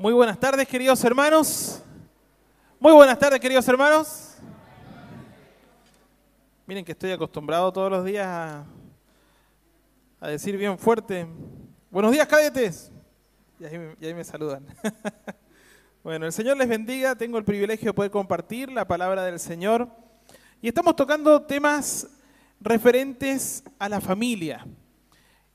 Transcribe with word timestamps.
Muy 0.00 0.14
buenas 0.14 0.40
tardes, 0.40 0.66
queridos 0.66 1.04
hermanos. 1.04 1.82
Muy 2.78 2.90
buenas 2.94 3.18
tardes, 3.18 3.38
queridos 3.38 3.68
hermanos. 3.68 4.36
Miren 6.66 6.86
que 6.86 6.92
estoy 6.92 7.10
acostumbrado 7.10 7.70
todos 7.70 7.90
los 7.90 8.02
días 8.02 8.26
a, 8.26 8.66
decir 10.26 10.56
bien 10.56 10.78
fuerte, 10.78 11.26
buenos 11.90 12.12
días, 12.12 12.26
cadetes. 12.26 12.90
Y 13.58 13.64
ahí, 13.66 14.14
me- 14.14 14.24
saludan. 14.24 14.64
bueno, 16.02 16.24
el 16.24 16.32
Señor 16.32 16.56
les 16.56 16.66
bendiga. 16.66 17.14
Tengo 17.14 17.36
el 17.36 17.44
privilegio 17.44 17.90
de 17.90 17.92
poder 17.92 18.10
compartir 18.10 18.72
la 18.72 18.88
palabra 18.88 19.22
del 19.24 19.38
Señor. 19.38 19.86
Y 20.62 20.68
estamos 20.68 20.96
tocando 20.96 21.42
temas 21.42 22.08
referentes 22.58 23.62
a 23.78 23.86
la 23.90 24.00
familia. 24.00 24.66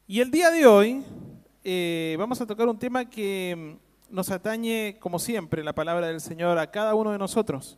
Y 0.06 0.22
el 0.22 0.30
día 0.30 0.52
de 0.52 0.68
hoy 0.68 1.04
eh, 1.64 2.16
vamos 2.20 2.40
a 2.40 2.46
tocar 2.46 2.68
un 2.68 2.78
tema 2.78 3.10
que 3.10 3.80
nos 4.16 4.32
atañe, 4.32 4.98
como 5.00 5.20
siempre, 5.20 5.62
la 5.64 5.76
palabra 5.76 6.08
del 6.08 6.22
Señor 6.22 6.58
a 6.58 6.72
cada 6.72 6.96
uno 6.96 7.12
de 7.12 7.18
nosotros. 7.18 7.78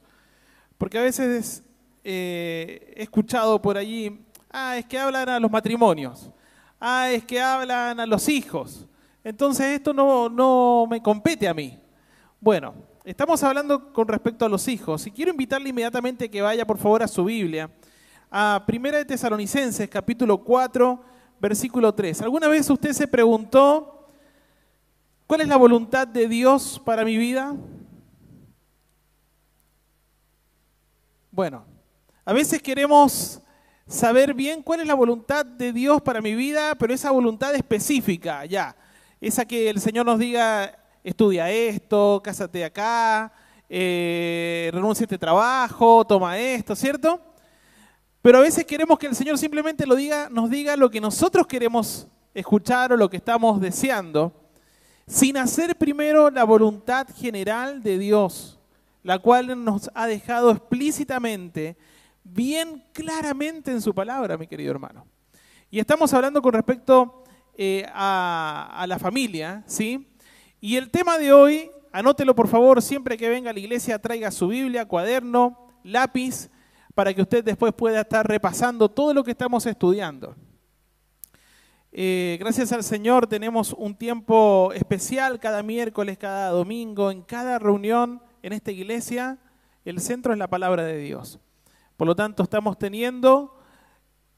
Porque 0.78 1.00
a 1.00 1.02
veces 1.02 1.64
eh, 2.04 2.94
he 2.96 3.04
escuchado 3.04 3.60
por 3.60 3.76
allí, 3.76 4.24
ah, 4.52 4.78
es 4.78 4.86
que 4.86 5.00
hablan 5.00 5.28
a 5.28 5.40
los 5.40 5.50
matrimonios, 5.50 6.30
ah, 6.80 7.10
es 7.10 7.26
que 7.26 7.42
hablan 7.42 8.00
a 8.00 8.06
los 8.06 8.30
hijos. 8.30 8.86
Entonces 9.24 9.66
esto 9.66 9.94
no, 9.94 10.30
no 10.30 10.86
me 10.88 11.02
compete 11.02 11.48
a 11.48 11.56
mí. 11.56 11.80
Bueno, 12.40 12.76
estamos 13.04 13.42
hablando 13.42 13.92
con 13.92 14.08
respecto 14.08 14.46
a 14.46 14.50
los 14.50 14.68
hijos 14.68 15.08
y 15.08 15.12
quiero 15.12 15.32
invitarle 15.32 15.70
inmediatamente 15.70 16.30
que 16.30 16.42
vaya 16.42 16.68
por 16.68 16.78
favor 16.78 17.02
a 17.02 17.08
su 17.08 17.26
Biblia, 17.26 17.72
a 18.30 18.64
Primera 18.68 19.00
de 19.00 19.06
Tesalonicenses, 19.06 19.90
capítulo 19.90 20.38
4, 20.44 21.02
versículo 21.42 21.92
3. 21.92 22.22
¿Alguna 22.22 22.48
vez 22.48 22.70
usted 22.70 22.94
se 22.94 23.08
preguntó 23.08 23.97
cuál 25.28 25.42
es 25.42 25.48
la 25.48 25.58
voluntad 25.58 26.08
de 26.08 26.28
Dios 26.28 26.82
para 26.84 27.04
mi 27.06 27.18
vida? 27.18 27.56
Bueno, 31.30 31.66
a 32.26 32.34
veces 32.34 32.62
queremos 32.62 33.42
saber 33.86 34.34
bien 34.34 34.64
cuál 34.64 34.80
es 34.80 34.88
la 34.88 34.96
voluntad 34.96 35.46
de 35.46 35.72
Dios 35.72 36.02
para 36.02 36.22
mi 36.22 36.34
vida, 36.34 36.76
pero 36.76 36.94
esa 36.94 37.12
voluntad 37.12 37.54
específica, 37.54 38.46
ya. 38.46 38.76
Esa 39.22 39.46
que 39.46 39.70
el 39.70 39.80
Señor 39.80 40.06
nos 40.06 40.20
diga, 40.20 40.78
estudia 41.04 41.52
esto, 41.52 42.22
cásate 42.24 42.66
acá, 42.66 43.32
eh, 43.70 44.70
renuncia 44.74 45.04
a 45.04 45.06
este 45.06 45.18
trabajo, 45.18 46.06
toma 46.06 46.38
esto, 46.38 46.76
¿cierto? 46.76 47.22
Pero 48.22 48.40
a 48.40 48.42
veces 48.42 48.66
queremos 48.66 48.98
que 48.98 49.08
el 49.08 49.16
Señor 49.16 49.38
simplemente 49.38 49.86
nos 49.86 50.50
diga 50.50 50.76
lo 50.76 50.90
que 50.90 51.00
nosotros 51.00 51.48
queremos 51.48 52.08
escuchar 52.34 52.94
o 52.94 52.98
lo 52.98 53.10
que 53.10 53.18
estamos 53.18 53.60
deseando, 53.62 54.34
sin 55.08 55.38
hacer 55.38 55.78
primero 55.78 56.30
la 56.30 56.44
voluntad 56.44 57.08
general 57.16 57.82
de 57.82 57.98
Dios, 57.98 58.60
la 59.04 59.20
cual 59.20 59.64
nos 59.64 59.90
ha 59.96 60.06
dejado 60.06 60.52
explícitamente, 60.52 61.78
bien 62.26 62.84
claramente 62.92 63.72
en 63.72 63.82
su 63.82 63.96
palabra, 63.96 64.38
mi 64.38 64.48
querido 64.48 64.72
hermano. 64.72 65.06
Y 65.72 65.80
estamos 65.80 66.14
hablando 66.14 66.42
con 66.42 66.54
respecto 66.54 67.24
eh, 67.58 67.86
a, 67.94 68.70
a 68.74 68.86
la 68.86 69.00
familia, 69.00 69.64
¿sí? 69.66 70.08
Y 70.60 70.76
el 70.76 70.92
tema 70.92 71.18
de 71.18 71.32
hoy, 71.32 71.72
anótelo 71.94 72.36
por 72.36 72.50
favor, 72.50 72.82
siempre 72.82 73.18
que 73.18 73.30
venga 73.30 73.52
a 73.52 73.54
la 73.54 73.60
iglesia 73.60 74.00
traiga 74.00 74.30
su 74.30 74.50
Biblia, 74.50 74.86
cuaderno, 74.86 75.72
lápiz, 75.84 76.50
para 76.94 77.14
que 77.14 77.22
usted 77.22 77.44
después 77.44 77.74
pueda 77.74 78.02
estar 78.02 78.28
repasando 78.28 78.90
todo 78.90 79.14
lo 79.14 79.24
que 79.24 79.32
estamos 79.32 79.66
estudiando. 79.66 80.36
Eh, 82.00 82.38
gracias 82.40 82.72
al 82.74 82.84
Señor 82.84 83.26
tenemos 83.26 83.74
un 83.74 83.96
tiempo 83.96 84.72
especial 84.76 85.40
cada 85.40 85.64
miércoles, 85.64 86.20
cada 86.20 86.52
domingo, 86.52 87.10
en 87.10 87.24
cada 87.24 87.58
reunión 87.58 88.22
en 88.44 88.54
esta 88.54 88.70
iglesia. 88.70 89.40
El 89.84 90.00
centro 90.00 90.32
es 90.32 90.38
la 90.38 90.48
palabra 90.48 90.84
de 90.84 91.00
Dios. 91.00 91.40
Por 91.96 92.06
lo 92.06 92.16
tanto, 92.16 92.44
estamos 92.44 92.78
teniendo 92.78 93.60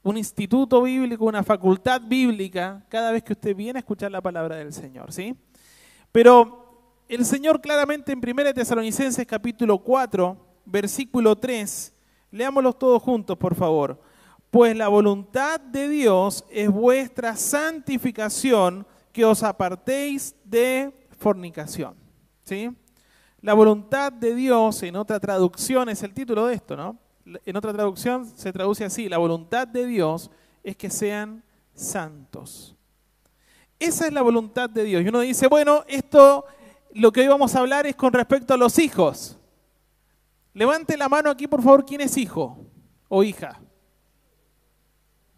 un 0.02 0.16
instituto 0.16 0.80
bíblico, 0.80 1.26
una 1.26 1.42
facultad 1.42 2.00
bíblica, 2.00 2.82
cada 2.88 3.12
vez 3.12 3.22
que 3.22 3.34
usted 3.34 3.54
viene 3.54 3.76
a 3.76 3.80
escuchar 3.80 4.10
la 4.10 4.22
palabra 4.22 4.56
del 4.56 4.72
Señor, 4.72 5.12
¿sí? 5.12 5.36
Pero 6.10 6.94
el 7.10 7.26
Señor 7.26 7.60
claramente 7.60 8.12
en 8.12 8.20
1 8.26 8.54
Tesalonicenses 8.54 9.26
capítulo 9.26 9.76
4, 9.76 10.34
versículo 10.64 11.36
3, 11.36 11.92
leámoslos 12.30 12.78
todos 12.78 13.02
juntos, 13.02 13.36
por 13.36 13.54
favor. 13.54 14.00
Pues 14.50 14.76
la 14.76 14.88
voluntad 14.88 15.60
de 15.60 15.88
Dios 15.88 16.44
es 16.50 16.68
vuestra 16.68 17.36
santificación, 17.36 18.86
que 19.12 19.24
os 19.24 19.42
apartéis 19.42 20.34
de 20.44 20.92
fornicación. 21.18 21.94
¿Sí? 22.44 22.70
La 23.40 23.54
voluntad 23.54 24.12
de 24.12 24.34
Dios, 24.34 24.82
en 24.82 24.96
otra 24.96 25.18
traducción, 25.20 25.88
es 25.88 26.02
el 26.02 26.12
título 26.12 26.46
de 26.46 26.54
esto, 26.54 26.76
¿no? 26.76 26.98
En 27.44 27.56
otra 27.56 27.72
traducción 27.72 28.26
se 28.26 28.52
traduce 28.52 28.84
así, 28.84 29.08
la 29.08 29.18
voluntad 29.18 29.68
de 29.68 29.86
Dios 29.86 30.30
es 30.64 30.76
que 30.76 30.90
sean 30.90 31.42
santos. 31.74 32.76
Esa 33.78 34.06
es 34.06 34.12
la 34.12 34.22
voluntad 34.22 34.68
de 34.68 34.84
Dios. 34.84 35.02
Y 35.02 35.08
uno 35.08 35.20
dice, 35.20 35.46
bueno, 35.46 35.84
esto, 35.86 36.44
lo 36.92 37.12
que 37.12 37.20
hoy 37.20 37.28
vamos 37.28 37.54
a 37.54 37.60
hablar 37.60 37.86
es 37.86 37.96
con 37.96 38.12
respecto 38.12 38.52
a 38.52 38.56
los 38.56 38.78
hijos. 38.78 39.38
Levante 40.52 40.96
la 40.96 41.08
mano 41.08 41.30
aquí, 41.30 41.46
por 41.46 41.62
favor, 41.62 41.84
¿quién 41.86 42.00
es 42.00 42.16
hijo 42.16 42.58
o 43.08 43.22
hija? 43.22 43.60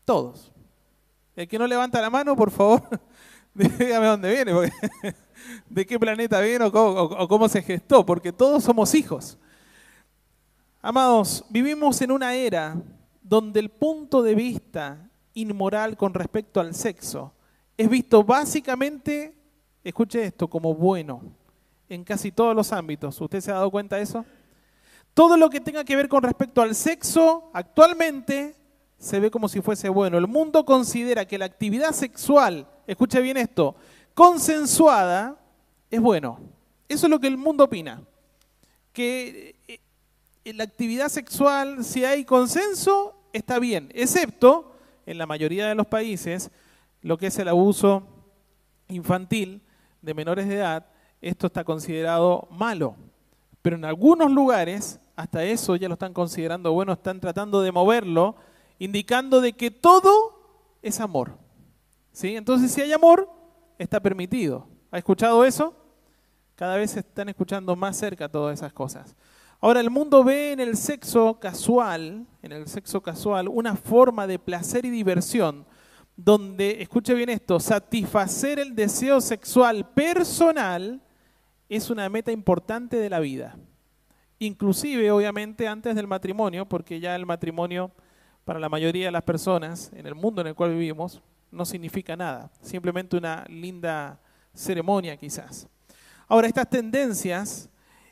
Todos. 0.04 0.52
El 1.34 1.48
que 1.48 1.58
no 1.58 1.66
levanta 1.66 2.00
la 2.00 2.10
mano, 2.10 2.36
por 2.36 2.50
favor, 2.50 2.82
dígame 3.54 4.06
dónde 4.06 4.30
viene, 4.30 4.52
de 5.68 5.86
qué 5.86 5.98
planeta 5.98 6.40
viene 6.40 6.64
o 6.66 6.72
cómo, 6.72 7.00
o 7.00 7.28
cómo 7.28 7.48
se 7.48 7.62
gestó, 7.62 8.04
porque 8.04 8.32
todos 8.32 8.64
somos 8.64 8.94
hijos. 8.94 9.38
Amados, 10.80 11.44
vivimos 11.48 12.00
en 12.02 12.10
una 12.10 12.34
era 12.34 12.76
donde 13.22 13.60
el 13.60 13.70
punto 13.70 14.22
de 14.22 14.34
vista 14.34 15.08
inmoral 15.34 15.96
con 15.96 16.12
respecto 16.12 16.60
al 16.60 16.74
sexo 16.74 17.32
es 17.76 17.88
visto 17.88 18.22
básicamente, 18.22 19.34
escuche 19.82 20.24
esto, 20.24 20.48
como 20.48 20.74
bueno 20.74 21.22
en 21.88 22.04
casi 22.04 22.32
todos 22.32 22.54
los 22.54 22.72
ámbitos. 22.72 23.20
¿Usted 23.20 23.40
se 23.40 23.50
ha 23.50 23.54
dado 23.54 23.70
cuenta 23.70 23.96
de 23.96 24.02
eso? 24.02 24.24
Todo 25.14 25.36
lo 25.36 25.50
que 25.50 25.60
tenga 25.60 25.84
que 25.84 25.96
ver 25.96 26.08
con 26.08 26.22
respecto 26.22 26.62
al 26.62 26.74
sexo 26.74 27.50
actualmente 27.52 28.56
se 29.02 29.18
ve 29.18 29.32
como 29.32 29.48
si 29.48 29.60
fuese 29.60 29.88
bueno. 29.88 30.16
El 30.16 30.28
mundo 30.28 30.64
considera 30.64 31.26
que 31.26 31.36
la 31.36 31.44
actividad 31.44 31.90
sexual, 31.90 32.68
escuche 32.86 33.20
bien 33.20 33.36
esto, 33.36 33.74
consensuada 34.14 35.40
es 35.90 36.00
bueno. 36.00 36.38
Eso 36.88 37.06
es 37.06 37.10
lo 37.10 37.18
que 37.18 37.26
el 37.26 37.36
mundo 37.36 37.64
opina. 37.64 38.00
Que 38.92 39.56
eh, 39.66 39.80
en 40.44 40.56
la 40.56 40.62
actividad 40.62 41.08
sexual, 41.08 41.84
si 41.84 42.04
hay 42.04 42.24
consenso, 42.24 43.16
está 43.32 43.58
bien, 43.58 43.90
excepto 43.92 44.76
en 45.04 45.18
la 45.18 45.26
mayoría 45.26 45.66
de 45.66 45.74
los 45.74 45.88
países 45.88 46.52
lo 47.00 47.18
que 47.18 47.26
es 47.26 47.38
el 47.40 47.48
abuso 47.48 48.04
infantil 48.86 49.62
de 50.00 50.14
menores 50.14 50.46
de 50.46 50.54
edad, 50.54 50.86
esto 51.20 51.48
está 51.48 51.64
considerado 51.64 52.46
malo. 52.52 52.94
Pero 53.62 53.74
en 53.74 53.84
algunos 53.84 54.30
lugares, 54.30 55.00
hasta 55.16 55.42
eso 55.42 55.74
ya 55.74 55.88
lo 55.88 55.94
están 55.94 56.14
considerando 56.14 56.72
bueno, 56.72 56.92
están 56.92 57.18
tratando 57.18 57.62
de 57.62 57.72
moverlo, 57.72 58.36
indicando 58.82 59.40
de 59.40 59.52
que 59.52 59.70
todo 59.70 60.74
es 60.82 60.98
amor. 60.98 61.38
¿Sí? 62.10 62.34
Entonces, 62.34 62.72
si 62.72 62.80
hay 62.80 62.92
amor, 62.92 63.30
está 63.78 64.00
permitido. 64.00 64.66
¿Ha 64.90 64.98
escuchado 64.98 65.44
eso? 65.44 65.72
Cada 66.56 66.76
vez 66.76 66.90
se 66.90 66.98
están 66.98 67.28
escuchando 67.28 67.76
más 67.76 67.96
cerca 67.96 68.28
todas 68.28 68.58
esas 68.58 68.72
cosas. 68.72 69.14
Ahora, 69.60 69.78
el 69.78 69.88
mundo 69.88 70.24
ve 70.24 70.50
en 70.50 70.58
el 70.58 70.76
sexo 70.76 71.38
casual, 71.38 72.26
en 72.42 72.50
el 72.50 72.66
sexo 72.66 73.00
casual, 73.00 73.46
una 73.46 73.76
forma 73.76 74.26
de 74.26 74.40
placer 74.40 74.84
y 74.84 74.90
diversión 74.90 75.64
donde, 76.16 76.82
escuche 76.82 77.14
bien 77.14 77.28
esto, 77.28 77.60
satisfacer 77.60 78.58
el 78.58 78.74
deseo 78.74 79.20
sexual 79.20 79.90
personal 79.90 81.00
es 81.68 81.88
una 81.88 82.08
meta 82.08 82.32
importante 82.32 82.96
de 82.96 83.10
la 83.10 83.20
vida. 83.20 83.56
Inclusive, 84.40 85.12
obviamente, 85.12 85.68
antes 85.68 85.94
del 85.94 86.08
matrimonio, 86.08 86.66
porque 86.66 86.98
ya 86.98 87.14
el 87.14 87.26
matrimonio, 87.26 87.92
para 88.44 88.58
la 88.58 88.68
mayoría 88.68 89.06
de 89.06 89.12
las 89.12 89.22
personas 89.22 89.90
en 89.94 90.06
el 90.06 90.14
mundo 90.14 90.40
en 90.40 90.48
el 90.48 90.54
cual 90.54 90.70
vivimos, 90.70 91.22
no 91.50 91.64
significa 91.64 92.16
nada. 92.16 92.50
Simplemente 92.60 93.16
una 93.16 93.44
linda 93.48 94.20
ceremonia, 94.54 95.16
quizás. 95.16 95.68
Ahora, 96.26 96.48
estas 96.48 96.68
tendencias, 96.68 97.68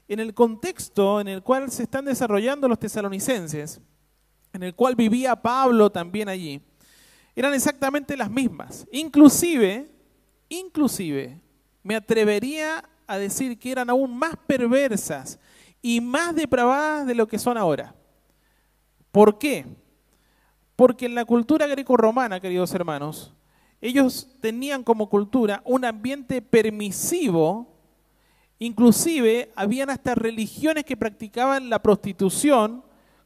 en 0.07 0.21
el 0.21 0.35
contexto 0.35 1.21
en 1.21 1.29
el 1.29 1.43
cual 1.43 1.71
se 1.71 1.85
están 1.85 2.05
desarrollando 2.05 2.69
los 2.69 2.79
tesalonicenses, 2.79 3.81
en 4.53 4.63
el 4.63 4.75
cual 4.75 4.95
vivía 4.95 5.37
Pablo 5.37 5.91
también 5.91 6.29
allí, 6.29 6.61
eran 7.35 7.55
exactamente 7.55 8.17
las 8.17 8.31
mismas. 8.31 8.87
Inclusive, 8.93 9.91
inclusive, 10.49 11.41
me 11.83 11.97
atrevería 11.97 12.85
a 13.07 13.19
decir 13.19 13.59
que 13.59 13.73
eran 13.73 13.89
aún 13.89 14.17
más 14.17 14.35
perversas 14.47 15.39
y 15.81 16.01
más 16.01 16.35
depravadas 16.35 17.07
de 17.07 17.15
lo 17.15 17.27
que 17.27 17.39
son 17.39 17.57
ahora. 17.57 17.95
¿Por 19.11 19.39
qué? 19.39 19.65
Porque 20.81 21.05
en 21.05 21.15
la 21.15 21.27
cultura 21.27 21.67
greco-romana, 21.67 22.41
queridos 22.41 22.73
hermanos, 22.73 23.35
ellos 23.83 24.27
tenían 24.41 24.83
como 24.83 25.11
cultura 25.11 25.61
un 25.67 25.85
ambiente 25.85 26.41
permisivo 26.41 27.71
Inclusive 28.63 29.53
habían 29.57 29.91
hasta 29.91 30.15
religiones 30.15 30.85
que 30.85 30.97
practicaban 30.97 31.69
la 31.69 31.83
prostitución 31.83 32.83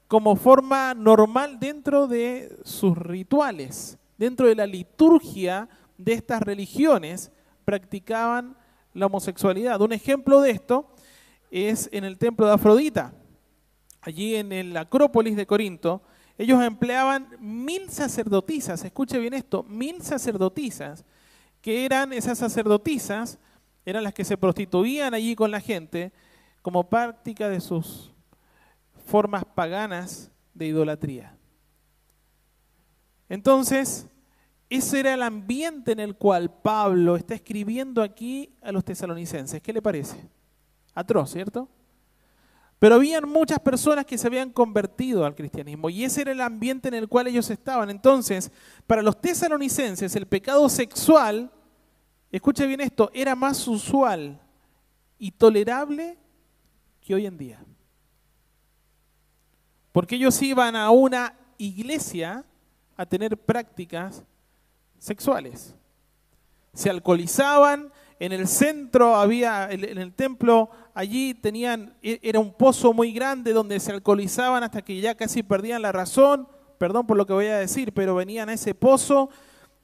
como 0.09 0.35
forma 0.35 0.95
normal 0.95 1.61
dentro 1.61 2.09
de 2.09 2.57
sus 2.65 2.99
rituales, 2.99 3.99
dentro 4.19 4.49
de 4.49 4.57
la 4.57 4.67
liturgia 4.67 5.69
de 5.97 6.13
estas 6.13 6.41
religiones 6.43 7.31
practicaban 7.65 8.57
la 8.95 9.07
homosexualidad. 9.07 9.81
Un 9.81 9.93
ejemplo 9.93 10.41
de 10.41 10.51
esto 10.51 10.89
es 11.53 11.89
en 11.93 12.03
el 12.03 12.19
templo 12.19 12.47
de 12.47 12.53
Afrodita. 12.53 13.13
Allí 14.01 14.35
en 14.35 14.51
el 14.53 14.77
Acrópolis 14.77 15.37
de 15.37 15.47
Corinto, 15.47 16.03
ellos 16.37 16.63
empleaban 16.63 17.29
mil 17.39 17.91
sacerdotisas, 17.91 18.85
escuche 18.85 19.19
bien 19.19 19.35
esto, 19.35 19.63
mil 19.65 20.03
sacerdotisas, 20.03 21.05
que 21.61 21.85
eran 21.85 22.13
esas 22.13 22.39
sacerdotisas, 22.39 23.39
eran 23.87 24.03
las 24.03 24.15
que 24.15 24.25
se 24.25 24.37
prostituían 24.37 25.15
allí 25.15 25.37
con 25.37 25.51
la 25.51 25.61
gente 25.61 26.13
como 26.63 26.89
práctica 26.89 27.49
de 27.49 27.61
sus 27.61 28.13
formas 29.07 29.45
paganas 29.45 30.31
de 30.55 30.67
idolatría. 30.67 31.37
Entonces, 33.29 34.07
ese 34.71 35.01
era 35.01 35.15
el 35.15 35.23
ambiente 35.23 35.93
en 35.93 36.01
el 36.01 36.17
cual 36.17 36.51
Pablo 36.51 37.17
está 37.17 37.35
escribiendo 37.35 38.03
aquí 38.03 38.55
a 38.63 38.73
los 38.73 38.85
tesalonicenses. 38.85 39.63
¿Qué 39.63 39.73
le 39.73 39.83
parece? 39.83 40.17
Atroz, 40.95 41.31
¿cierto? 41.31 41.69
Pero 42.85 42.97
habían 42.97 43.27
muchas 43.27 43.61
personas 43.61 44.05
que 44.05 44.19
se 44.19 44.27
habían 44.27 44.51
convertido 44.51 45.25
al 45.25 45.35
cristianismo 45.35 45.89
y 45.89 46.05
ese 46.05 46.21
era 46.21 46.33
el 46.33 46.41
ambiente 46.43 46.89
en 46.89 46.93
el 46.93 47.09
cual 47.09 47.27
ellos 47.27 47.49
estaban. 47.49 47.89
Entonces, 47.89 48.53
para 48.87 49.01
los 49.01 49.19
tesalonicenses 49.23 50.15
el 50.15 50.27
pecado 50.27 50.69
sexual, 50.69 51.51
escuche 52.31 52.67
bien 52.67 52.83
esto, 52.83 53.11
era 53.15 53.35
más 53.35 53.67
usual 53.69 54.39
y 55.19 55.31
tolerable 55.31 56.19
que 57.01 57.15
hoy 57.15 57.25
en 57.25 57.39
día. 57.39 57.65
Porque 59.91 60.17
ellos 60.17 60.43
iban 60.43 60.77
a 60.77 60.91
una 60.91 61.35
iglesia 61.57 62.45
a 62.99 63.07
tener 63.07 63.39
prácticas 63.39 64.23
sexuales. 64.99 65.75
Se 66.75 66.91
alcoholizaban, 66.91 67.91
en 68.21 68.33
el 68.33 68.47
centro 68.47 69.17
había, 69.17 69.71
en 69.71 69.99
el 69.99 70.13
templo, 70.13 70.71
allí 70.95 71.35
tenían, 71.35 71.95
e, 72.03 72.19
era 72.23 72.41
un 72.41 72.55
pozo 72.55 72.93
muy 72.95 73.13
grande 73.13 73.53
donde 73.53 73.79
se 73.81 73.93
alcoholizaban 73.93 74.63
hasta 74.63 74.83
que 74.83 75.01
ya 75.01 75.15
casi 75.15 75.43
perdían 75.43 75.83
la 75.83 75.93
razón, 75.93 76.49
perdón 76.79 77.07
por 77.07 77.17
lo 77.17 77.27
que 77.27 77.33
voy 77.35 77.47
a 77.47 77.59
decir, 77.59 77.93
pero 77.93 78.15
venían 78.15 78.49
a 78.49 78.55
ese 78.55 78.75
pozo, 78.75 79.29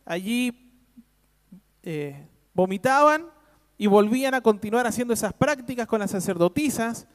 allí 0.06 0.72
eh, 1.82 2.26
vomitaban 2.54 3.26
y 3.76 3.86
volvían 3.86 4.34
a 4.34 4.40
continuar 4.40 4.86
haciendo 4.86 5.12
esas 5.12 5.32
prácticas 5.32 5.86
con 5.86 6.00
las 6.00 6.10
sacerdotisas. 6.10 7.06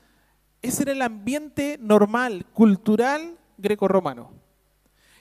Ese 0.62 0.84
era 0.84 0.92
el 0.92 1.02
ambiente 1.02 1.78
normal, 1.80 2.46
cultural 2.54 3.38
greco-romano. 3.58 4.32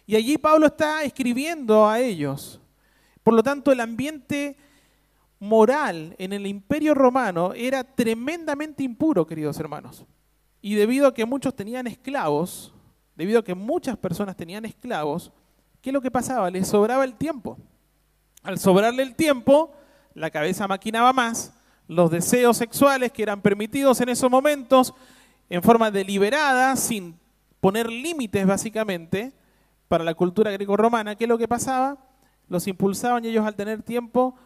Y 0.07 0.17
allí 0.17 0.37
Pablo 0.37 0.67
está 0.67 1.03
escribiendo 1.03 1.87
a 1.89 2.01
ellos 2.01 2.61
por 3.25 3.33
lo 3.33 3.43
tanto, 3.43 3.73
el 3.73 3.81
ambiente 3.81 4.57
moral 5.45 6.15
en 6.19 6.33
el 6.33 6.47
imperio 6.47 6.95
romano 6.95 7.53
era 7.55 7.85
tremendamente 7.85 8.83
impuro, 8.83 9.27
queridos 9.27 9.59
hermanos. 9.61 10.05
Y 10.61 10.75
debido 10.75 11.07
a 11.07 11.15
que 11.15 11.25
muchos 11.25 11.55
tenían 11.55 11.87
esclavos, 11.87 12.75
debido 13.15 13.41
a 13.41 13.45
que 13.45 13.55
muchas 13.55 13.97
personas 13.97 14.37
tenían 14.37 14.65
esclavos, 14.65 15.33
¿qué 15.81 15.91
es 15.91 15.95
lo 15.95 16.01
que 16.01 16.11
pasaba? 16.11 16.51
Les 16.51 16.67
sobraba 16.67 17.05
el 17.05 17.15
tiempo. 17.15 17.59
Al 18.43 18.59
sobrarle 18.59 19.03
el 19.03 19.15
tiempo, 19.15 19.73
la 20.15 20.31
cabeza 20.31 20.67
maquinaba 20.67 21.13
más, 21.13 21.53
los 21.87 22.11
deseos 22.11 22.57
sexuales 22.57 23.13
que 23.13 23.23
eran 23.23 23.43
permitidos 23.43 24.01
en 24.01 24.09
esos 24.09 24.31
momentos, 24.31 24.95
en 25.51 25.63
forma 25.63 25.91
deliberada, 25.91 26.75
sin 26.77 27.19
poner 27.61 27.91
límites 27.91 28.47
básicamente, 28.47 29.33
para 29.89 30.05
la 30.05 30.15
cultura 30.15 30.51
greco-romana, 30.51 31.15
¿qué 31.15 31.25
es 31.25 31.29
lo 31.29 31.39
que 31.39 31.49
pasaba? 31.49 31.99
los 32.49 32.67
impulsaban 32.67 33.25
y 33.25 33.29
ellos 33.29 33.47
al 33.47 33.55
tener 33.55 33.83
tiempo 33.83 34.37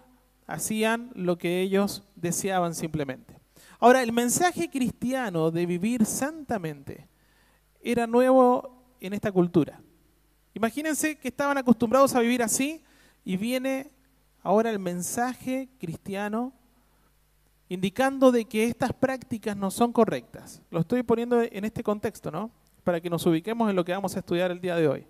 hacían 0.48 1.12
lo 1.14 1.38
que 1.38 1.60
ellos 1.60 2.02
deseaban 2.16 2.74
simplemente. 2.74 3.38
Ahora, 3.78 4.02
el 4.02 4.12
mensaje 4.12 4.68
cristiano 4.68 5.52
de 5.52 5.66
vivir 5.66 6.04
santamente 6.04 7.06
era 7.80 8.08
nuevo 8.08 8.96
en 9.00 9.12
esta 9.12 9.30
cultura. 9.30 9.80
Imagínense 10.54 11.16
que 11.16 11.28
estaban 11.28 11.58
acostumbrados 11.58 12.14
a 12.14 12.20
vivir 12.20 12.42
así 12.42 12.82
y 13.24 13.36
viene 13.36 13.92
ahora 14.42 14.70
el 14.70 14.80
mensaje 14.80 15.68
cristiano 15.78 16.52
indicando 17.68 18.32
de 18.32 18.46
que 18.46 18.64
estas 18.64 18.92
prácticas 18.92 19.56
no 19.56 19.70
son 19.70 19.92
correctas. 19.92 20.62
Lo 20.70 20.80
estoy 20.80 21.02
poniendo 21.02 21.42
en 21.42 21.64
este 21.64 21.84
contexto, 21.84 22.30
¿no? 22.30 22.50
Para 22.82 23.00
que 23.00 23.10
nos 23.10 23.24
ubiquemos 23.26 23.68
en 23.68 23.76
lo 23.76 23.84
que 23.84 23.92
vamos 23.92 24.16
a 24.16 24.20
estudiar 24.20 24.50
el 24.50 24.60
día 24.60 24.74
de 24.74 24.88
hoy. 24.88 25.06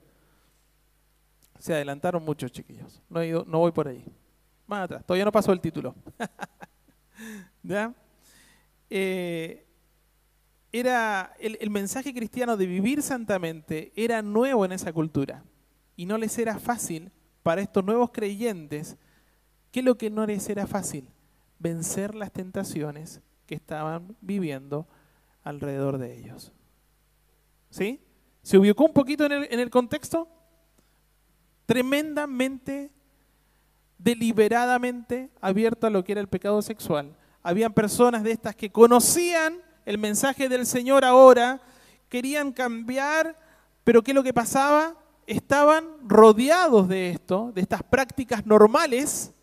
Se 1.60 1.72
adelantaron 1.72 2.24
muchos 2.24 2.50
chiquillos. 2.50 3.00
No, 3.08 3.20
no 3.44 3.58
voy 3.60 3.70
por 3.70 3.86
ahí. 3.86 4.04
Más 4.68 4.84
atrás. 4.84 5.04
Todavía 5.04 5.24
no 5.24 5.32
pasó 5.32 5.52
el 5.52 5.60
título. 5.60 5.96
¿Ya? 7.64 7.92
Eh, 8.88 9.66
era 10.70 11.34
el, 11.40 11.70
mensaje 11.70 12.14
cristiano 12.14 12.56
de 12.56 12.66
vivir 12.66 13.02
santamente 13.02 13.92
era 13.96 14.22
nuevo 14.22 14.64
en 14.64 14.72
esa 14.72 14.92
cultura 14.92 15.42
y 15.96 16.06
no 16.06 16.16
les 16.16 16.38
era 16.38 16.58
fácil 16.58 17.10
para 17.42 17.60
estos 17.60 17.84
nuevos 17.84 18.10
creyentes. 18.12 18.96
¿Qué 19.72 19.80
es 19.80 19.84
lo 19.84 19.98
que 19.98 20.10
no 20.10 20.24
les 20.24 20.48
era 20.48 20.66
fácil? 20.66 21.08
Vencer 21.58 22.14
las 22.14 22.30
tentaciones 22.30 23.20
que 23.46 23.56
estaban 23.56 24.16
viviendo 24.20 24.86
alrededor 25.42 25.98
de 25.98 26.16
ellos. 26.16 26.52
¿Sí? 27.70 28.00
¿Se 28.42 28.56
ubicó 28.56 28.84
un 28.84 28.92
poquito 28.92 29.26
en 29.26 29.32
el, 29.32 29.48
en 29.50 29.58
el 29.58 29.70
contexto? 29.70 30.28
tremendamente, 31.68 32.90
deliberadamente 33.98 35.30
abierto 35.40 35.86
a 35.86 35.90
lo 35.90 36.04
que 36.04 36.12
era 36.12 36.20
el 36.20 36.28
pecado 36.28 36.62
sexual. 36.62 37.16
Habían 37.42 37.72
personas 37.72 38.22
de 38.22 38.30
estas 38.30 38.54
que 38.54 38.70
conocían 38.70 39.60
el 39.84 39.98
mensaje 39.98 40.48
del 40.48 40.66
Señor 40.66 41.04
ahora, 41.04 41.60
querían 42.08 42.52
cambiar, 42.52 43.36
pero 43.84 44.02
¿qué 44.02 44.12
es 44.12 44.14
lo 44.14 44.22
que 44.22 44.34
pasaba? 44.34 44.94
Estaban 45.26 45.84
rodeados 46.06 46.88
de 46.88 47.10
esto, 47.10 47.52
de 47.54 47.60
estas 47.60 47.82
prácticas 47.82 48.46
normales, 48.46 49.34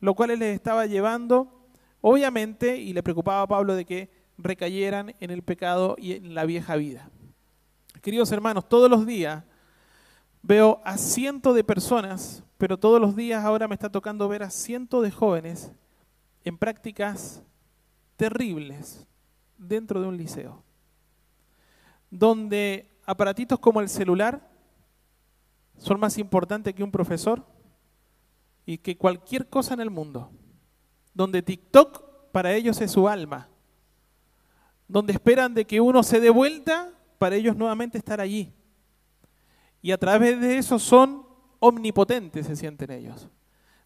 lo 0.00 0.14
cual 0.14 0.38
les 0.38 0.54
estaba 0.54 0.86
llevando, 0.86 1.66
obviamente, 2.00 2.78
y 2.78 2.92
le 2.92 3.02
preocupaba 3.02 3.42
a 3.42 3.46
Pablo 3.46 3.74
de 3.74 3.84
que 3.84 4.10
recayeran 4.38 5.14
en 5.20 5.30
el 5.30 5.42
pecado 5.42 5.96
y 5.98 6.12
en 6.12 6.34
la 6.34 6.44
vieja 6.44 6.76
vida. 6.76 7.10
Queridos 8.02 8.30
hermanos, 8.32 8.68
todos 8.68 8.90
los 8.90 9.06
días 9.06 9.44
Veo 10.46 10.82
a 10.84 10.98
cientos 10.98 11.54
de 11.54 11.64
personas, 11.64 12.44
pero 12.58 12.78
todos 12.78 13.00
los 13.00 13.16
días 13.16 13.42
ahora 13.42 13.66
me 13.66 13.74
está 13.74 13.90
tocando 13.90 14.28
ver 14.28 14.42
a 14.42 14.50
cientos 14.50 15.02
de 15.02 15.10
jóvenes 15.10 15.72
en 16.44 16.58
prácticas 16.58 17.42
terribles 18.16 19.06
dentro 19.56 20.02
de 20.02 20.06
un 20.06 20.18
liceo, 20.18 20.62
donde 22.10 22.90
aparatitos 23.06 23.58
como 23.58 23.80
el 23.80 23.88
celular 23.88 24.46
son 25.78 25.98
más 25.98 26.18
importantes 26.18 26.74
que 26.74 26.84
un 26.84 26.92
profesor 26.92 27.42
y 28.66 28.76
que 28.76 28.98
cualquier 28.98 29.48
cosa 29.48 29.72
en 29.72 29.80
el 29.80 29.88
mundo, 29.88 30.30
donde 31.14 31.40
TikTok 31.40 32.32
para 32.32 32.52
ellos 32.52 32.82
es 32.82 32.90
su 32.90 33.08
alma, 33.08 33.48
donde 34.88 35.14
esperan 35.14 35.54
de 35.54 35.64
que 35.64 35.80
uno 35.80 36.02
se 36.02 36.20
dé 36.20 36.28
vuelta 36.28 36.92
para 37.16 37.34
ellos 37.34 37.56
nuevamente 37.56 37.96
estar 37.96 38.20
allí 38.20 38.52
y 39.84 39.92
a 39.92 39.98
través 39.98 40.40
de 40.40 40.56
eso 40.56 40.78
son 40.78 41.26
omnipotentes, 41.58 42.46
se 42.46 42.56
sienten 42.56 42.90
ellos, 42.90 43.28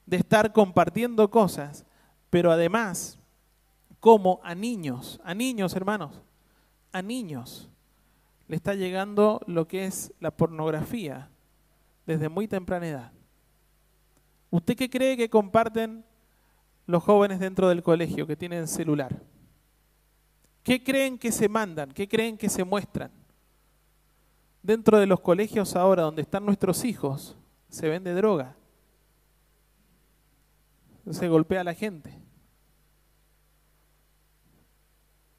de 0.07 0.19
estar 0.19 0.53
compartiendo 0.53 1.29
cosas, 1.29 1.85
pero 2.31 2.53
además, 2.53 3.19
como 3.99 4.39
a 4.45 4.55
niños, 4.55 5.21
a 5.25 5.35
niños 5.35 5.75
hermanos, 5.75 6.23
a 6.93 7.03
niños, 7.03 7.69
le 8.47 8.55
está 8.55 8.75
llegando 8.75 9.41
lo 9.49 9.67
que 9.67 9.87
es 9.87 10.13
la 10.21 10.31
pornografía 10.31 11.31
desde 12.07 12.29
muy 12.29 12.47
temprana 12.47 12.87
edad. 12.87 13.13
¿Usted 14.51 14.77
qué 14.77 14.89
cree 14.89 15.17
que 15.17 15.29
comparten 15.29 16.05
los 16.87 17.03
jóvenes 17.03 17.41
dentro 17.41 17.69
del 17.69 17.83
colegio 17.83 18.25
que 18.25 18.37
tienen 18.37 18.69
celular? 18.69 19.21
¿Qué 20.63 20.81
creen 20.81 21.19
que 21.19 21.33
se 21.33 21.49
mandan? 21.49 21.91
¿Qué 21.91 22.07
creen 22.07 22.39
que 22.39 22.49
se 22.49 22.63
muestran? 22.63 23.18
Dentro 24.69 24.99
de 24.99 25.07
los 25.07 25.21
colegios 25.21 25.75
ahora 25.77 26.03
donde 26.03 26.21
están 26.21 26.45
nuestros 26.45 26.85
hijos, 26.85 27.39
se 27.71 27.89
vende 27.89 28.13
droga. 28.13 28.55
Se 31.11 31.27
golpea 31.27 31.63
a 31.63 31.65
la 31.65 31.73
gente. 31.73 32.13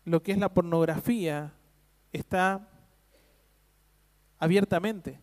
Lo 0.03 0.24
que 0.24 0.31
es 0.31 0.39
la 0.39 0.51
pornografía 0.51 1.53
está 2.12 2.67
abiertamente. 4.39 5.21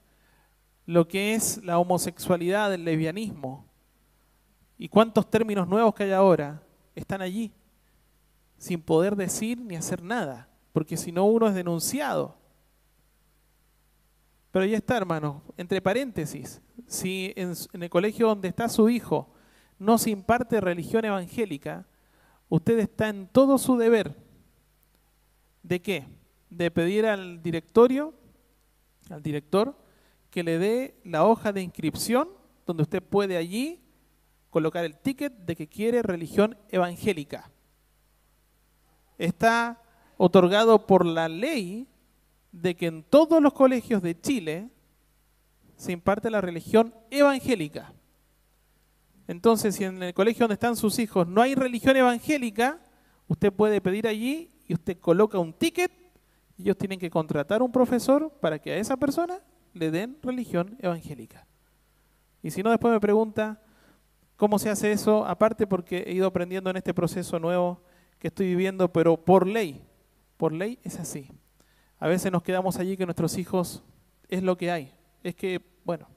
Lo 0.85 1.09
que 1.09 1.35
es 1.35 1.65
la 1.65 1.81
homosexualidad, 1.81 2.73
el 2.73 2.85
lesbianismo 2.85 3.67
y 4.79 4.89
cuántos 4.89 5.29
términos 5.29 5.67
nuevos 5.67 5.97
que 5.97 6.05
hay 6.05 6.13
ahora 6.13 6.63
están 6.95 7.23
allí. 7.23 7.53
sin 8.57 8.81
poder 8.81 9.17
decir 9.17 9.61
ni 9.61 9.75
hacer 9.75 10.01
nada, 10.01 10.49
porque 10.73 10.97
si 10.97 11.11
no 11.11 11.25
uno 11.25 11.49
es 11.49 11.55
denunciado. 11.57 12.46
Pero 14.57 14.65
ya 14.65 14.79
está, 14.79 14.97
hermano, 14.97 15.43
entre 15.59 15.83
paréntesis, 15.83 16.63
si 16.87 17.35
en, 17.37 17.53
el 17.75 17.91
colegio 17.91 18.29
donde 18.29 18.49
está 18.49 18.71
su 18.71 18.89
hijo 18.89 19.29
no 19.79 19.99
se 19.99 20.09
imparte 20.09 20.63
religión 20.63 21.05
evangélica, 21.05 21.87
usted 22.49 22.79
está 22.79 23.11
en 23.11 23.29
todo 23.29 23.59
su 23.59 23.77
deber. 23.77 24.17
¿De 25.63 25.83
qué? 25.83 26.07
De 26.49 26.71
pedir 26.71 27.05
al 27.05 27.43
directorio, 27.43 28.15
al 29.11 29.23
director, 29.23 29.77
que 30.31 30.43
le 30.43 30.59
dé 30.59 31.03
la 31.05 31.27
hoja 31.27 31.53
de 31.53 31.61
inscripción 31.61 32.31
donde 32.65 32.85
usted 32.85 33.03
puede 33.03 33.37
allí 33.37 33.85
colocar 34.49 34.87
el 34.87 34.97
ticket 34.97 35.35
de 35.35 35.55
que 35.55 35.69
quiere 35.69 36.01
religión 36.01 36.57
evangélica. 36.71 37.51
Está 39.19 39.83
otorgado 40.17 40.87
por 40.87 41.05
la 41.05 41.29
ley 41.29 41.91
de 42.63 42.75
que 42.75 42.87
en 42.87 43.03
todos 43.03 43.43
los 43.43 43.53
colegios 43.53 44.01
de 44.03 44.19
Chile 44.19 44.71
se 45.77 45.93
imparte 45.93 46.31
la 46.31 46.41
religión 46.41 46.95
evangélica. 47.11 47.93
Entonces, 49.29 49.75
si 49.75 49.85
en 49.85 50.03
el 50.03 50.15
colegio 50.15 50.45
donde 50.45 50.55
están 50.55 50.75
sus 50.75 50.99
hijos 50.99 51.29
no 51.29 51.43
hay 51.43 51.55
religión 51.55 51.97
evangélica, 51.97 52.81
usted 53.29 53.53
puede 53.53 53.81
pedir 53.83 54.07
allí 54.07 54.51
y 54.67 54.73
usted 54.73 54.99
coloca 54.99 55.39
un 55.39 55.53
ticket 55.53 55.93
y 56.57 56.63
ellos 56.63 56.79
tienen 56.79 56.99
que 56.99 57.11
contratar 57.11 57.63
un 57.63 57.71
profesor 57.71 58.33
para 58.41 58.59
que 58.59 58.73
a 58.73 58.77
esa 58.79 58.97
persona 58.97 59.41
le 59.75 59.91
den 59.91 60.17
religión 60.23 60.79
evangélica. 60.81 61.47
Y 62.43 62.51
si 62.51 62.63
no, 62.63 62.71
después 62.71 62.95
me 62.95 63.01
pregunta 63.01 63.61
cómo 64.37 64.59
se 64.59 64.71
hace 64.71 64.93
eso, 64.93 65.27
aparte 65.27 65.67
porque 65.67 66.05
he 66.07 66.13
ido 66.15 66.27
aprendiendo 66.27 66.71
en 66.71 66.79
este 66.79 66.95
proceso 66.95 67.39
nuevo 67.39 67.83
que 68.19 68.29
estoy 68.29 68.47
viviendo, 68.47 68.91
pero 68.91 69.23
por 69.23 69.47
ley, 69.47 69.85
por 70.39 70.53
ley 70.53 70.79
es 70.83 70.99
así. 70.99 71.29
A 71.99 72.09
veces 72.09 72.31
nos 72.31 72.43
quedamos 72.43 72.77
allí 72.77 72.97
que 72.97 73.07
nuestros 73.07 73.39
hijos 73.39 73.83
es 74.29 74.43
lo 74.43 74.57
que 74.57 74.71
hay. 74.71 74.93
Es 75.23 75.35
que, 75.35 75.61
bueno, 75.85 76.09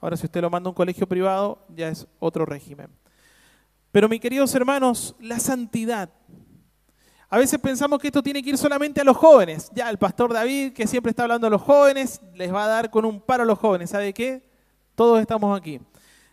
ahora 0.00 0.16
si 0.16 0.26
usted 0.26 0.40
lo 0.40 0.50
manda 0.50 0.68
a 0.68 0.70
un 0.70 0.74
colegio 0.74 1.06
privado, 1.06 1.64
ya 1.68 1.88
es 1.88 2.06
otro 2.18 2.46
régimen. 2.46 2.88
Pero 3.92 4.08
mis 4.08 4.20
queridos 4.20 4.54
hermanos, 4.54 5.14
la 5.20 5.38
santidad. 5.38 6.10
A 7.28 7.38
veces 7.38 7.58
pensamos 7.58 7.98
que 7.98 8.08
esto 8.08 8.22
tiene 8.22 8.42
que 8.42 8.50
ir 8.50 8.58
solamente 8.58 9.00
a 9.00 9.04
los 9.04 9.16
jóvenes. 9.16 9.70
Ya 9.74 9.90
el 9.90 9.98
pastor 9.98 10.32
David, 10.32 10.72
que 10.72 10.86
siempre 10.86 11.10
está 11.10 11.24
hablando 11.24 11.46
a 11.48 11.50
los 11.50 11.62
jóvenes, 11.62 12.20
les 12.34 12.52
va 12.52 12.64
a 12.64 12.68
dar 12.68 12.90
con 12.90 13.04
un 13.04 13.20
paro 13.20 13.42
a 13.42 13.46
los 13.46 13.58
jóvenes. 13.58 13.90
¿Sabe 13.90 14.14
qué? 14.14 14.48
Todos 14.94 15.20
estamos 15.20 15.58
aquí. 15.58 15.80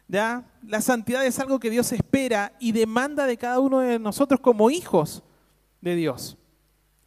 ¿Ya? 0.07 0.45
La 0.61 0.81
santidad 0.81 1.25
es 1.25 1.39
algo 1.39 1.59
que 1.59 1.69
Dios 1.69 1.91
espera 1.91 2.53
y 2.59 2.71
demanda 2.71 3.25
de 3.25 3.37
cada 3.37 3.59
uno 3.59 3.79
de 3.79 3.97
nosotros 3.97 4.39
como 4.39 4.69
hijos 4.69 5.23
de 5.81 5.95
Dios. 5.95 6.37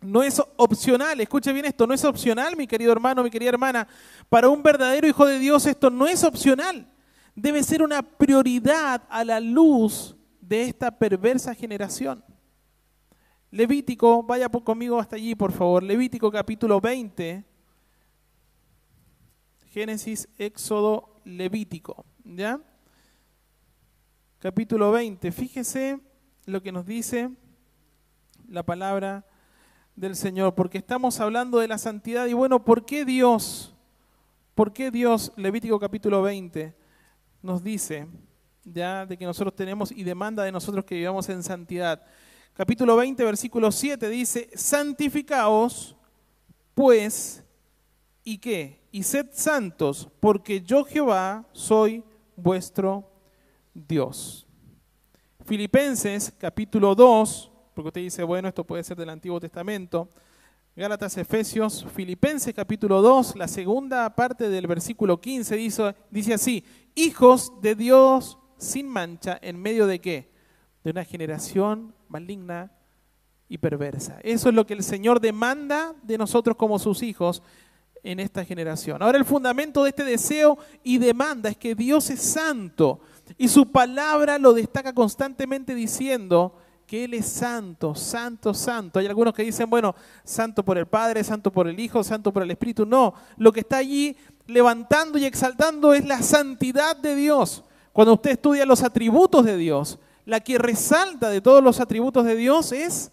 No 0.07 0.23
es 0.23 0.41
opcional, 0.57 1.21
escuche 1.21 1.53
bien 1.53 1.65
esto, 1.65 1.85
no 1.85 1.93
es 1.93 2.05
opcional, 2.05 2.57
mi 2.57 2.69
querido 2.69 2.93
hermano, 2.93 3.25
mi 3.25 3.31
querida 3.31 3.49
hermana. 3.49 3.89
Para 4.29 4.49
un 4.49 4.63
verdadero 4.63 5.09
hijo 5.09 5.27
de 5.27 5.41
Dios 5.41 5.67
esto 5.67 5.91
no 5.91 6.07
es 6.07 6.23
opcional. 6.23 6.89
Debe 7.35 7.63
ser 7.65 7.83
una 7.83 8.03
prioridad 8.03 9.03
a 9.11 9.25
la 9.25 9.41
luz 9.41 10.17
de 10.41 10.63
esta 10.63 10.97
perversa 10.97 11.55
generación. 11.55 12.25
Levítico, 13.51 14.23
vaya 14.23 14.49
conmigo 14.49 15.01
hasta 15.01 15.17
allí, 15.17 15.35
por 15.35 15.51
favor. 15.51 15.83
Levítico 15.83 16.31
capítulo 16.31 16.81
20. 16.81 17.45
Génesis, 19.71 20.29
Éxodo, 20.39 21.21
Levítico. 21.25 22.07
¿Ya? 22.25 22.61
Capítulo 24.39 24.93
20. 24.93 25.33
Fíjese 25.33 25.99
lo 26.45 26.63
que 26.63 26.71
nos 26.71 26.87
dice 26.87 27.29
la 28.49 28.63
palabra 28.63 29.27
del 29.97 30.15
Señor, 30.15 30.55
porque 30.55 30.79
estamos 30.79 31.19
hablando 31.21 31.59
de 31.59 31.69
la 31.69 31.79
santidad. 31.79 32.27
Y 32.27 32.35
bueno, 32.35 32.65
¿por 32.65 32.85
qué 32.85 33.05
Dios, 33.05 33.75
por 34.55 34.73
qué 34.73 34.91
Dios, 34.91 35.33
Levítico 35.37 35.81
capítulo 35.81 36.23
20, 36.23 36.75
nos 37.43 37.65
dice 37.65 38.07
ya 38.65 39.07
de 39.07 39.17
que 39.17 39.25
nosotros 39.25 39.55
tenemos 39.57 39.91
y 39.91 40.05
demanda 40.05 40.45
de 40.45 40.53
nosotros 40.53 40.85
que 40.85 40.95
vivamos 40.95 41.29
en 41.29 41.43
santidad? 41.43 42.03
Capítulo 42.53 42.95
20, 42.97 43.25
versículo 43.25 43.73
7 43.73 44.09
dice, 44.09 44.51
santificaos 44.55 45.97
pues, 46.77 47.43
¿y 48.23 48.37
qué? 48.37 48.83
Y 48.93 49.03
sed 49.03 49.29
santos, 49.33 50.11
porque 50.21 50.61
yo 50.61 50.85
Jehová 50.85 51.47
soy 51.53 52.05
vuestro 52.37 53.11
Dios. 53.73 54.47
Filipenses 55.47 56.35
capítulo 56.39 56.95
2, 56.95 57.51
porque 57.77 57.89
usted 57.89 58.01
dice, 58.01 58.23
bueno, 58.23 58.49
esto 58.49 58.65
puede 58.65 58.83
ser 58.83 58.97
del 58.97 59.11
Antiguo 59.11 59.39
Testamento. 59.39 60.09
Gálatas, 60.75 61.19
Efesios, 61.19 61.85
Filipenses 61.95 62.55
capítulo 62.55 63.03
2, 63.03 63.37
la 63.37 63.47
segunda 63.47 64.15
parte 64.15 64.49
del 64.49 64.67
versículo 64.67 65.21
15 65.21 65.57
dice, 65.57 65.95
dice 66.11 66.33
así, 66.33 66.65
hijos 66.95 67.53
de 67.61 67.75
Dios 67.75 68.39
sin 68.57 68.89
mancha, 68.89 69.39
¿en 69.43 69.61
medio 69.61 69.87
de 69.87 70.01
qué? 70.01 70.33
De 70.85 70.91
una 70.91 71.05
generación 71.05 71.95
maligna 72.09 72.73
y 73.47 73.59
perversa. 73.59 74.21
Eso 74.23 74.49
es 74.49 74.55
lo 74.55 74.67
que 74.67 74.73
el 74.73 74.83
Señor 74.83 75.21
demanda 75.21 75.95
de 76.03 76.17
nosotros 76.17 76.57
como 76.57 76.79
sus 76.79 77.03
hijos 77.03 77.43
en 78.03 78.21
esta 78.21 78.43
generación. 78.43 79.03
Ahora 79.03 79.19
el 79.19 79.27
fundamento 79.27 79.83
de 79.83 79.91
este 79.91 80.05
deseo 80.05 80.57
y 80.83 80.97
demanda 80.97 81.51
es 81.51 81.59
que 81.59 81.75
Dios 81.75 82.09
es 82.09 82.23
santo 82.23 83.01
y 83.37 83.49
su 83.49 83.71
palabra 83.71 84.39
lo 84.39 84.55
destaca 84.55 84.95
constantemente 84.95 85.75
diciendo 85.75 86.55
que 86.87 87.05
Él 87.05 87.15
es 87.15 87.27
santo, 87.27 87.95
santo, 87.95 88.55
santo. 88.55 88.99
Hay 88.99 89.07
algunos 89.07 89.35
que 89.35 89.43
dicen, 89.43 89.69
bueno, 89.69 89.95
santo 90.25 90.65
por 90.65 90.79
el 90.79 90.87
Padre, 90.87 91.25
santo 91.25 91.51
por 91.51 91.67
el 91.69 91.79
Hijo, 91.79 92.05
santo 92.05 92.33
por 92.33 92.43
el 92.43 92.51
Espíritu. 92.51 92.87
No, 92.87 93.15
lo 93.37 93.53
que 93.53 93.61
está 93.61 93.79
allí 93.79 94.17
levantando 94.47 95.19
y 95.19 95.25
exaltando 95.25 95.93
es 95.93 96.07
la 96.07 96.23
santidad 96.23 96.97
de 96.97 97.15
Dios. 97.17 97.65
Cuando 97.93 98.15
usted 98.15 98.33
estudia 98.33 98.65
los 98.65 98.83
atributos 98.83 99.45
de 99.45 99.57
Dios, 99.57 99.99
la 100.25 100.41
que 100.41 100.59
resalta 100.59 101.31
de 101.31 101.41
todos 101.41 101.63
los 101.63 101.81
atributos 101.81 102.25
de 102.25 102.37
Dios 102.37 102.73
es 102.73 103.11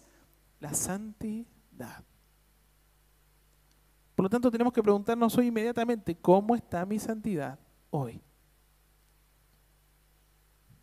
la 0.60 0.72
santidad. 0.74 2.04
Por 4.14 4.24
lo 4.24 4.30
tanto, 4.30 4.50
tenemos 4.50 4.72
que 4.72 4.82
preguntarnos 4.82 5.36
hoy 5.36 5.48
inmediatamente, 5.48 6.14
¿cómo 6.16 6.54
está 6.54 6.86
mi 6.86 6.98
santidad 6.98 7.58
hoy? 7.90 8.20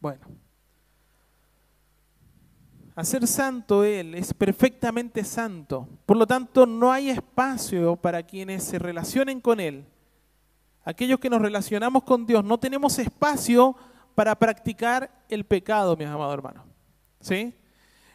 Bueno, 0.01 0.25
a 3.01 3.03
ser 3.03 3.25
santo 3.25 3.83
Él 3.83 4.13
es 4.13 4.31
perfectamente 4.31 5.23
santo. 5.23 5.89
Por 6.05 6.17
lo 6.17 6.27
tanto, 6.27 6.67
no 6.67 6.91
hay 6.91 7.09
espacio 7.09 7.95
para 7.95 8.21
quienes 8.21 8.63
se 8.63 8.77
relacionen 8.77 9.41
con 9.41 9.59
Él. 9.59 9.85
Aquellos 10.85 11.19
que 11.19 11.29
nos 11.29 11.41
relacionamos 11.41 12.03
con 12.03 12.27
Dios, 12.27 12.43
no 12.43 12.59
tenemos 12.59 12.99
espacio 12.99 13.75
para 14.13 14.35
practicar 14.35 15.11
el 15.29 15.45
pecado, 15.45 15.97
mi 15.97 16.05
amado 16.05 16.31
hermano. 16.31 16.63
¿Sí? 17.19 17.55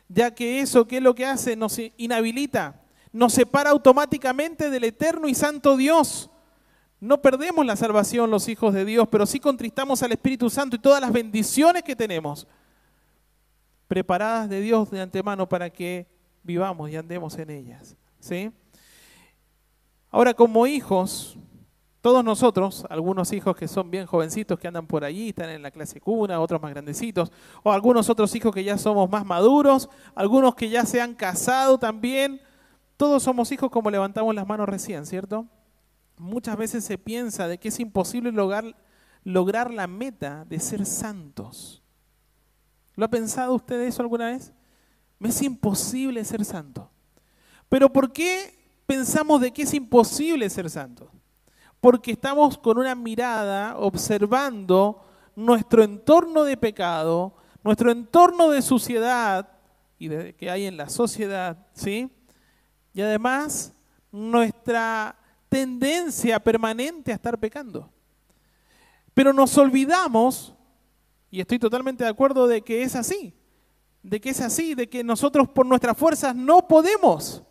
Ya 0.09 0.33
que 0.33 0.61
eso, 0.61 0.87
¿qué 0.87 0.99
es 0.99 1.03
lo 1.03 1.17
que 1.17 1.27
hace? 1.27 1.57
Nos 1.57 1.81
inhabilita, 1.97 2.81
nos 3.13 3.33
separa 3.33 3.71
automáticamente 3.71 4.71
del 4.71 4.85
eterno 4.85 5.27
y 5.27 5.35
santo 5.35 5.77
Dios. 5.77 6.31
No 7.01 7.21
perdemos 7.21 7.67
la 7.67 7.75
salvación 7.75 8.31
los 8.31 8.49
hijos 8.49 8.73
de 8.73 8.85
Dios, 8.85 9.09
pero 9.11 9.27
sí 9.27 9.41
contristamos 9.41 10.05
al 10.05 10.13
Espíritu 10.13 10.49
Santo 10.49 10.77
y 10.77 10.79
todas 10.79 11.01
las 11.01 11.13
bendiciones 11.13 11.83
que 11.83 11.97
tenemos 11.97 12.47
preparadas 13.89 14.49
de 14.49 14.61
Dios 14.61 14.91
de 14.91 15.01
antemano 15.01 15.49
para 15.49 15.71
que 15.71 16.07
vivamos 16.43 16.91
y 16.91 16.97
andemos 16.97 17.37
en 17.39 17.51
ellas. 17.51 17.97
¿sí? 18.21 18.53
Ahora, 20.11 20.35
como 20.35 20.67
hijos, 20.67 21.37
todos 22.01 22.25
nosotros, 22.25 22.87
algunos 22.89 23.33
hijos 23.33 23.57
que 23.57 23.67
son 23.67 23.91
bien 23.91 24.07
jovencitos, 24.07 24.59
que 24.59 24.69
andan 24.69 24.87
por 24.87 25.05
allí, 25.05 25.31
están 25.31 25.51
en 25.51 25.63
la 25.63 25.71
clase 25.71 26.01
cuna, 26.01 26.41
otros 26.41 26.63
más 26.63 26.71
grandecitos, 26.71 27.33
o 27.63 27.73
algunos 27.73 28.09
otros 28.09 28.35
hijos 28.35 28.55
que 28.55 28.63
ya 28.63 28.79
somos 28.79 29.11
más 29.11 29.27
maduros, 29.27 29.91
algunos 30.15 30.55
que 30.55 30.69
ya 30.69 30.87
se 30.87 31.01
han 31.01 31.15
casado 31.15 31.79
también, 31.79 32.41
todos 32.97 33.25
somos 33.25 33.51
hijos 33.53 33.71
como 33.71 33.91
levantamos 33.91 34.35
las 34.35 34.47
manos 34.47 34.69
recién, 34.69 35.05
¿cierto? 35.05 35.47
Muchas 36.17 36.57
veces 36.57 36.85
se 36.85 36.97
piensa 36.97 37.49
de 37.49 37.59
que 37.59 37.69
es 37.69 37.81
imposible 37.81 38.33
lograr, 38.33 38.77
lograr 39.25 39.73
la 39.73 39.87
meta 39.87 40.45
de 40.45 40.61
ser 40.61 40.87
santos. 40.87 41.83
¿Lo 42.97 43.05
ha 43.05 43.09
pensado 43.09 43.55
usted 43.55 43.81
eso 43.83 44.03
alguna 44.03 44.31
vez? 44.31 44.53
Me 45.19 45.29
es 45.29 45.43
imposible 45.43 46.25
ser 46.25 46.45
santo. 46.45 46.91
Pero 47.69 47.93
¿por 47.93 48.13
qué 48.13 48.59
pensamos 48.87 49.41
de 49.41 49.53
que 49.53 49.63
es 49.63 49.75
imposible 49.75 50.49
ser 50.49 50.71
santo? 50.71 51.11
Porque 51.81 52.13
estamos 52.13 52.57
con 52.57 52.79
una 52.79 52.95
mirada 52.95 53.77
observando 53.77 55.05
nuestro 55.35 55.85
entorno 55.85 56.45
de 56.45 56.57
pecado, 56.57 57.35
nuestro 57.63 57.91
entorno 57.91 58.51
de 58.51 58.63
suciedad 58.63 59.49
y 59.99 60.09
de, 60.09 60.35
que 60.35 60.51
hay 60.51 60.65
en 60.65 60.77
la 60.77 60.89
sociedad, 60.89 61.67
¿sí? 61.75 62.11
Y 62.95 63.03
además 63.03 63.75
nuestra 64.11 65.17
tendencia 65.51 66.41
permanente 66.41 67.13
a 67.13 67.17
estar 67.17 67.39
pecando. 67.39 67.91
Pero 69.13 69.33
nos 69.33 69.57
olvidamos 69.59 70.56
y 71.31 71.41
estoy 71.41 71.59
totalmente 71.59 72.05
de 72.05 72.11
acuerdo 72.11 72.47
de 72.47 72.63
que 72.63 72.83
es 72.83 72.95
así. 72.97 73.35
de 74.03 74.21
que 74.21 74.31
es 74.31 74.41
así, 74.41 74.77
de 74.77 74.89
que 74.89 75.03
nosotros 75.03 75.49
por 75.49 75.67
nuestras 75.67 75.97
fuerzas 75.97 76.35
no 76.35 76.69
podemos. 76.69 77.43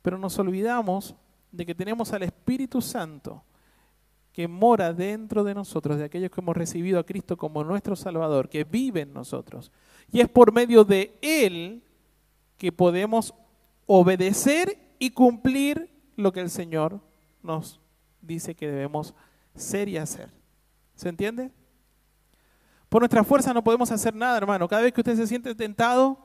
Pero 0.00 0.16
nos 0.16 0.38
olvidamos 0.38 1.14
de 1.52 1.66
que 1.66 1.74
tenemos 1.74 2.14
al 2.14 2.22
Espíritu 2.22 2.80
Santo 2.80 3.44
que 4.32 4.48
mora 4.48 4.92
dentro 4.92 5.44
de 5.44 5.54
nosotros, 5.54 5.98
de 5.98 6.04
aquellos 6.04 6.30
que 6.30 6.40
hemos 6.40 6.56
recibido 6.56 6.98
a 6.98 7.04
Cristo 7.04 7.36
como 7.36 7.64
nuestro 7.64 7.94
Salvador, 7.96 8.48
que 8.48 8.64
vive 8.64 9.02
en 9.02 9.12
nosotros. 9.12 9.70
Y 10.10 10.20
es 10.20 10.28
por 10.28 10.52
medio 10.52 10.84
de 10.84 11.18
Él 11.20 11.82
que 12.56 12.72
podemos 12.72 13.34
obedecer 13.86 14.78
y 14.98 15.10
cumplir 15.10 15.90
lo 16.16 16.32
que 16.32 16.40
el 16.40 16.50
Señor 16.50 17.00
nos 17.42 17.80
dice 18.20 18.54
que 18.54 18.66
debemos 18.66 19.14
ser 19.54 19.88
y 19.88 19.96
hacer. 19.98 20.30
¿Se 20.94 21.08
entiende? 21.08 21.50
Por 22.88 23.02
nuestra 23.02 23.24
fuerza 23.24 23.52
no 23.52 23.64
podemos 23.64 23.90
hacer 23.90 24.14
nada, 24.14 24.36
hermano. 24.36 24.68
Cada 24.68 24.82
vez 24.82 24.92
que 24.92 25.00
usted 25.00 25.16
se 25.16 25.26
siente 25.26 25.54
tentado, 25.54 26.18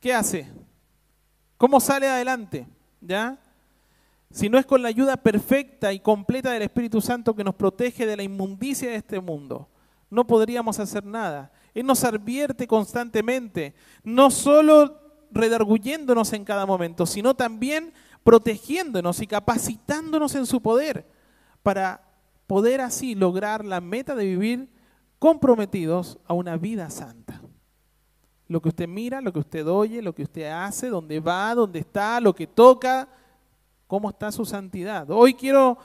¿qué 0.00 0.12
hace? 0.12 0.50
¿Cómo 1.56 1.80
sale 1.80 2.08
adelante? 2.08 2.66
¿Ya? 3.00 3.38
Si 4.30 4.48
no 4.48 4.58
es 4.58 4.66
con 4.66 4.82
la 4.82 4.88
ayuda 4.88 5.16
perfecta 5.16 5.92
y 5.92 6.00
completa 6.00 6.50
del 6.50 6.62
Espíritu 6.62 7.00
Santo 7.00 7.34
que 7.34 7.44
nos 7.44 7.54
protege 7.54 8.04
de 8.04 8.16
la 8.16 8.22
inmundicia 8.22 8.90
de 8.90 8.96
este 8.96 9.20
mundo, 9.20 9.68
no 10.10 10.26
podríamos 10.26 10.78
hacer 10.78 11.04
nada. 11.04 11.52
Él 11.72 11.86
nos 11.86 12.04
advierte 12.04 12.66
constantemente, 12.66 13.74
no 14.02 14.30
solo 14.30 15.00
redarguyéndonos 15.30 16.32
en 16.32 16.44
cada 16.44 16.66
momento, 16.66 17.06
sino 17.06 17.34
también 17.34 17.92
protegiéndonos 18.24 19.20
y 19.20 19.26
capacitándonos 19.26 20.34
en 20.34 20.46
su 20.46 20.60
poder 20.60 21.06
para 21.62 22.05
poder 22.46 22.80
así 22.80 23.14
lograr 23.14 23.64
la 23.64 23.80
meta 23.80 24.14
de 24.14 24.24
vivir 24.24 24.68
comprometidos 25.18 26.18
a 26.26 26.34
una 26.34 26.56
vida 26.56 26.90
santa. 26.90 27.40
Lo 28.48 28.60
que 28.62 28.68
usted 28.68 28.86
mira, 28.86 29.20
lo 29.20 29.32
que 29.32 29.40
usted 29.40 29.66
oye, 29.66 30.00
lo 30.02 30.14
que 30.14 30.22
usted 30.22 30.50
hace, 30.50 30.88
dónde 30.88 31.18
va, 31.18 31.54
dónde 31.54 31.80
está, 31.80 32.20
lo 32.20 32.34
que 32.34 32.46
toca, 32.46 33.08
cómo 33.86 34.10
está 34.10 34.30
su 34.30 34.44
santidad. 34.44 35.10
Hoy 35.10 35.34
quiero 35.34 35.78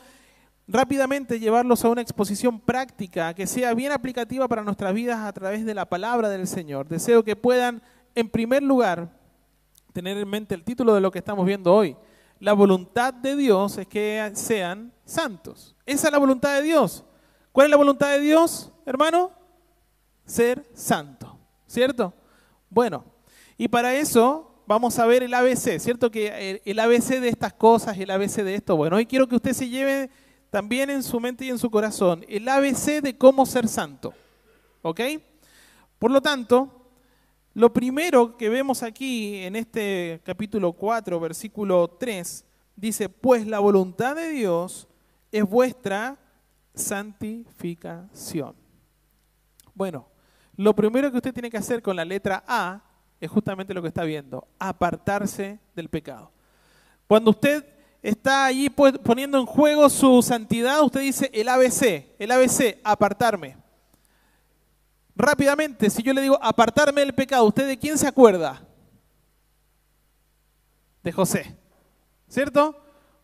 rápidamente 0.67 1.39
llevarlos 1.39 1.83
a 1.83 1.89
una 1.89 2.01
exposición 2.01 2.59
práctica 2.59 3.33
que 3.33 3.47
sea 3.47 3.73
bien 3.73 3.91
aplicativa 3.91 4.47
para 4.47 4.63
nuestras 4.63 4.93
vidas 4.93 5.19
a 5.19 5.33
través 5.33 5.65
de 5.65 5.73
la 5.73 5.85
palabra 5.85 6.29
del 6.29 6.47
Señor. 6.47 6.87
Deseo 6.87 7.23
que 7.23 7.35
puedan, 7.35 7.81
en 8.13 8.29
primer 8.29 8.61
lugar, 8.61 9.09
tener 9.91 10.17
en 10.17 10.29
mente 10.29 10.55
el 10.55 10.63
título 10.63 10.93
de 10.93 11.01
lo 11.01 11.11
que 11.11 11.19
estamos 11.19 11.45
viendo 11.45 11.73
hoy. 11.73 11.95
La 12.41 12.53
voluntad 12.53 13.13
de 13.13 13.35
Dios 13.35 13.77
es 13.77 13.85
que 13.85 14.31
sean 14.33 14.91
santos. 15.05 15.75
Esa 15.85 16.07
es 16.07 16.11
la 16.11 16.17
voluntad 16.17 16.55
de 16.55 16.63
Dios. 16.63 17.03
¿Cuál 17.51 17.67
es 17.67 17.71
la 17.71 17.77
voluntad 17.77 18.09
de 18.09 18.19
Dios, 18.19 18.71
hermano? 18.83 19.29
Ser 20.25 20.67
santo, 20.73 21.37
¿cierto? 21.67 22.11
Bueno, 22.67 23.05
y 23.59 23.67
para 23.67 23.93
eso 23.93 24.63
vamos 24.65 24.97
a 24.97 25.05
ver 25.05 25.21
el 25.21 25.35
ABC, 25.35 25.77
¿cierto? 25.77 26.09
Que 26.09 26.59
el 26.65 26.79
ABC 26.79 27.19
de 27.19 27.29
estas 27.29 27.53
cosas, 27.53 27.95
el 27.99 28.09
ABC 28.09 28.37
de 28.37 28.55
esto, 28.55 28.75
bueno, 28.75 28.95
hoy 28.95 29.05
quiero 29.05 29.27
que 29.27 29.35
usted 29.35 29.53
se 29.53 29.69
lleve 29.69 30.09
también 30.49 30.89
en 30.89 31.03
su 31.03 31.19
mente 31.19 31.45
y 31.45 31.49
en 31.49 31.59
su 31.59 31.69
corazón 31.69 32.25
el 32.27 32.49
ABC 32.49 33.03
de 33.03 33.15
cómo 33.19 33.45
ser 33.45 33.67
santo, 33.67 34.15
¿ok? 34.81 34.99
Por 35.99 36.09
lo 36.09 36.19
tanto, 36.21 36.80
lo 37.53 37.73
primero 37.73 38.37
que 38.37 38.49
vemos 38.49 38.81
aquí 38.81 39.37
en 39.37 39.55
este 39.55 40.21
capítulo 40.23 40.71
4, 40.73 41.19
versículo 41.19 41.89
3, 41.99 42.45
dice, 42.75 43.09
pues 43.09 43.45
la 43.45 43.59
voluntad 43.59 44.15
de 44.15 44.29
Dios 44.29 44.87
es 45.31 45.43
vuestra 45.43 46.17
santificación. 46.73 48.55
Bueno, 49.73 50.07
lo 50.55 50.75
primero 50.75 51.11
que 51.11 51.17
usted 51.17 51.33
tiene 51.33 51.49
que 51.49 51.57
hacer 51.57 51.81
con 51.81 51.95
la 51.95 52.05
letra 52.05 52.43
A 52.47 52.83
es 53.19 53.29
justamente 53.29 53.73
lo 53.73 53.81
que 53.81 53.89
está 53.89 54.03
viendo, 54.03 54.47
apartarse 54.57 55.59
del 55.75 55.89
pecado. 55.89 56.31
Cuando 57.07 57.31
usted 57.31 57.65
está 58.01 58.45
allí 58.45 58.69
poniendo 58.69 59.37
en 59.37 59.45
juego 59.45 59.89
su 59.89 60.21
santidad, 60.21 60.81
usted 60.81 61.01
dice 61.01 61.29
el 61.33 61.49
ABC, 61.49 62.15
el 62.17 62.31
ABC, 62.31 62.79
apartarme. 62.83 63.60
Rápidamente, 65.21 65.91
si 65.91 66.01
yo 66.01 66.13
le 66.13 66.21
digo 66.21 66.39
apartarme 66.41 67.01
del 67.01 67.13
pecado, 67.13 67.45
¿usted 67.45 67.67
de 67.67 67.77
quién 67.77 67.95
se 67.95 68.07
acuerda? 68.07 68.59
De 71.03 71.11
José, 71.11 71.55
¿cierto? 72.27 72.75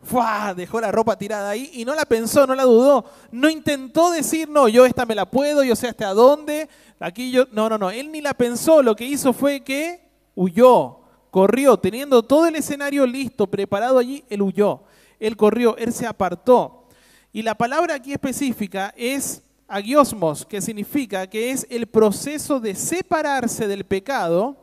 ¡Fua! 0.03 0.53
Dejó 0.53 0.79
la 0.79 0.91
ropa 0.91 1.17
tirada 1.17 1.49
ahí 1.49 1.71
y 1.73 1.86
no 1.86 1.95
la 1.95 2.05
pensó, 2.05 2.45
no 2.45 2.53
la 2.53 2.65
dudó. 2.65 3.03
No 3.31 3.49
intentó 3.49 4.12
decir, 4.12 4.47
no, 4.47 4.67
yo 4.67 4.86
esta 4.86 5.07
me 5.07 5.15
la 5.15 5.25
puedo, 5.25 5.63
yo 5.63 5.75
sé 5.75 5.88
hasta 5.88 6.13
dónde. 6.13 6.69
Aquí 6.99 7.31
yo. 7.31 7.47
No, 7.51 7.67
no, 7.67 7.79
no. 7.79 7.89
Él 7.89 8.12
ni 8.12 8.21
la 8.21 8.36
pensó. 8.36 8.83
Lo 8.83 8.95
que 8.95 9.05
hizo 9.05 9.33
fue 9.33 9.62
que 9.62 10.07
huyó, 10.36 10.99
corrió, 11.31 11.77
teniendo 11.77 12.21
todo 12.21 12.45
el 12.45 12.57
escenario 12.57 13.07
listo, 13.07 13.47
preparado 13.47 13.97
allí, 13.97 14.23
él 14.29 14.43
huyó. 14.43 14.83
Él 15.19 15.36
corrió, 15.36 15.75
él 15.77 15.91
se 15.91 16.05
apartó. 16.05 16.89
Y 17.33 17.41
la 17.41 17.55
palabra 17.55 17.95
aquí 17.95 18.13
específica 18.13 18.93
es 18.95 19.41
agiosmos, 19.67 20.45
que 20.45 20.62
significa 20.62 21.27
que 21.27 21.51
es 21.51 21.67
el 21.69 21.88
proceso 21.88 22.60
de 22.60 22.75
separarse 22.75 23.67
del 23.67 23.86
pecado. 23.86 24.58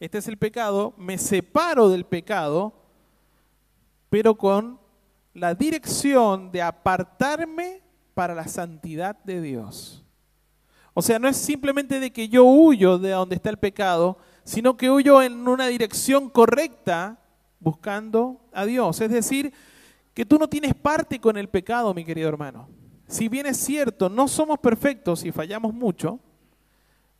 Este 0.00 0.18
es 0.18 0.28
el 0.28 0.36
pecado, 0.36 0.94
me 0.96 1.18
separo 1.18 1.88
del 1.88 2.04
pecado 2.04 2.84
pero 4.14 4.36
con 4.36 4.78
la 5.32 5.56
dirección 5.56 6.52
de 6.52 6.62
apartarme 6.62 7.82
para 8.14 8.32
la 8.32 8.46
santidad 8.46 9.16
de 9.24 9.40
Dios. 9.40 10.04
O 10.92 11.02
sea, 11.02 11.18
no 11.18 11.26
es 11.26 11.36
simplemente 11.36 11.98
de 11.98 12.12
que 12.12 12.28
yo 12.28 12.44
huyo 12.44 12.96
de 12.96 13.10
donde 13.10 13.34
está 13.34 13.50
el 13.50 13.56
pecado, 13.56 14.16
sino 14.44 14.76
que 14.76 14.88
huyo 14.88 15.20
en 15.20 15.48
una 15.48 15.66
dirección 15.66 16.30
correcta 16.30 17.18
buscando 17.58 18.40
a 18.52 18.64
Dios. 18.64 19.00
Es 19.00 19.10
decir, 19.10 19.52
que 20.14 20.24
tú 20.24 20.38
no 20.38 20.48
tienes 20.48 20.76
parte 20.76 21.18
con 21.18 21.36
el 21.36 21.48
pecado, 21.48 21.92
mi 21.92 22.04
querido 22.04 22.28
hermano. 22.28 22.68
Si 23.14 23.28
bien 23.28 23.46
es 23.46 23.58
cierto, 23.58 24.08
no 24.08 24.26
somos 24.26 24.58
perfectos 24.58 25.24
y 25.24 25.30
fallamos 25.30 25.72
mucho, 25.72 26.18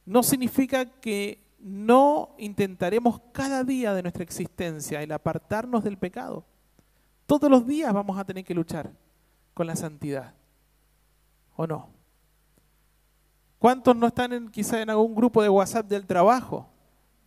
no 0.05 0.25
significa 0.25 0.87
que 0.87 1.55
no 1.61 2.35
intentaremos 2.37 3.21
cada 3.31 3.63
día 3.63 3.95
de 3.95 4.03
nuestra 4.03 4.25
existencia 4.25 5.01
el 5.05 5.13
apartarnos 5.13 5.85
del 5.85 5.97
pecado. 5.97 6.45
Todos 7.27 7.49
los 7.49 7.65
días 7.65 7.93
vamos 7.93 8.19
a 8.19 8.25
tener 8.25 8.43
que 8.43 8.57
luchar 8.57 8.91
con 9.55 9.69
la 9.69 9.77
santidad. 9.77 10.35
¿O 11.55 11.65
no? 11.65 11.91
¿Cuántos 13.61 13.95
no 13.95 14.09
están 14.09 14.33
en, 14.33 14.49
quizá 14.49 14.83
en 14.83 14.91
algún 14.91 15.15
grupo 15.15 15.45
de 15.45 15.49
WhatsApp 15.49 15.87
del 15.87 16.07
trabajo 16.07 16.69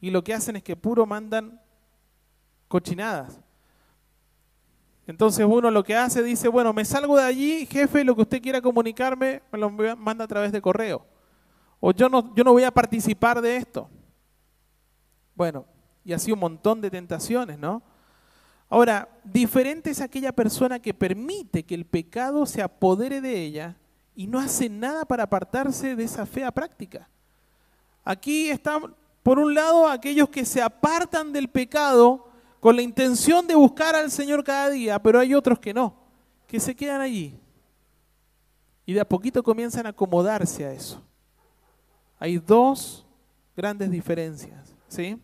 y 0.02 0.12
lo 0.12 0.26
que 0.26 0.34
hacen 0.34 0.58
es 0.58 0.64
que 0.64 0.76
puro 0.76 1.06
mandan 1.06 1.62
cochinadas? 2.68 3.40
Entonces 5.08 5.46
uno 5.50 5.72
lo 5.72 5.84
que 5.86 5.96
hace 5.96 6.22
dice, 6.22 6.50
bueno, 6.50 6.74
me 6.74 6.84
salgo 6.84 7.16
de 7.16 7.24
allí, 7.24 7.66
jefe, 7.66 8.04
lo 8.04 8.14
que 8.14 8.24
usted 8.24 8.42
quiera 8.42 8.62
comunicarme, 8.62 9.42
me 9.52 9.58
lo 9.58 9.70
manda 9.70 10.26
a 10.26 10.28
través 10.28 10.52
de 10.52 10.62
correo. 10.62 11.06
O 11.80 11.94
yo 11.94 12.10
no, 12.10 12.36
yo 12.36 12.44
no 12.44 12.52
voy 12.52 12.66
a 12.66 12.72
participar 12.72 13.42
de 13.42 13.56
esto. 13.56 13.90
Bueno, 15.34 15.66
y 16.04 16.12
así 16.12 16.32
un 16.34 16.40
montón 16.40 16.82
de 16.82 16.92
tentaciones, 16.92 17.58
¿no? 17.58 17.82
Ahora, 18.70 19.08
diferente 19.24 19.92
es 19.92 20.02
aquella 20.02 20.34
persona 20.34 20.80
que 20.80 20.94
permite 20.94 21.64
que 21.64 21.76
el 21.76 21.86
pecado 21.86 22.46
se 22.46 22.62
apodere 22.62 23.22
de 23.22 23.42
ella 23.42 23.78
y 24.14 24.28
no 24.28 24.40
hace 24.40 24.68
nada 24.68 25.06
para 25.06 25.24
apartarse 25.24 25.96
de 25.96 26.04
esa 26.04 26.26
fea 26.26 26.52
práctica. 26.52 27.08
Aquí 28.04 28.50
están, 28.50 28.94
por 29.24 29.40
un 29.40 29.54
lado, 29.54 29.88
aquellos 29.88 30.28
que 30.28 30.44
se 30.44 30.62
apartan 30.62 31.32
del 31.32 31.48
pecado 31.48 32.27
con 32.60 32.76
la 32.76 32.82
intención 32.82 33.48
de 33.48 33.56
buscar 33.56 33.96
al 33.96 34.12
Señor 34.12 34.44
cada 34.44 34.70
día, 34.70 35.02
pero 35.02 35.20
hay 35.20 35.34
otros 35.34 35.60
que 35.60 35.74
no, 35.74 35.96
que 36.48 36.60
se 36.60 36.76
quedan 36.76 37.02
allí 37.02 37.40
y 38.88 38.94
de 38.94 39.02
a 39.02 39.08
poquito 39.08 39.44
comienzan 39.44 39.86
a 39.86 39.90
acomodarse 39.90 40.66
a 40.66 40.72
eso. 40.72 41.04
Hay 42.18 42.38
dos 42.38 43.06
grandes 43.56 43.92
diferencias, 43.92 44.74
¿sí? 44.88 45.20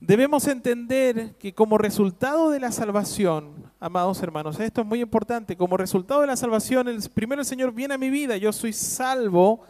Debemos 0.00 0.46
entender 0.48 1.36
que 1.36 1.54
como 1.54 1.76
resultado 1.76 2.48
de 2.48 2.58
la 2.58 2.72
salvación, 2.72 3.70
amados 3.78 4.22
hermanos, 4.22 4.58
esto 4.58 4.80
es 4.80 4.86
muy 4.86 5.02
importante, 5.02 5.58
como 5.58 5.76
resultado 5.76 6.22
de 6.22 6.28
la 6.28 6.36
salvación, 6.36 6.88
el, 6.88 7.02
primero 7.10 7.42
el 7.42 7.46
Señor 7.46 7.70
viene 7.70 7.92
a 7.92 7.98
mi 7.98 8.08
vida, 8.08 8.38
yo 8.38 8.50
soy 8.50 8.72
salvo, 8.72 9.60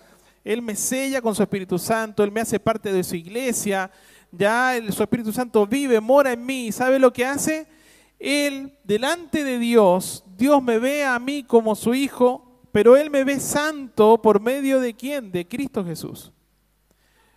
Él 0.44 0.62
me 0.62 0.76
sella 0.76 1.20
con 1.20 1.34
su 1.34 1.42
Espíritu 1.42 1.80
Santo, 1.80 2.22
Él 2.22 2.30
me 2.30 2.40
hace 2.40 2.60
parte 2.60 2.92
de 2.92 3.02
su 3.02 3.16
iglesia, 3.16 3.90
ya 4.32 4.76
el, 4.76 4.92
su 4.92 5.02
Espíritu 5.02 5.32
Santo 5.32 5.66
vive, 5.66 6.00
mora 6.00 6.32
en 6.32 6.44
mí, 6.44 6.72
¿sabe 6.72 6.98
lo 6.98 7.12
que 7.12 7.24
hace? 7.24 7.66
Él, 8.18 8.78
delante 8.84 9.44
de 9.44 9.58
Dios, 9.58 10.24
Dios 10.36 10.62
me 10.62 10.78
ve 10.78 11.04
a 11.04 11.18
mí 11.18 11.42
como 11.42 11.74
su 11.74 11.94
hijo, 11.94 12.60
pero 12.72 12.96
Él 12.96 13.10
me 13.10 13.24
ve 13.24 13.40
santo 13.40 14.20
por 14.20 14.40
medio 14.40 14.80
de 14.80 14.94
quién? 14.94 15.32
De 15.32 15.48
Cristo 15.48 15.84
Jesús. 15.84 16.32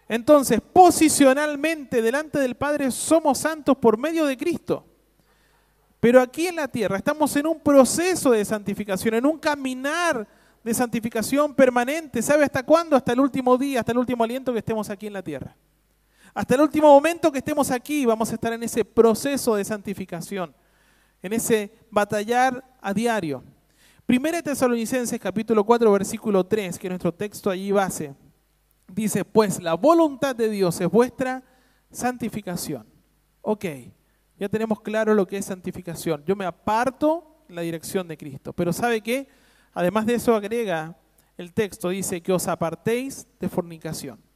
Entonces, 0.08 0.60
posicionalmente 0.62 2.02
delante 2.02 2.38
del 2.38 2.56
Padre 2.56 2.92
somos 2.92 3.40
santos 3.40 3.78
por 3.78 3.98
medio 3.98 4.26
de 4.26 4.38
Cristo. 4.38 4.86
Pero 6.00 6.22
aquí 6.22 6.48
en 6.48 6.58
la 6.58 6.68
tierra 6.68 6.98
estamos 6.98 7.34
en 7.38 7.48
un 7.48 7.62
proceso 7.62 8.32
de 8.32 8.44
santificación, 8.44 9.16
en 9.16 9.26
un 9.26 9.40
caminar 9.40 10.28
de 10.62 10.74
santificación 10.74 11.56
permanente. 11.56 12.22
¿Sabe 12.22 12.44
hasta 12.44 12.64
cuándo? 12.64 12.98
Hasta 12.98 13.14
el 13.14 13.22
último 13.22 13.58
día, 13.58 13.80
hasta 13.80 13.94
el 13.94 13.98
último 13.98 14.24
aliento 14.24 14.52
que 14.52 14.60
estemos 14.60 14.90
aquí 14.90 15.08
en 15.08 15.14
la 15.14 15.24
tierra. 15.24 15.56
Hasta 16.34 16.56
el 16.56 16.62
último 16.62 16.88
momento 16.88 17.32
que 17.32 17.38
estemos 17.38 17.70
aquí 17.70 18.06
vamos 18.08 18.32
a 18.32 18.34
estar 18.34 18.52
en 18.54 18.64
ese 18.64 18.84
proceso 18.84 19.56
de 19.56 19.64
santificación, 19.64 20.56
en 21.22 21.34
ese 21.34 21.72
batallar 21.92 22.64
a 22.82 22.92
diario. 22.92 23.44
Primera 24.08 24.42
Tesalonicenses 24.42 25.20
capítulo 25.20 25.64
4 25.64 25.92
versículo 25.92 26.44
3, 26.44 26.80
que 26.80 26.88
es 26.88 26.92
nuestro 26.92 27.14
texto 27.14 27.52
allí 27.52 27.72
base, 27.72 28.16
dice, 28.88 29.24
pues 29.24 29.62
la 29.62 29.76
voluntad 29.76 30.36
de 30.36 30.50
Dios 30.50 30.82
es 30.82 30.90
vuestra 30.90 31.44
santificación. 31.92 32.88
Ok, 33.42 33.66
ya 34.40 34.50
tenemos 34.50 34.82
claro 34.82 35.14
lo 35.14 35.28
que 35.28 35.38
es 35.38 35.46
santificación. 35.46 36.24
Yo 36.26 36.36
me 36.36 36.46
aparto 36.46 37.46
en 37.48 37.56
la 37.56 37.62
dirección 37.62 38.08
de 38.08 38.18
Cristo, 38.18 38.54
pero 38.54 38.74
¿sabe 38.74 39.02
qué? 39.02 39.28
Además 39.72 40.08
de 40.08 40.16
eso 40.16 40.36
agrega 40.36 40.98
el 41.38 41.54
texto, 41.54 41.90
dice 41.90 42.22
que 42.22 42.34
os 42.34 42.48
apartéis 42.48 43.28
de 43.40 43.50
fornicación. 43.50 44.33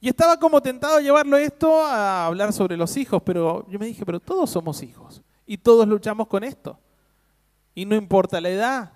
Y 0.00 0.08
estaba 0.08 0.38
como 0.38 0.62
tentado 0.62 0.96
a 0.96 1.00
llevarlo 1.00 1.36
esto 1.36 1.84
a 1.84 2.26
hablar 2.26 2.52
sobre 2.54 2.76
los 2.76 2.96
hijos, 2.96 3.22
pero 3.22 3.66
yo 3.68 3.78
me 3.78 3.86
dije, 3.86 4.06
pero 4.06 4.18
todos 4.18 4.48
somos 4.48 4.82
hijos 4.82 5.22
y 5.46 5.58
todos 5.58 5.86
luchamos 5.86 6.26
con 6.26 6.42
esto. 6.42 6.78
Y 7.74 7.84
no 7.84 7.94
importa 7.94 8.40
la 8.40 8.48
edad, 8.48 8.92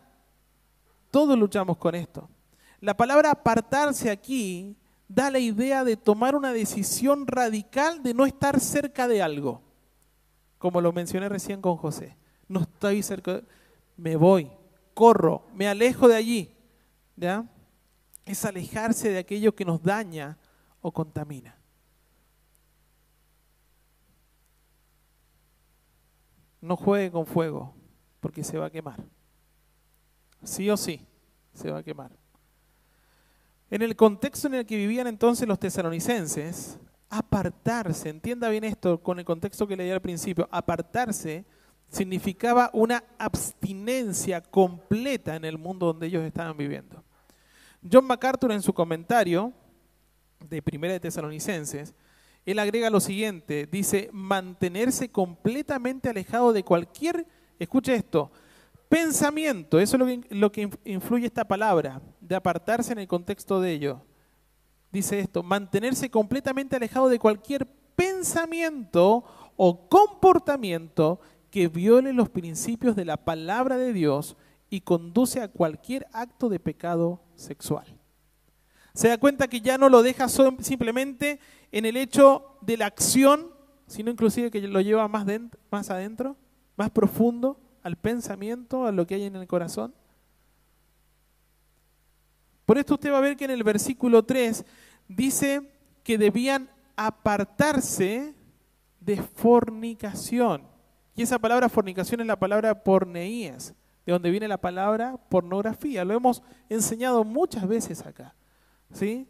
todos 1.10 1.38
luchamos 1.38 1.76
con 1.76 1.94
esto. 1.94 2.28
La 2.80 2.96
palabra 2.96 3.30
apartarse 3.30 4.10
aquí 4.10 4.76
da 5.06 5.30
la 5.30 5.38
idea 5.38 5.84
de 5.84 5.96
tomar 5.96 6.34
una 6.34 6.52
decisión 6.52 7.26
radical 7.26 8.02
de 8.02 8.14
no 8.14 8.24
estar 8.24 8.58
cerca 8.58 9.06
de 9.06 9.22
algo, 9.22 9.60
como 10.58 10.80
lo 10.80 10.90
mencioné 10.92 11.28
recién 11.28 11.60
con 11.60 11.76
José. 11.76 12.16
No 12.48 12.60
estoy 12.60 13.02
cerca, 13.02 13.42
me 13.98 14.16
voy, 14.16 14.50
corro, 14.94 15.42
me 15.54 15.68
alejo 15.68 16.08
de 16.08 16.16
allí. 16.16 16.54
¿ya? 17.16 17.44
Es 18.24 18.44
alejarse 18.46 19.10
de 19.10 19.18
aquello 19.18 19.54
que 19.54 19.66
nos 19.66 19.82
daña 19.82 20.38
o 20.86 20.92
contamina. 20.92 21.56
No 26.60 26.76
juegue 26.76 27.10
con 27.10 27.24
fuego, 27.24 27.74
porque 28.20 28.44
se 28.44 28.58
va 28.58 28.66
a 28.66 28.70
quemar. 28.70 29.02
Sí 30.42 30.68
o 30.68 30.76
sí, 30.76 31.00
se 31.54 31.70
va 31.70 31.78
a 31.78 31.82
quemar. 31.82 32.10
En 33.70 33.80
el 33.80 33.96
contexto 33.96 34.48
en 34.48 34.54
el 34.56 34.66
que 34.66 34.76
vivían 34.76 35.06
entonces 35.06 35.48
los 35.48 35.58
tesalonicenses, 35.58 36.78
apartarse, 37.08 38.10
entienda 38.10 38.50
bien 38.50 38.64
esto 38.64 39.02
con 39.02 39.18
el 39.18 39.24
contexto 39.24 39.66
que 39.66 39.76
leí 39.76 39.90
al 39.90 40.02
principio, 40.02 40.46
apartarse 40.52 41.46
significaba 41.88 42.68
una 42.74 43.02
abstinencia 43.16 44.42
completa 44.42 45.34
en 45.36 45.46
el 45.46 45.56
mundo 45.56 45.86
donde 45.86 46.08
ellos 46.08 46.24
estaban 46.24 46.58
viviendo. 46.58 47.02
John 47.90 48.04
MacArthur 48.06 48.52
en 48.52 48.60
su 48.60 48.74
comentario 48.74 49.54
de 50.48 50.62
Primera 50.62 50.92
de 50.92 51.00
Tesalonicenses, 51.00 51.94
él 52.46 52.58
agrega 52.58 52.90
lo 52.90 53.00
siguiente, 53.00 53.66
dice, 53.70 54.10
mantenerse 54.12 55.10
completamente 55.10 56.10
alejado 56.10 56.52
de 56.52 56.62
cualquier, 56.62 57.26
escuche 57.58 57.94
esto, 57.94 58.30
pensamiento, 58.88 59.80
eso 59.80 59.96
es 59.96 60.00
lo 60.00 60.06
que, 60.06 60.34
lo 60.34 60.52
que 60.52 60.70
influye 60.84 61.26
esta 61.26 61.46
palabra, 61.46 62.02
de 62.20 62.34
apartarse 62.34 62.92
en 62.92 62.98
el 62.98 63.08
contexto 63.08 63.60
de 63.60 63.72
ello. 63.72 64.02
Dice 64.92 65.18
esto, 65.18 65.42
mantenerse 65.42 66.10
completamente 66.10 66.76
alejado 66.76 67.08
de 67.08 67.18
cualquier 67.18 67.66
pensamiento 67.96 69.24
o 69.56 69.88
comportamiento 69.88 71.20
que 71.50 71.68
viole 71.68 72.12
los 72.12 72.28
principios 72.28 72.94
de 72.94 73.04
la 73.04 73.16
palabra 73.16 73.76
de 73.76 73.92
Dios 73.92 74.36
y 74.70 74.80
conduce 74.80 75.40
a 75.40 75.48
cualquier 75.48 76.06
acto 76.12 76.48
de 76.48 76.60
pecado 76.60 77.20
sexual. 77.36 77.86
Se 78.94 79.08
da 79.08 79.18
cuenta 79.18 79.48
que 79.48 79.60
ya 79.60 79.76
no 79.76 79.88
lo 79.88 80.02
deja 80.02 80.28
simplemente 80.28 81.40
en 81.72 81.84
el 81.84 81.96
hecho 81.96 82.56
de 82.60 82.76
la 82.76 82.86
acción, 82.86 83.50
sino 83.88 84.10
inclusive 84.10 84.52
que 84.52 84.60
lo 84.60 84.80
lleva 84.80 85.08
más, 85.08 85.26
más 85.70 85.90
adentro, 85.90 86.36
más 86.76 86.90
profundo, 86.90 87.58
al 87.82 87.96
pensamiento, 87.96 88.86
a 88.86 88.92
lo 88.92 89.06
que 89.06 89.16
hay 89.16 89.24
en 89.24 89.36
el 89.36 89.46
corazón. 89.48 89.92
Por 92.64 92.78
esto 92.78 92.94
usted 92.94 93.12
va 93.12 93.18
a 93.18 93.20
ver 93.20 93.36
que 93.36 93.44
en 93.44 93.50
el 93.50 93.62
versículo 93.62 94.24
3 94.24 94.64
dice 95.08 95.70
que 96.02 96.16
debían 96.16 96.70
apartarse 96.96 98.32
de 99.00 99.16
fornicación. 99.16 100.62
Y 101.16 101.22
esa 101.22 101.38
palabra 101.38 101.68
fornicación 101.68 102.20
es 102.20 102.26
la 102.26 102.38
palabra 102.38 102.82
porneías, 102.82 103.74
de 104.06 104.12
donde 104.12 104.30
viene 104.30 104.48
la 104.48 104.58
palabra 104.58 105.16
pornografía. 105.28 106.04
Lo 106.04 106.14
hemos 106.14 106.42
enseñado 106.68 107.24
muchas 107.24 107.66
veces 107.68 108.06
acá. 108.06 108.34
¿Sí? 108.92 109.28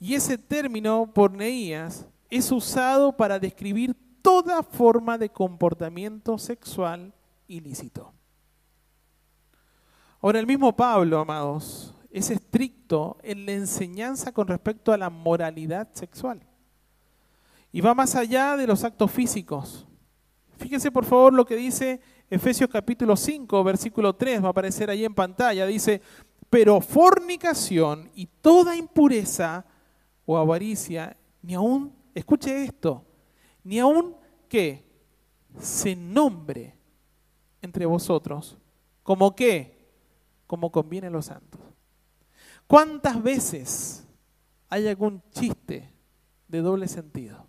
Y 0.00 0.14
ese 0.14 0.38
término 0.38 1.12
porneías 1.12 2.06
es 2.30 2.52
usado 2.52 3.16
para 3.16 3.38
describir 3.38 3.96
toda 4.22 4.62
forma 4.62 5.18
de 5.18 5.30
comportamiento 5.30 6.38
sexual 6.38 7.12
ilícito. 7.46 8.12
Ahora 10.20 10.38
el 10.40 10.46
mismo 10.46 10.74
Pablo, 10.76 11.20
amados, 11.20 11.94
es 12.10 12.30
estricto 12.30 13.18
en 13.22 13.46
la 13.46 13.52
enseñanza 13.52 14.32
con 14.32 14.48
respecto 14.48 14.92
a 14.92 14.98
la 14.98 15.10
moralidad 15.10 15.88
sexual. 15.92 16.42
Y 17.72 17.80
va 17.80 17.94
más 17.94 18.14
allá 18.14 18.56
de 18.56 18.66
los 18.66 18.84
actos 18.84 19.10
físicos. 19.10 19.86
Fíjense 20.56 20.90
por 20.90 21.04
favor 21.04 21.32
lo 21.32 21.46
que 21.46 21.54
dice 21.54 22.00
Efesios 22.30 22.68
capítulo 22.68 23.16
5, 23.16 23.64
versículo 23.64 24.14
3, 24.14 24.42
va 24.42 24.48
a 24.48 24.50
aparecer 24.50 24.90
ahí 24.90 25.04
en 25.04 25.14
pantalla. 25.14 25.64
Dice, 25.66 26.02
pero 26.50 26.80
fornicación 26.80 28.10
y 28.14 28.26
toda 28.26 28.76
impureza 28.76 29.64
o 30.24 30.36
avaricia, 30.36 31.16
ni 31.42 31.54
aún, 31.54 31.94
escuche 32.14 32.64
esto, 32.64 33.04
ni 33.64 33.78
aún 33.78 34.16
que 34.48 34.84
se 35.58 35.94
nombre 35.94 36.74
entre 37.60 37.86
vosotros 37.86 38.56
como 39.02 39.34
qué, 39.34 39.88
como 40.46 40.70
conviene 40.70 41.06
a 41.06 41.10
los 41.10 41.26
santos. 41.26 41.60
¿Cuántas 42.66 43.22
veces 43.22 44.06
hay 44.68 44.86
algún 44.88 45.22
chiste 45.30 45.90
de 46.46 46.60
doble 46.60 46.88
sentido? 46.88 47.46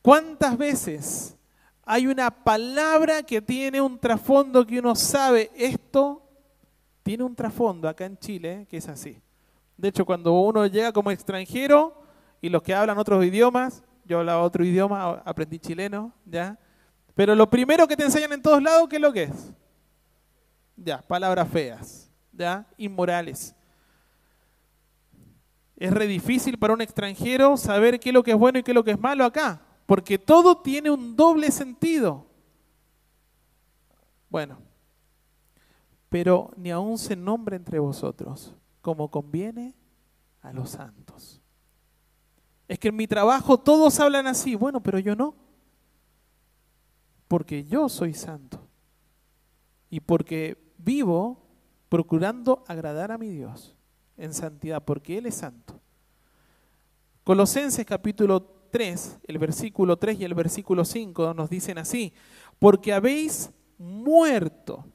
¿Cuántas 0.00 0.56
veces 0.56 1.36
hay 1.84 2.06
una 2.06 2.30
palabra 2.30 3.22
que 3.22 3.42
tiene 3.42 3.80
un 3.80 3.98
trasfondo 3.98 4.66
que 4.66 4.78
uno 4.78 4.94
sabe, 4.94 5.50
esto 5.56 6.21
tiene 7.02 7.24
un 7.24 7.34
trasfondo 7.34 7.88
acá 7.88 8.04
en 8.04 8.18
Chile 8.18 8.66
que 8.68 8.76
es 8.76 8.88
así. 8.88 9.20
De 9.76 9.88
hecho, 9.88 10.04
cuando 10.04 10.32
uno 10.32 10.66
llega 10.66 10.92
como 10.92 11.10
extranjero 11.10 12.02
y 12.40 12.48
los 12.48 12.62
que 12.62 12.74
hablan 12.74 12.98
otros 12.98 13.24
idiomas, 13.24 13.82
yo 14.04 14.18
hablaba 14.18 14.42
otro 14.42 14.64
idioma, 14.64 15.22
aprendí 15.24 15.58
chileno, 15.58 16.12
¿ya? 16.24 16.58
Pero 17.14 17.34
lo 17.34 17.48
primero 17.48 17.86
que 17.86 17.96
te 17.96 18.04
enseñan 18.04 18.32
en 18.32 18.42
todos 18.42 18.62
lados, 18.62 18.88
¿qué 18.88 18.96
es 18.96 19.02
lo 19.02 19.12
que 19.12 19.24
es? 19.24 19.52
Ya, 20.76 21.02
palabras 21.02 21.48
feas, 21.48 22.10
¿ya? 22.32 22.66
Inmorales. 22.76 23.54
Es 25.76 25.92
re 25.92 26.06
difícil 26.06 26.58
para 26.58 26.74
un 26.74 26.80
extranjero 26.80 27.56
saber 27.56 27.98
qué 27.98 28.10
es 28.10 28.14
lo 28.14 28.22
que 28.22 28.30
es 28.32 28.36
bueno 28.36 28.58
y 28.58 28.62
qué 28.62 28.70
es 28.70 28.74
lo 28.74 28.84
que 28.84 28.92
es 28.92 29.00
malo 29.00 29.24
acá 29.24 29.62
porque 29.92 30.18
todo 30.18 30.56
tiene 30.56 30.90
un 30.90 31.14
doble 31.16 31.50
sentido. 31.50 32.26
Bueno, 34.30 34.58
pero 36.12 36.50
ni 36.58 36.70
aún 36.70 36.98
se 36.98 37.16
nombre 37.16 37.56
entre 37.56 37.78
vosotros 37.78 38.54
como 38.82 39.10
conviene 39.10 39.74
a 40.42 40.52
los 40.52 40.68
santos. 40.68 41.40
Es 42.68 42.78
que 42.78 42.88
en 42.88 42.96
mi 42.96 43.06
trabajo 43.06 43.58
todos 43.58 43.98
hablan 43.98 44.26
así, 44.26 44.54
bueno, 44.54 44.82
pero 44.82 44.98
yo 44.98 45.16
no. 45.16 45.34
Porque 47.28 47.64
yo 47.64 47.88
soy 47.88 48.12
santo. 48.12 48.60
Y 49.88 50.00
porque 50.00 50.74
vivo 50.76 51.46
procurando 51.88 52.62
agradar 52.68 53.10
a 53.10 53.16
mi 53.16 53.30
Dios 53.30 53.74
en 54.18 54.34
santidad, 54.34 54.84
porque 54.84 55.16
Él 55.16 55.24
es 55.24 55.36
santo. 55.36 55.80
Colosenses 57.24 57.86
capítulo 57.86 58.42
3, 58.70 59.20
el 59.28 59.38
versículo 59.38 59.96
3 59.96 60.20
y 60.20 60.24
el 60.24 60.34
versículo 60.34 60.84
5 60.84 61.32
nos 61.32 61.48
dicen 61.48 61.78
así, 61.78 62.12
porque 62.58 62.92
habéis 62.92 63.50
muerto 63.78 64.91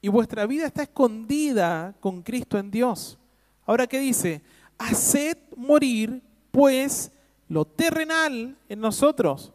y 0.00 0.08
vuestra 0.08 0.46
vida 0.46 0.66
está 0.66 0.82
escondida 0.82 1.94
con 2.00 2.22
Cristo 2.22 2.58
en 2.58 2.70
Dios. 2.70 3.18
Ahora, 3.66 3.86
¿qué 3.86 3.98
dice? 3.98 4.42
Haced 4.78 5.36
morir, 5.56 6.22
pues, 6.50 7.12
lo 7.48 7.64
terrenal 7.64 8.56
en 8.68 8.80
nosotros. 8.80 9.52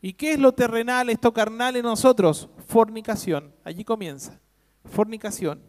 ¿Y 0.00 0.14
qué 0.14 0.32
es 0.32 0.38
lo 0.38 0.52
terrenal, 0.52 1.10
esto 1.10 1.32
carnal 1.32 1.76
en 1.76 1.82
nosotros? 1.82 2.48
Fornicación. 2.66 3.54
Allí 3.62 3.84
comienza. 3.84 4.40
Fornicación. 4.84 5.62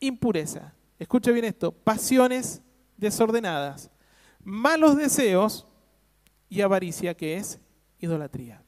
Impureza. 0.00 0.74
Escuche 0.98 1.30
bien 1.32 1.44
esto. 1.44 1.70
Pasiones 1.70 2.62
desordenadas. 2.96 3.90
Malos 4.42 4.96
deseos 4.96 5.66
y 6.48 6.62
avaricia, 6.62 7.14
que 7.14 7.36
es 7.36 7.60
idolatría. 8.00 8.62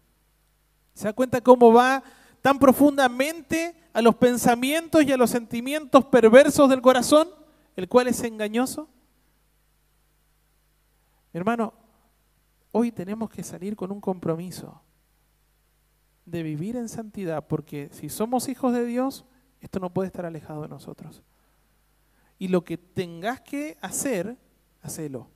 ¿Se 0.95 1.05
da 1.05 1.13
cuenta 1.13 1.41
cómo 1.41 1.73
va 1.73 2.03
tan 2.43 2.59
profundamente 2.59 3.75
a 3.93 4.03
los 4.03 4.15
pensamientos 4.17 5.05
y 5.05 5.13
a 5.13 5.17
los 5.17 5.31
sentimientos 5.31 6.05
perversos 6.07 6.69
del 6.69 6.81
corazón, 6.81 7.29
el 7.77 7.89
cual 7.89 8.09
es 8.09 8.23
engañoso? 8.23 8.89
Hermano, 11.33 11.73
hoy 12.73 12.93
tenemos 12.93 13.31
que 13.31 13.43
salir 13.43 13.77
con 13.77 13.91
un 13.93 14.01
compromiso 14.01 14.83
de 16.25 16.43
vivir 16.43 16.77
en 16.77 16.89
santidad, 16.89 17.47
porque 17.47 17.89
si 17.93 18.09
somos 18.09 18.49
hijos 18.49 18.73
de 18.73 18.85
Dios, 18.87 19.25
esto 19.61 19.81
no 19.81 19.93
puede 19.93 20.09
estar 20.09 20.25
alejado 20.25 20.63
de 20.63 20.69
nosotros. 20.69 21.23
Y 22.39 22.49
lo 22.49 22.65
que 22.65 22.77
tengas 22.77 23.41
que 23.41 23.77
hacer, 23.81 24.37
hacelo. 24.83 25.29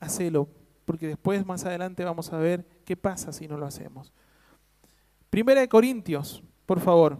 Hacelo, 0.00 0.48
porque 0.84 1.06
después 1.06 1.44
más 1.44 1.64
adelante 1.64 2.04
vamos 2.04 2.32
a 2.32 2.38
ver 2.38 2.66
qué 2.84 2.96
pasa 2.96 3.32
si 3.32 3.48
no 3.48 3.56
lo 3.58 3.66
hacemos. 3.66 4.12
Primera 5.30 5.60
de 5.60 5.68
Corintios, 5.68 6.42
por 6.66 6.80
favor. 6.80 7.18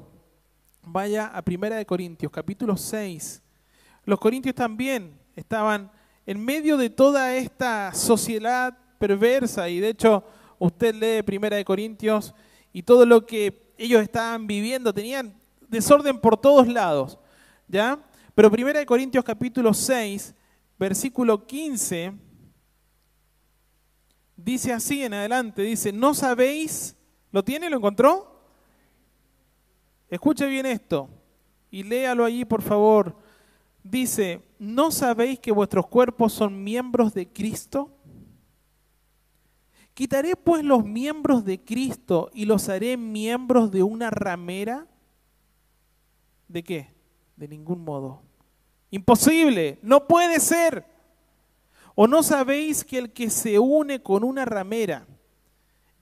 Vaya 0.82 1.26
a 1.26 1.42
Primera 1.42 1.76
de 1.76 1.86
Corintios, 1.86 2.30
capítulo 2.30 2.76
6. 2.76 3.42
Los 4.04 4.18
corintios 4.18 4.54
también 4.54 5.18
estaban 5.34 5.90
en 6.26 6.42
medio 6.44 6.76
de 6.76 6.90
toda 6.90 7.34
esta 7.34 7.92
sociedad 7.94 8.76
perversa 8.98 9.68
y 9.68 9.80
de 9.80 9.90
hecho 9.90 10.24
usted 10.58 10.94
lee 10.94 11.22
Primera 11.22 11.56
de 11.56 11.64
Corintios 11.64 12.34
y 12.72 12.82
todo 12.82 13.06
lo 13.06 13.26
que 13.26 13.72
ellos 13.76 14.02
estaban 14.02 14.46
viviendo, 14.46 14.92
tenían 14.92 15.34
desorden 15.68 16.18
por 16.20 16.36
todos 16.36 16.68
lados, 16.68 17.18
¿ya? 17.68 17.98
Pero 18.34 18.50
Primera 18.50 18.78
de 18.78 18.86
Corintios 18.86 19.24
capítulo 19.24 19.74
6, 19.74 20.34
versículo 20.78 21.46
15 21.46 22.12
dice 24.36 24.72
así 24.72 25.02
en 25.02 25.14
adelante, 25.14 25.62
dice, 25.62 25.92
"No 25.92 26.14
sabéis, 26.14 26.96
¿lo 27.30 27.42
tiene? 27.42 27.70
¿Lo 27.70 27.76
encontró? 27.76 28.33
Escuche 30.14 30.46
bien 30.46 30.64
esto 30.64 31.08
y 31.72 31.82
léalo 31.82 32.24
allí, 32.24 32.44
por 32.44 32.62
favor. 32.62 33.16
Dice, 33.82 34.40
¿no 34.60 34.92
sabéis 34.92 35.40
que 35.40 35.50
vuestros 35.50 35.88
cuerpos 35.88 36.32
son 36.32 36.62
miembros 36.62 37.12
de 37.14 37.26
Cristo? 37.26 37.90
¿Quitaré 39.92 40.36
pues 40.36 40.62
los 40.62 40.84
miembros 40.84 41.44
de 41.44 41.60
Cristo 41.60 42.30
y 42.32 42.44
los 42.44 42.68
haré 42.68 42.96
miembros 42.96 43.72
de 43.72 43.82
una 43.82 44.08
ramera? 44.08 44.86
¿De 46.46 46.62
qué? 46.62 46.94
De 47.34 47.48
ningún 47.48 47.82
modo. 47.82 48.22
Imposible, 48.92 49.80
no 49.82 50.06
puede 50.06 50.38
ser. 50.38 50.86
¿O 51.96 52.06
no 52.06 52.22
sabéis 52.22 52.84
que 52.84 52.98
el 52.98 53.12
que 53.12 53.30
se 53.30 53.58
une 53.58 54.00
con 54.00 54.22
una 54.22 54.44
ramera 54.44 55.08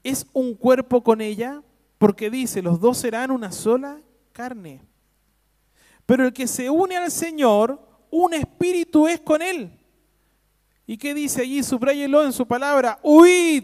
es 0.05 0.27
un 0.35 0.55
cuerpo 0.55 1.03
con 1.03 1.23
ella? 1.23 1.63
Porque 2.03 2.31
dice, 2.31 2.63
los 2.63 2.81
dos 2.81 2.99
serán 2.99 3.31
una 3.31 3.53
sola 3.53 4.01
carne. 4.33 4.83
Pero 6.05 6.25
el 6.27 6.33
que 6.33 6.49
se 6.49 6.69
une 6.69 6.97
al 6.97 7.13
Señor, 7.13 7.81
un 8.11 8.35
espíritu 8.35 9.07
es 9.07 9.21
con 9.21 9.41
él. 9.41 9.79
¿Y 10.85 10.99
qué 10.99 11.15
dice 11.15 11.43
allí? 11.43 11.63
Subrayelo 11.63 12.25
en 12.25 12.33
su 12.33 12.45
palabra. 12.45 12.99
Huid 13.05 13.63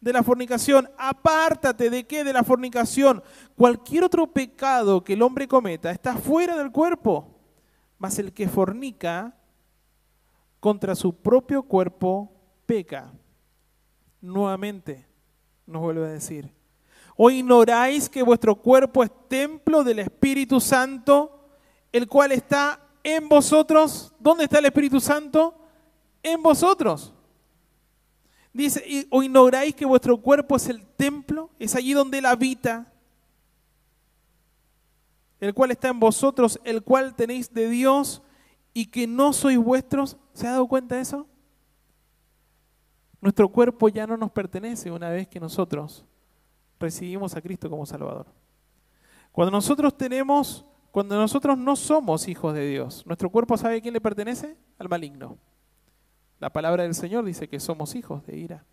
de 0.00 0.12
la 0.14 0.22
fornicación, 0.22 0.88
apártate 0.96 1.90
de 1.90 2.06
qué? 2.06 2.24
De 2.24 2.32
la 2.32 2.44
fornicación. 2.44 3.22
Cualquier 3.54 4.04
otro 4.04 4.26
pecado 4.26 5.04
que 5.04 5.12
el 5.12 5.20
hombre 5.20 5.46
cometa 5.46 5.90
está 5.90 6.16
fuera 6.16 6.56
del 6.56 6.72
cuerpo, 6.72 7.28
mas 7.98 8.18
el 8.18 8.32
que 8.32 8.48
fornica 8.48 9.36
contra 10.60 10.94
su 10.94 11.14
propio 11.14 11.62
cuerpo 11.62 12.32
peca. 12.64 13.12
Nuevamente 14.22 15.06
nos 15.66 15.82
vuelve 15.82 16.06
a 16.06 16.10
decir, 16.12 16.63
¿o 17.16 17.30
ignoráis 17.30 18.08
que 18.08 18.22
vuestro 18.22 18.56
cuerpo 18.56 19.02
es 19.02 19.10
templo 19.28 19.84
del 19.84 20.00
Espíritu 20.00 20.60
Santo, 20.60 21.48
el 21.92 22.08
cual 22.08 22.32
está 22.32 22.80
en 23.02 23.28
vosotros? 23.28 24.12
¿Dónde 24.18 24.44
está 24.44 24.58
el 24.58 24.66
Espíritu 24.66 25.00
Santo? 25.00 25.54
En 26.22 26.42
vosotros. 26.42 27.12
Dice, 28.52 29.06
¿o 29.10 29.22
ignoráis 29.22 29.74
que 29.74 29.84
vuestro 29.84 30.20
cuerpo 30.20 30.56
es 30.56 30.68
el 30.68 30.84
templo? 30.86 31.50
Es 31.58 31.74
allí 31.74 31.92
donde 31.92 32.18
Él 32.18 32.26
habita, 32.26 32.92
el 35.40 35.52
cual 35.52 35.72
está 35.72 35.88
en 35.88 36.00
vosotros, 36.00 36.58
el 36.64 36.82
cual 36.82 37.14
tenéis 37.14 37.52
de 37.52 37.68
Dios 37.68 38.22
y 38.72 38.86
que 38.86 39.06
no 39.06 39.32
sois 39.32 39.58
vuestros. 39.58 40.16
¿Se 40.32 40.46
ha 40.46 40.52
dado 40.52 40.66
cuenta 40.66 40.96
de 40.96 41.02
eso? 41.02 41.26
Nuestro 43.20 43.48
cuerpo 43.48 43.88
ya 43.88 44.06
no 44.06 44.16
nos 44.16 44.30
pertenece 44.30 44.90
una 44.90 45.10
vez 45.10 45.28
que 45.28 45.40
nosotros 45.40 46.04
recibimos 46.84 47.34
a 47.34 47.40
Cristo 47.40 47.68
como 47.68 47.86
Salvador. 47.86 48.26
Cuando 49.32 49.50
nosotros 49.50 49.96
tenemos, 49.96 50.64
cuando 50.92 51.16
nosotros 51.16 51.58
no 51.58 51.74
somos 51.74 52.28
hijos 52.28 52.54
de 52.54 52.68
Dios, 52.68 53.04
nuestro 53.06 53.30
cuerpo 53.30 53.56
sabe 53.56 53.78
a 53.78 53.80
quién 53.80 53.94
le 53.94 54.00
pertenece? 54.00 54.56
Al 54.78 54.88
maligno. 54.88 55.38
La 56.38 56.50
palabra 56.50 56.82
del 56.82 56.94
Señor 56.94 57.24
dice 57.24 57.48
que 57.48 57.58
somos 57.58 57.94
hijos 57.94 58.24
de 58.26 58.36
ira, 58.36 58.64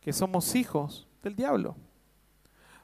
que 0.00 0.12
somos 0.12 0.54
hijos 0.54 1.08
del 1.22 1.34
diablo. 1.34 1.76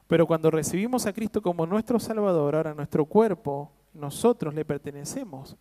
Pero 0.06 0.26
cuando 0.26 0.50
recibimos 0.50 1.06
a 1.06 1.12
Cristo 1.12 1.42
como 1.42 1.66
nuestro 1.66 1.98
Salvador, 1.98 2.56
ahora 2.56 2.74
nuestro 2.74 3.04
cuerpo, 3.04 3.70
nosotros 3.92 4.54
le 4.54 4.64
pertenecemos 4.64 5.56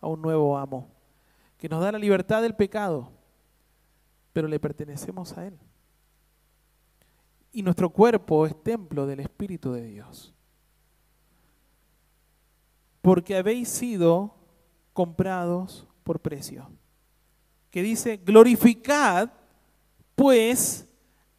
a 0.00 0.08
un 0.08 0.22
nuevo 0.22 0.56
amo, 0.56 0.88
que 1.58 1.68
nos 1.68 1.82
da 1.82 1.92
la 1.92 1.98
libertad 1.98 2.42
del 2.42 2.54
pecado, 2.54 3.12
pero 4.32 4.48
le 4.48 4.58
pertenecemos 4.58 5.36
a 5.36 5.46
Él. 5.46 5.58
Y 7.52 7.62
nuestro 7.62 7.90
cuerpo 7.90 8.46
es 8.46 8.62
templo 8.62 9.06
del 9.06 9.20
Espíritu 9.20 9.72
de 9.72 9.84
Dios. 9.84 10.34
Porque 13.00 13.36
habéis 13.36 13.68
sido 13.68 14.34
comprados 14.92 15.86
por 16.02 16.20
precio 16.20 16.68
que 17.72 17.82
dice, 17.82 18.18
glorificad 18.18 19.30
pues 20.14 20.86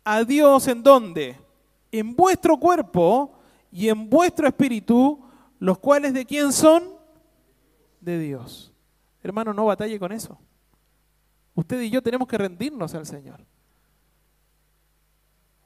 a 0.03 0.23
Dios 0.23 0.67
en 0.67 0.81
donde? 0.81 1.37
En 1.91 2.15
vuestro 2.15 2.57
cuerpo 2.57 3.37
y 3.71 3.87
en 3.87 4.09
vuestro 4.09 4.47
espíritu, 4.47 5.23
los 5.59 5.77
cuales 5.77 6.11
de 6.11 6.25
quién 6.25 6.51
son? 6.51 6.83
De 8.01 8.17
Dios. 8.17 8.73
Hermano, 9.21 9.53
no 9.53 9.65
batalle 9.65 9.99
con 9.99 10.11
eso. 10.11 10.39
Usted 11.53 11.79
y 11.81 11.91
yo 11.91 12.01
tenemos 12.01 12.27
que 12.27 12.37
rendirnos 12.37 12.95
al 12.95 13.05
Señor. 13.05 13.45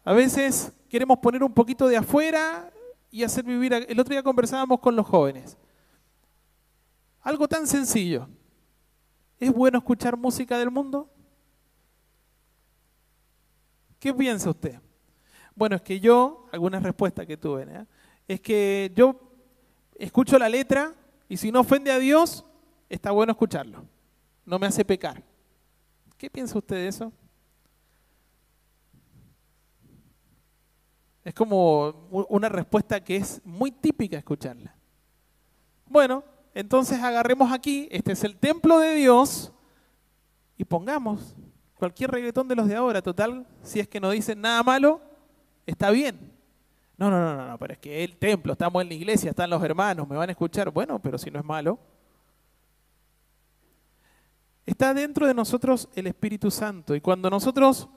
A 0.08 0.13
veces 0.13 0.72
queremos 0.88 1.20
poner 1.20 1.43
un 1.43 1.54
poquito 1.54 1.86
de 1.86 1.98
afuera 1.98 2.72
y 3.12 3.24
hacer 3.24 3.43
vivir. 3.43 3.74
El 3.74 4.00
otro 4.00 4.13
día 4.13 4.24
conversábamos 4.24 4.80
con 4.80 4.96
los 4.96 5.06
jóvenes. 5.06 5.58
Algo 7.24 7.46
tan 7.46 7.67
sencillo. 7.67 8.30
¿Es 9.38 9.52
bueno 9.52 9.80
escuchar 9.80 10.15
música 10.15 10.58
del 10.58 10.72
mundo? 10.72 11.10
¿Qué 14.00 14.13
piensa 14.13 14.50
usted? 14.50 14.80
Bueno, 15.54 15.76
es 15.76 15.82
que 15.82 16.00
yo, 16.00 16.48
algunas 16.54 16.82
respuestas 16.82 17.26
que 17.26 17.36
tuve, 17.36 17.63
¿eh? 17.63 17.86
es 18.30 18.39
que 18.39 18.89
yo 18.96 19.20
escucho 19.96 20.39
la 20.39 20.48
letra 20.48 20.93
y 21.28 21.36
si 21.36 21.52
no 21.52 21.60
ofende 21.60 21.91
a 21.91 22.00
Dios, 22.00 22.46
está 22.88 23.12
bueno 23.12 23.34
escucharlo. 23.34 23.84
No 24.46 24.58
me 24.58 24.67
hace 24.67 24.86
pecar. 24.86 25.22
¿Qué 26.17 26.30
piensa 26.30 26.58
usted 26.58 26.78
de 26.78 26.88
eso? 26.88 27.12
Es 31.28 31.34
como 31.34 31.90
una 32.10 32.48
respuesta 32.48 33.04
que 33.04 33.18
es 33.18 33.42
muy 33.44 33.70
típica 33.70 34.18
escucharla. 34.18 34.74
Bueno, 35.86 36.24
entonces 36.54 37.02
agarremos 37.04 37.52
aquí, 37.52 37.90
este 37.92 38.13
es 38.13 38.24
el 38.24 38.38
templo 38.38 38.80
de 38.80 38.94
Dios, 38.94 39.52
y 40.58 40.63
pongamos 40.63 41.36
cualquier 41.76 42.12
reggaetón 42.12 42.48
de 42.48 42.56
los 42.56 42.70
de 42.70 42.78
ahora, 42.78 43.02
total, 43.02 43.46
si 43.62 43.82
es 43.82 43.90
que 43.90 44.00
no 44.00 44.10
dicen 44.12 44.40
nada 44.40 44.63
malo, 44.63 45.02
está 45.66 45.92
bien. 45.92 46.32
No, 46.96 47.12
no, 47.12 47.36
no, 47.36 47.46
no, 47.46 47.58
pero 47.58 47.74
es 47.74 47.80
que 47.80 48.06
el 48.06 48.16
templo, 48.16 48.54
estamos 48.54 48.82
en 48.82 48.88
la 48.88 48.96
iglesia, 48.96 49.32
están 49.32 49.50
los 49.50 49.62
hermanos, 49.62 50.08
me 50.08 50.16
van 50.16 50.30
a 50.30 50.32
escuchar. 50.32 50.72
Bueno, 50.72 50.98
pero 50.98 51.18
si 51.18 51.30
no 51.30 51.40
es 51.40 51.46
malo. 51.46 51.78
Está 54.66 54.94
dentro 54.94 55.28
de 55.28 55.34
nosotros 55.34 55.90
el 55.94 56.08
Espíritu 56.08 56.50
Santo. 56.50 56.96
Y 56.96 57.02
cuando 57.02 57.30
nosotros, 57.30 57.90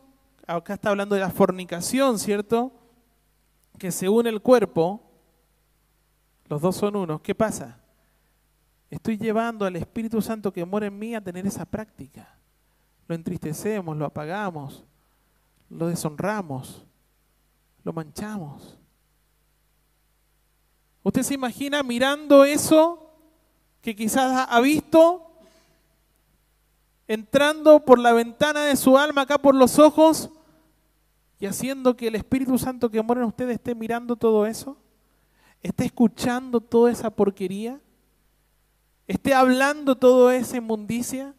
acá 0.49 0.75
está 0.75 0.91
hablando 0.91 1.15
de 1.15 1.21
la 1.21 1.31
fornicación, 1.31 2.19
¿cierto? 2.19 2.73
Que 3.81 3.91
se 3.91 4.11
une 4.11 4.29
el 4.29 4.43
cuerpo, 4.43 5.01
los 6.49 6.61
dos 6.61 6.77
son 6.77 6.97
uno, 6.97 7.23
¿qué 7.23 7.35
pasa? 7.35 7.81
Estoy 8.91 9.17
llevando 9.17 9.65
al 9.65 9.75
Espíritu 9.77 10.21
Santo 10.21 10.53
que 10.53 10.67
mora 10.67 10.87
en 10.87 10.99
mí 10.99 11.15
a 11.15 11.21
tener 11.23 11.47
esa 11.47 11.65
práctica. 11.65 12.37
Lo 13.09 13.15
entristecemos, 13.15 13.97
lo 13.97 14.05
apagamos, 14.05 14.85
lo 15.71 15.87
deshonramos, 15.87 16.85
lo 17.83 17.95
manchamos. 17.95 18.77
¿Usted 21.03 21.23
se 21.23 21.33
imagina 21.33 21.83
mirando 21.83 22.45
eso 22.45 23.11
que 23.81 23.97
quizás 23.97 24.47
ha 24.51 24.61
visto 24.61 25.33
entrando 27.09 27.83
por 27.83 27.99
la 27.99 28.13
ventana 28.13 28.65
de 28.65 28.77
su 28.77 28.99
alma 28.99 29.23
acá 29.23 29.39
por 29.39 29.55
los 29.55 29.79
ojos 29.79 30.29
y 31.41 31.47
haciendo 31.47 31.97
que 31.97 32.09
el 32.09 32.15
Espíritu 32.15 32.59
Santo 32.59 32.91
que 32.91 33.03
mora 33.03 33.23
en 33.23 33.27
usted 33.27 33.49
esté 33.49 33.75
mirando 33.75 34.15
todo 34.15 34.45
eso? 34.45 34.77
¿Esté 35.63 35.87
escuchando 35.87 36.61
toda 36.61 36.91
esa 36.91 37.11
porquería? 37.11 37.81
¿Esté 39.09 39.33
hablando 39.33 39.97
toda 39.97 40.37
esa 40.37 40.59
inmundicia? 40.59 41.35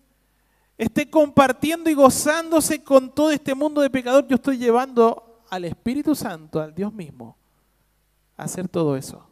¿Esté 0.76 1.08
compartiendo 1.08 1.90
y 1.92 1.94
gozándose 1.94 2.84
con 2.84 3.14
todo 3.14 3.30
este 3.30 3.54
mundo 3.54 3.82
de 3.82 3.92
pecador? 3.92 4.28
Yo 4.28 4.36
estoy 4.36 4.58
llevando 4.58 5.44
al 5.52 5.66
Espíritu 5.66 6.16
Santo, 6.16 6.60
al 6.60 6.74
Dios 6.74 6.92
mismo, 6.92 7.38
a 8.36 8.44
hacer 8.44 8.68
todo 8.68 8.96
eso. 8.96 9.28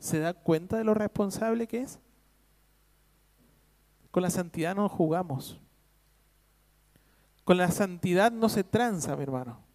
¿Se 0.00 0.18
da 0.18 0.34
cuenta 0.34 0.76
de 0.76 0.84
lo 0.84 0.94
responsable 0.94 1.68
que 1.68 1.82
es? 1.82 2.00
Con 4.10 4.24
la 4.24 4.30
santidad 4.30 4.74
no 4.74 4.88
jugamos. 4.88 5.60
Con 7.44 7.56
la 7.56 7.70
santidad 7.70 8.32
no 8.32 8.48
se 8.48 8.64
tranza, 8.64 9.14
mi 9.16 9.22
hermano. 9.22 9.67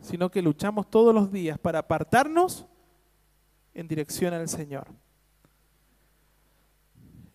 Sino 0.00 0.30
que 0.30 0.42
luchamos 0.42 0.90
todos 0.90 1.14
los 1.14 1.32
días 1.32 1.58
para 1.58 1.80
apartarnos 1.80 2.66
en 3.74 3.88
dirección 3.88 4.32
al 4.34 4.48
Señor. 4.48 4.86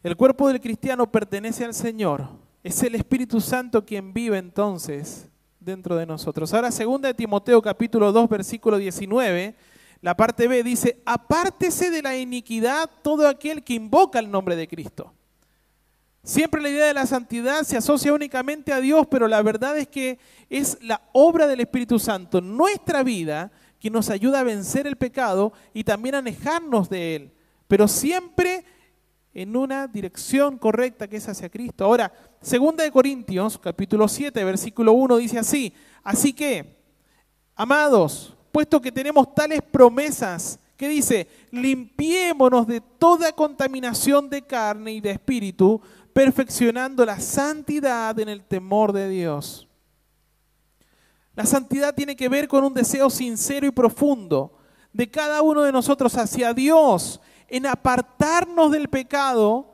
El 0.04 0.18
cuerpo 0.18 0.48
del 0.48 0.60
cristiano 0.60 1.12
pertenece 1.12 1.64
al 1.64 1.74
Señor. 1.74 2.28
Es 2.64 2.82
el 2.82 2.96
Espíritu 2.96 3.40
Santo 3.40 3.86
quien 3.86 4.14
vive 4.14 4.38
entonces 4.38 5.30
dentro 5.60 5.96
de 5.96 6.06
nosotros. 6.06 6.54
Ahora, 6.54 6.72
segunda 6.72 7.08
de 7.08 7.14
Timoteo 7.14 7.62
capítulo 7.62 8.12
2, 8.12 8.28
versículo 8.28 8.78
19, 8.78 9.56
la 10.02 10.18
parte 10.18 10.48
B 10.48 10.64
dice, 10.64 11.02
apártese 11.06 11.92
de 11.92 12.02
la 12.02 12.18
iniquidad 12.18 12.90
todo 13.04 13.28
aquel 13.28 13.64
que 13.64 13.76
invoca 13.76 14.18
el 14.18 14.32
nombre 14.32 14.56
de 14.56 14.68
Cristo. 14.68 15.14
Siempre 16.24 16.62
la 16.62 16.70
idea 16.70 16.86
de 16.86 16.94
la 16.94 17.08
santidad 17.08 17.64
se 17.64 17.78
asocia 17.78 18.14
únicamente 18.14 18.72
a 18.72 18.80
Dios, 18.80 19.08
pero 19.10 19.28
la 19.28 19.42
verdad 19.42 19.78
es 19.78 19.88
que 19.88 20.20
es 20.50 20.78
la 20.82 21.02
obra 21.14 21.48
del 21.48 21.62
Espíritu 21.62 21.98
Santo, 21.98 22.42
nuestra 22.42 23.02
vida, 23.02 23.52
que 23.80 23.90
nos 23.90 24.12
ayuda 24.12 24.42
a 24.42 24.44
vencer 24.44 24.86
el 24.86 24.96
pecado 24.96 25.52
y 25.74 25.84
también 25.84 26.14
a 26.14 26.20
alejarnos 26.20 26.88
de 26.90 27.16
él, 27.16 27.32
pero 27.68 27.88
siempre 27.88 28.64
en 29.34 29.56
una 29.56 29.88
dirección 29.88 30.60
correcta 30.60 31.08
que 31.08 31.18
es 31.18 31.28
hacia 31.28 31.50
Cristo. 31.50 31.86
Ahora, 31.86 32.14
segunda 32.42 32.84
de 32.84 32.92
Corintios, 32.92 33.58
capítulo 33.58 34.08
7, 34.08 34.44
versículo 34.44 34.94
1 34.94 35.18
dice 35.18 35.40
así: 35.40 35.74
Así 36.04 36.34
que, 36.34 36.78
amados, 37.56 38.38
puesto 38.52 38.80
que 38.80 38.92
tenemos 38.92 39.34
tales 39.34 39.62
promesas, 39.62 40.60
que 40.78 40.88
dice, 40.88 41.28
limpiémonos 41.52 42.68
de 42.68 42.82
toda 42.82 43.32
contaminación 43.32 44.30
de 44.30 44.42
carne 44.42 44.94
y 44.94 45.02
de 45.02 45.12
espíritu, 45.12 45.82
perfeccionando 46.14 47.06
la 47.06 47.20
santidad 47.20 48.18
en 48.20 48.30
el 48.30 48.44
temor 48.44 48.94
de 48.94 49.10
Dios. 49.10 49.68
La 51.36 51.46
santidad 51.46 51.96
tiene 51.96 52.16
que 52.16 52.30
ver 52.30 52.48
con 52.48 52.64
un 52.64 52.74
deseo 52.74 53.10
sincero 53.10 53.66
y 53.66 53.72
profundo 53.72 54.58
de 54.94 55.10
cada 55.10 55.42
uno 55.42 55.62
de 55.62 55.72
nosotros 55.72 56.18
hacia 56.18 56.54
Dios, 56.54 57.22
en 57.48 57.66
apartarnos 57.66 58.72
del 58.72 58.90
pecado 58.90 59.74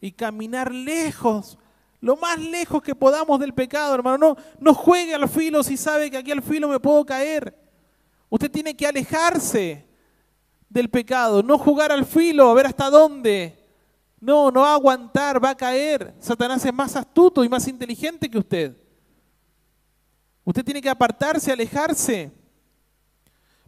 y 0.00 0.12
caminar 0.12 0.72
lejos, 0.72 1.58
lo 2.00 2.16
más 2.16 2.38
lejos 2.38 2.82
que 2.82 2.94
podamos 2.94 3.38
del 3.40 3.52
pecado, 3.52 3.94
hermano. 3.94 4.18
No, 4.18 4.36
no 4.58 4.74
juegue 4.74 5.14
al 5.14 5.28
filo 5.28 5.62
si 5.62 5.76
sabe 5.76 6.10
que 6.10 6.16
aquí 6.16 6.30
al 6.30 6.42
filo 6.42 6.68
me 6.68 6.80
puedo 6.80 7.04
caer. 7.04 7.54
Usted 8.30 8.50
tiene 8.50 8.74
que 8.74 8.86
alejarse 8.86 9.86
del 10.68 10.88
pecado, 10.88 11.42
no 11.42 11.58
jugar 11.58 11.92
al 11.92 12.06
filo, 12.06 12.48
a 12.48 12.54
ver 12.54 12.66
hasta 12.66 12.88
dónde. 12.88 13.59
No, 14.20 14.50
no 14.50 14.60
va 14.60 14.72
a 14.72 14.74
aguantar, 14.74 15.42
va 15.42 15.50
a 15.50 15.56
caer. 15.56 16.14
Satanás 16.20 16.64
es 16.64 16.74
más 16.74 16.94
astuto 16.94 17.42
y 17.42 17.48
más 17.48 17.66
inteligente 17.66 18.30
que 18.30 18.38
usted. 18.38 18.76
Usted 20.44 20.64
tiene 20.64 20.82
que 20.82 20.90
apartarse, 20.90 21.50
alejarse. 21.50 22.30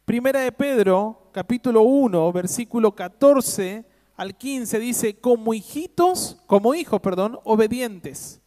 Primera 0.04 0.40
de 0.40 0.52
Pedro, 0.52 1.30
capítulo 1.32 1.82
1, 1.82 2.32
versículo 2.32 2.94
14 2.94 3.84
al 4.16 4.36
15 4.36 4.78
dice, 4.78 5.18
como 5.18 5.54
hijitos, 5.54 6.38
como 6.46 6.74
hijos, 6.74 7.00
perdón, 7.00 7.38
obedientes. 7.44 8.40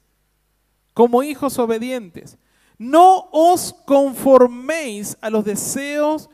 Como 0.93 1.23
hijos 1.23 1.57
obedientes. 1.57 2.37
No 2.77 3.29
os 3.31 3.73
conforméis 3.73 5.17
a 5.21 5.29
los 5.29 5.43
deseos 5.43 6.29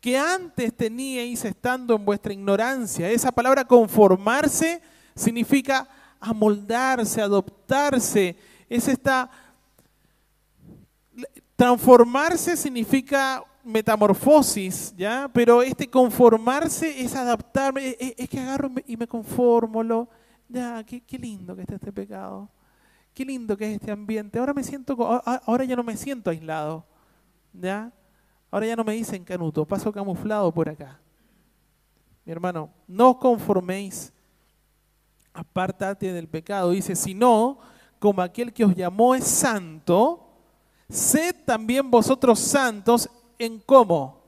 que 0.00 0.18
antes 0.18 0.76
teníais 0.76 1.44
estando 1.44 1.94
en 1.94 2.04
vuestra 2.04 2.32
ignorancia. 2.32 3.10
Esa 3.10 3.32
palabra 3.32 3.64
conformarse 3.64 4.82
significa 5.16 5.88
amoldarse, 6.20 7.20
adoptarse. 7.20 8.36
Es 8.68 8.86
esta... 8.86 9.28
Transformarse 11.56 12.54
significa 12.54 13.42
metamorfosis, 13.64 14.94
¿ya? 14.96 15.28
Pero 15.32 15.62
este 15.62 15.88
conformarse 15.88 17.00
es 17.00 17.16
adaptarme, 17.16 17.96
es, 17.98 18.28
que 18.28 18.38
agarro 18.38 18.70
y 18.86 18.96
me 18.96 19.08
conformo, 19.08 19.82
lo, 19.82 20.08
ya, 20.48 20.84
qué, 20.84 21.18
lindo 21.18 21.56
que 21.56 21.62
está 21.62 21.76
este 21.76 21.92
pecado, 21.92 22.50
qué 23.14 23.24
lindo 23.24 23.56
que 23.56 23.66
es 23.66 23.80
este 23.80 23.90
ambiente. 23.90 24.38
Ahora 24.38 24.52
me 24.52 24.62
siento, 24.62 24.96
ahora 25.24 25.64
ya 25.64 25.74
no 25.74 25.82
me 25.82 25.96
siento 25.96 26.28
aislado, 26.28 26.84
¿ya? 27.54 27.90
Ahora 28.50 28.66
ya 28.66 28.76
no 28.76 28.84
me 28.84 28.92
dicen 28.92 29.24
canuto, 29.24 29.64
paso 29.64 29.90
camuflado 29.90 30.52
por 30.52 30.68
acá. 30.68 31.00
Mi 32.24 32.32
hermano, 32.32 32.70
no 32.86 33.10
os 33.12 33.16
conforméis 33.16 34.12
apártate 35.36 36.12
del 36.12 36.28
pecado. 36.28 36.70
Dice, 36.70 36.96
si 36.96 37.14
no, 37.14 37.58
como 37.98 38.22
aquel 38.22 38.52
que 38.52 38.64
os 38.64 38.74
llamó 38.74 39.14
es 39.14 39.24
santo, 39.24 40.26
sed 40.88 41.36
también 41.44 41.90
vosotros 41.90 42.38
santos 42.38 43.08
en 43.38 43.60
cómo. 43.60 44.22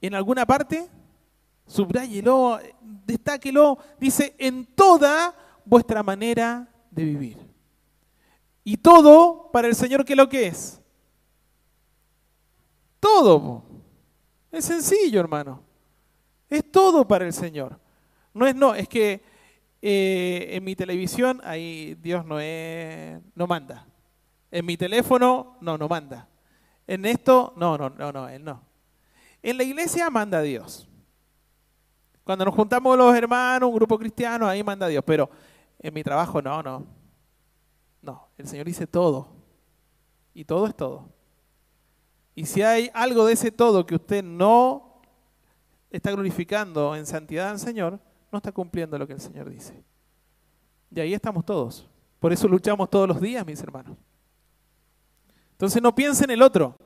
En 0.00 0.14
alguna 0.14 0.44
parte, 0.44 0.88
subrayelo, 1.66 2.58
destáquelo, 3.06 3.78
dice, 4.00 4.34
en 4.38 4.66
toda 4.66 5.34
vuestra 5.64 6.02
manera 6.02 6.68
de 6.90 7.04
vivir. 7.04 7.38
Y 8.64 8.76
todo 8.76 9.50
para 9.52 9.68
el 9.68 9.74
Señor, 9.74 10.04
¿qué 10.04 10.16
lo 10.16 10.28
que 10.28 10.48
es? 10.48 10.80
Todo. 12.98 13.62
Es 14.50 14.64
sencillo, 14.64 15.20
hermano. 15.20 15.62
Es 16.48 16.70
todo 16.70 17.06
para 17.06 17.24
el 17.24 17.32
Señor. 17.32 17.78
No 18.34 18.46
es 18.46 18.54
no, 18.54 18.74
es 18.74 18.88
que 18.88 19.31
eh, 19.84 20.50
en 20.52 20.62
mi 20.62 20.76
televisión, 20.76 21.40
ahí 21.42 21.96
Dios 22.00 22.24
no, 22.24 22.38
es, 22.38 23.20
no 23.34 23.48
manda. 23.48 23.84
En 24.52 24.64
mi 24.64 24.76
teléfono, 24.76 25.56
no, 25.60 25.76
no 25.76 25.88
manda. 25.88 26.28
En 26.86 27.04
esto, 27.04 27.52
no, 27.56 27.76
no, 27.76 27.90
no, 27.90 28.12
no, 28.12 28.28
Él 28.28 28.44
no. 28.44 28.62
En 29.42 29.56
la 29.56 29.64
iglesia 29.64 30.08
manda 30.08 30.40
Dios. 30.40 30.88
Cuando 32.22 32.44
nos 32.44 32.54
juntamos 32.54 32.96
los 32.96 33.12
hermanos, 33.16 33.68
un 33.68 33.74
grupo 33.74 33.98
cristiano, 33.98 34.46
ahí 34.46 34.62
manda 34.62 34.86
Dios. 34.86 35.02
Pero 35.04 35.28
en 35.80 35.92
mi 35.92 36.04
trabajo, 36.04 36.40
no, 36.40 36.62
no. 36.62 36.86
No, 38.00 38.28
el 38.38 38.46
Señor 38.46 38.66
dice 38.66 38.86
todo. 38.86 39.28
Y 40.32 40.44
todo 40.44 40.68
es 40.68 40.76
todo. 40.76 41.08
Y 42.36 42.46
si 42.46 42.62
hay 42.62 42.88
algo 42.94 43.26
de 43.26 43.32
ese 43.32 43.50
todo 43.50 43.84
que 43.84 43.96
usted 43.96 44.22
no 44.22 45.00
está 45.90 46.12
glorificando 46.12 46.94
en 46.94 47.04
santidad 47.04 47.50
al 47.50 47.58
Señor, 47.58 47.98
no 48.32 48.38
está 48.38 48.50
cumpliendo 48.50 48.98
lo 48.98 49.06
que 49.06 49.12
el 49.12 49.20
Señor 49.20 49.48
dice. 49.50 49.84
Y 50.90 50.98
ahí 50.98 51.14
estamos 51.14 51.44
todos. 51.44 51.86
Por 52.18 52.32
eso 52.32 52.48
luchamos 52.48 52.88
todos 52.88 53.06
los 53.06 53.20
días, 53.20 53.44
mis 53.44 53.60
hermanos. 53.60 53.96
Entonces 55.52 55.82
no 55.82 55.94
piense 55.94 56.24
en 56.24 56.30
el 56.30 56.42
otro. 56.42 56.76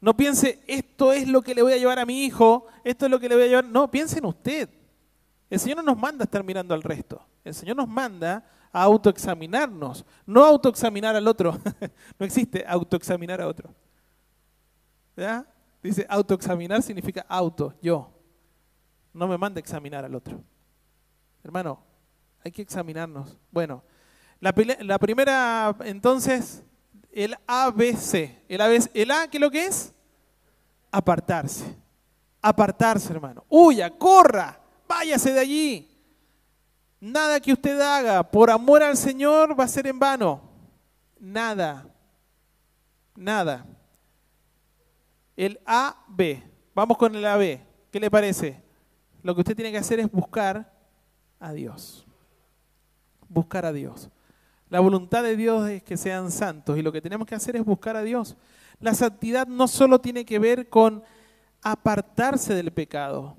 No 0.00 0.16
piense, 0.16 0.62
esto 0.66 1.12
es 1.12 1.28
lo 1.28 1.42
que 1.42 1.54
le 1.54 1.62
voy 1.62 1.72
a 1.72 1.76
llevar 1.76 1.98
a 1.98 2.04
mi 2.04 2.24
hijo, 2.24 2.66
esto 2.82 3.06
es 3.06 3.10
lo 3.10 3.20
que 3.20 3.28
le 3.28 3.36
voy 3.36 3.44
a 3.44 3.46
llevar. 3.46 3.64
No, 3.64 3.90
piense 3.90 4.18
en 4.18 4.26
usted. 4.26 4.68
El 5.48 5.60
Señor 5.60 5.78
no 5.78 5.82
nos 5.82 5.98
manda 5.98 6.24
a 6.24 6.26
estar 6.26 6.42
mirando 6.42 6.74
al 6.74 6.82
resto. 6.82 7.24
El 7.44 7.54
Señor 7.54 7.76
nos 7.76 7.88
manda 7.88 8.44
a 8.72 8.82
autoexaminarnos, 8.82 10.04
no 10.26 10.44
autoexaminar 10.44 11.14
al 11.14 11.28
otro. 11.28 11.58
no 12.18 12.26
existe 12.26 12.64
autoexaminar 12.66 13.40
a 13.40 13.46
otro. 13.46 13.72
¿Ya? 15.16 15.46
Dice 15.82 16.06
autoexaminar 16.08 16.82
significa 16.82 17.24
auto, 17.28 17.74
yo. 17.80 18.10
No 19.12 19.28
me 19.28 19.38
manda 19.38 19.58
a 19.58 19.60
examinar 19.60 20.04
al 20.04 20.14
otro. 20.14 20.42
Hermano, 21.44 21.82
hay 22.44 22.52
que 22.52 22.62
examinarnos. 22.62 23.36
Bueno, 23.50 23.82
la, 24.40 24.52
primera, 24.52 25.76
entonces, 25.84 26.62
el 27.12 27.36
ABC. 27.46 28.42
El, 28.48 28.60
ABC, 28.60 28.90
el 28.94 29.10
A, 29.10 29.28
¿qué 29.28 29.36
es 29.36 29.40
lo 29.40 29.50
que 29.50 29.66
es? 29.66 29.92
Apartarse. 30.90 31.76
Apartarse, 32.40 33.12
hermano. 33.12 33.44
Huya, 33.48 33.90
corra, 33.90 34.60
váyase 34.88 35.32
de 35.32 35.40
allí. 35.40 35.88
Nada 37.00 37.40
que 37.40 37.52
usted 37.52 37.80
haga 37.80 38.22
por 38.22 38.50
amor 38.50 38.82
al 38.82 38.96
Señor 38.96 39.58
va 39.58 39.64
a 39.64 39.68
ser 39.68 39.86
en 39.86 39.98
vano. 39.98 40.40
Nada. 41.18 41.86
Nada. 43.14 43.66
El 45.36 45.60
AB. 45.64 46.42
Vamos 46.74 46.96
con 46.96 47.14
el 47.14 47.24
AB. 47.24 47.60
¿Qué 47.90 48.00
le 48.00 48.10
parece? 48.10 48.62
Lo 49.22 49.34
que 49.34 49.40
usted 49.40 49.54
tiene 49.54 49.70
que 49.70 49.78
hacer 49.78 50.00
es 50.00 50.10
buscar 50.10 50.71
a 51.42 51.52
Dios. 51.52 52.06
Buscar 53.28 53.66
a 53.66 53.72
Dios. 53.72 54.08
La 54.70 54.80
voluntad 54.80 55.22
de 55.22 55.36
Dios 55.36 55.68
es 55.68 55.82
que 55.82 55.98
sean 55.98 56.30
santos 56.30 56.78
y 56.78 56.82
lo 56.82 56.92
que 56.92 57.02
tenemos 57.02 57.26
que 57.26 57.34
hacer 57.34 57.56
es 57.56 57.64
buscar 57.64 57.96
a 57.96 58.02
Dios. 58.02 58.36
La 58.80 58.94
santidad 58.94 59.46
no 59.46 59.68
solo 59.68 60.00
tiene 60.00 60.24
que 60.24 60.38
ver 60.38 60.70
con 60.70 61.02
apartarse 61.60 62.54
del 62.54 62.72
pecado, 62.72 63.36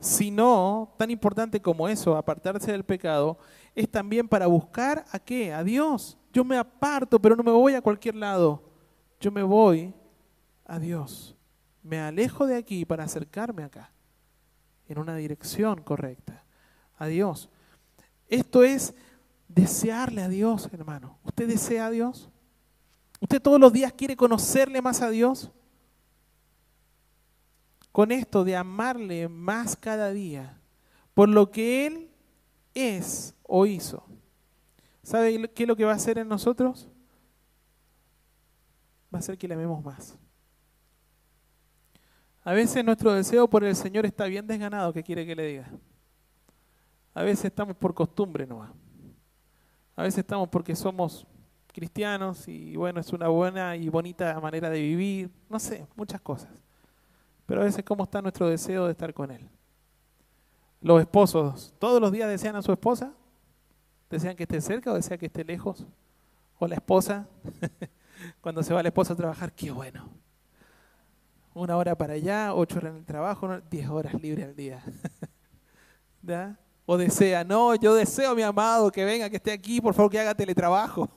sino, 0.00 0.94
tan 0.98 1.10
importante 1.10 1.60
como 1.60 1.88
eso, 1.88 2.16
apartarse 2.16 2.72
del 2.72 2.84
pecado, 2.84 3.38
es 3.74 3.90
también 3.90 4.28
para 4.28 4.46
buscar 4.46 5.04
a 5.10 5.18
qué? 5.18 5.52
A 5.52 5.64
Dios. 5.64 6.16
Yo 6.32 6.44
me 6.44 6.56
aparto, 6.56 7.20
pero 7.20 7.36
no 7.36 7.42
me 7.42 7.52
voy 7.52 7.74
a 7.74 7.82
cualquier 7.82 8.14
lado. 8.14 8.62
Yo 9.20 9.30
me 9.30 9.42
voy 9.42 9.94
a 10.64 10.78
Dios. 10.78 11.36
Me 11.82 12.00
alejo 12.00 12.46
de 12.46 12.56
aquí 12.56 12.84
para 12.84 13.04
acercarme 13.04 13.62
acá, 13.62 13.92
en 14.88 14.98
una 14.98 15.16
dirección 15.16 15.82
correcta, 15.82 16.44
a 16.98 17.06
Dios. 17.06 17.48
Esto 18.28 18.62
es 18.62 18.94
desearle 19.48 20.22
a 20.22 20.28
Dios, 20.28 20.68
hermano. 20.72 21.18
¿Usted 21.24 21.48
desea 21.48 21.86
a 21.86 21.90
Dios? 21.90 22.30
¿Usted 23.20 23.40
todos 23.40 23.60
los 23.60 23.72
días 23.72 23.92
quiere 23.92 24.16
conocerle 24.16 24.82
más 24.82 25.00
a 25.00 25.10
Dios? 25.10 25.50
Con 27.92 28.10
esto 28.10 28.44
de 28.44 28.56
amarle 28.56 29.28
más 29.28 29.76
cada 29.76 30.12
día 30.12 30.58
por 31.14 31.28
lo 31.28 31.50
que 31.50 31.86
Él 31.86 32.10
es 32.74 33.34
o 33.44 33.66
hizo. 33.66 34.04
¿Sabe 35.02 35.48
qué 35.50 35.62
es 35.62 35.68
lo 35.68 35.76
que 35.76 35.84
va 35.84 35.92
a 35.92 35.96
hacer 35.96 36.18
en 36.18 36.28
nosotros? 36.28 36.88
Va 39.14 39.20
a 39.20 39.22
ser 39.22 39.38
que 39.38 39.46
le 39.46 39.54
amemos 39.54 39.82
más. 39.84 40.18
A 42.44 42.52
veces 42.52 42.84
nuestro 42.84 43.12
deseo 43.14 43.48
por 43.48 43.64
el 43.64 43.74
Señor 43.74 44.04
está 44.04 44.26
bien 44.26 44.46
desganado, 44.46 44.92
¿qué 44.92 45.02
quiere 45.02 45.24
que 45.24 45.34
le 45.34 45.46
diga? 45.46 45.70
A 47.14 47.22
veces 47.22 47.46
estamos 47.46 47.74
por 47.74 47.94
costumbre 47.94 48.46
nomás. 48.46 48.70
A 49.96 50.02
veces 50.02 50.18
estamos 50.18 50.48
porque 50.50 50.76
somos 50.76 51.26
cristianos 51.72 52.46
y 52.46 52.76
bueno, 52.76 53.00
es 53.00 53.12
una 53.12 53.28
buena 53.28 53.76
y 53.76 53.88
bonita 53.88 54.38
manera 54.40 54.68
de 54.68 54.80
vivir, 54.80 55.30
no 55.48 55.58
sé, 55.58 55.86
muchas 55.96 56.20
cosas. 56.20 56.50
Pero 57.46 57.62
a 57.62 57.64
veces 57.64 57.82
cómo 57.82 58.04
está 58.04 58.20
nuestro 58.20 58.48
deseo 58.48 58.84
de 58.84 58.92
estar 58.92 59.14
con 59.14 59.30
Él. 59.30 59.48
Los 60.82 61.00
esposos, 61.00 61.72
¿todos 61.78 62.00
los 62.00 62.12
días 62.12 62.28
desean 62.28 62.56
a 62.56 62.62
su 62.62 62.72
esposa? 62.72 63.14
¿Desean 64.10 64.36
que 64.36 64.42
esté 64.42 64.60
cerca 64.60 64.92
o 64.92 64.94
desean 64.94 65.18
que 65.18 65.26
esté 65.26 65.44
lejos? 65.44 65.86
¿O 66.58 66.66
la 66.66 66.74
esposa? 66.74 67.26
Cuando 68.42 68.62
se 68.62 68.74
va 68.74 68.82
la 68.82 68.90
esposa 68.90 69.14
a 69.14 69.16
trabajar, 69.16 69.52
qué 69.52 69.70
bueno. 69.70 70.23
Una 71.54 71.76
hora 71.76 71.96
para 71.96 72.14
allá, 72.14 72.52
ocho 72.52 72.78
horas 72.78 72.90
en 72.90 72.98
el 72.98 73.04
trabajo, 73.06 73.48
diez 73.70 73.88
horas 73.88 74.14
libre 74.20 74.44
al 74.44 74.56
día. 74.56 74.82
O 76.86 76.98
desea, 76.98 77.44
no, 77.44 77.74
yo 77.74 77.94
deseo, 77.94 78.34
mi 78.34 78.42
amado, 78.42 78.90
que 78.90 79.04
venga, 79.04 79.30
que 79.30 79.36
esté 79.36 79.52
aquí, 79.52 79.80
por 79.80 79.94
favor, 79.94 80.10
que 80.10 80.20
haga 80.20 80.34
teletrabajo. 80.34 81.08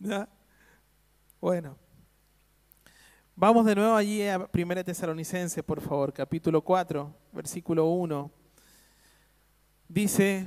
Bueno. 1.40 1.76
Vamos 3.36 3.64
de 3.64 3.74
nuevo 3.74 3.94
allí 3.94 4.26
a 4.26 4.48
1 4.52 4.84
Tesalonicense, 4.84 5.62
por 5.62 5.80
favor, 5.80 6.12
capítulo 6.12 6.62
4, 6.62 7.14
versículo 7.32 7.86
1. 7.86 8.30
Dice, 9.88 10.46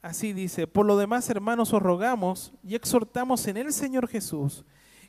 así 0.00 0.32
dice, 0.32 0.68
por 0.68 0.86
lo 0.86 0.96
demás, 0.96 1.28
hermanos, 1.30 1.72
os 1.72 1.82
rogamos 1.82 2.52
y 2.62 2.76
exhortamos 2.76 3.44
en 3.48 3.56
el 3.56 3.72
Señor 3.72 4.06
Jesús, 4.06 4.64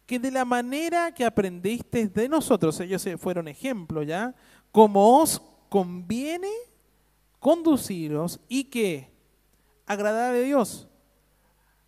que 0.06 0.20
de 0.20 0.32
la 0.32 0.46
manera 0.46 1.14
que 1.14 1.26
aprendisteis 1.26 2.14
de 2.14 2.30
nosotros, 2.30 2.80
ellos 2.80 3.06
fueron 3.20 3.48
ejemplo, 3.48 4.04
¿ya? 4.04 4.36
Como 4.72 5.22
os 5.22 5.42
conviene 5.70 6.52
conduciros 7.40 8.40
y 8.48 8.66
que 8.66 9.12
agradar 9.86 10.36
a 10.36 10.38
Dios. 10.38 10.88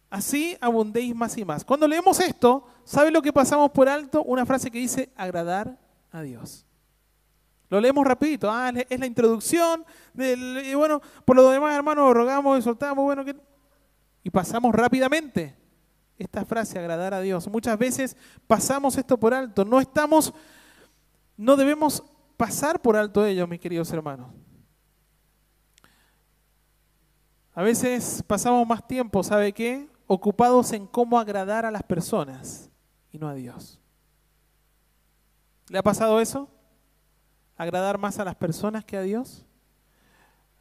Así 0.10 0.58
abundéis 0.62 1.16
más 1.16 1.38
y 1.38 1.46
más. 1.46 1.64
Cuando 1.64 1.88
leemos 1.88 2.20
esto, 2.20 2.66
¿sabe 2.84 3.12
lo 3.12 3.22
que 3.22 3.34
pasamos 3.34 3.72
por 3.72 3.90
alto? 3.90 4.24
Una 4.24 4.46
frase 4.46 4.72
que 4.72 4.80
dice 4.80 5.12
agradar 5.16 5.78
a 6.12 6.22
Dios. 6.22 6.66
Lo 7.70 7.82
leemos 7.82 8.08
rapidito, 8.08 8.50
ah, 8.50 8.72
es 8.90 9.00
la 9.00 9.06
introducción 9.06 9.86
del, 10.14 10.64
y 10.66 10.74
bueno, 10.74 11.02
por 11.26 11.36
lo 11.36 11.50
demás, 11.50 11.76
hermanos, 11.76 12.14
rogamos 12.14 12.58
y 12.58 12.62
soltamos, 12.62 13.04
bueno, 13.04 13.26
y 14.24 14.30
pasamos 14.30 14.74
rápidamente 14.74 15.67
esta 16.18 16.46
frase, 16.46 16.80
agradar 16.80 17.14
a 17.14 17.22
Dios. 17.22 17.48
Muchas 17.48 17.78
veces 17.78 18.18
pasamos 18.48 18.98
esto 18.98 19.18
por 19.18 19.34
alto, 19.34 19.64
no 19.64 19.80
estamos, 19.80 20.34
no 21.36 21.56
debemos 21.56 22.04
pasar 22.36 22.82
por 22.82 22.96
alto 22.96 23.26
ello, 23.26 23.48
mis 23.48 23.60
queridos 23.60 23.92
hermanos. 23.92 24.34
A 27.54 27.64
veces 27.64 28.24
pasamos 28.28 28.68
más 28.68 28.88
tiempo, 28.88 29.24
¿sabe 29.24 29.52
qué? 29.52 29.90
Ocupados 30.06 30.72
en 30.74 30.86
cómo 30.86 31.20
agradar 31.20 31.66
a 31.66 31.72
las 31.72 31.84
personas 31.84 32.70
y 33.12 33.18
no 33.18 33.28
a 33.28 33.34
Dios. 33.34 33.80
¿Le 35.70 35.80
ha 35.80 35.84
pasado 35.84 36.22
eso? 36.22 36.50
¿Agradar 37.58 37.98
más 37.98 38.20
a 38.20 38.26
las 38.26 38.36
personas 38.36 38.86
que 38.86 38.96
a 38.96 39.02
Dios? 39.02 39.44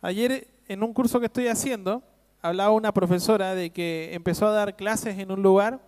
Ayer 0.00 0.48
en 0.68 0.82
un 0.82 0.92
curso 0.92 1.20
que 1.20 1.26
estoy 1.26 1.48
haciendo, 1.48 2.02
hablaba 2.46 2.70
una 2.70 2.92
profesora 2.92 3.54
de 3.54 3.70
que 3.70 4.10
empezó 4.14 4.46
a 4.46 4.52
dar 4.52 4.76
clases 4.76 5.18
en 5.18 5.30
un 5.32 5.42
lugar 5.42 5.80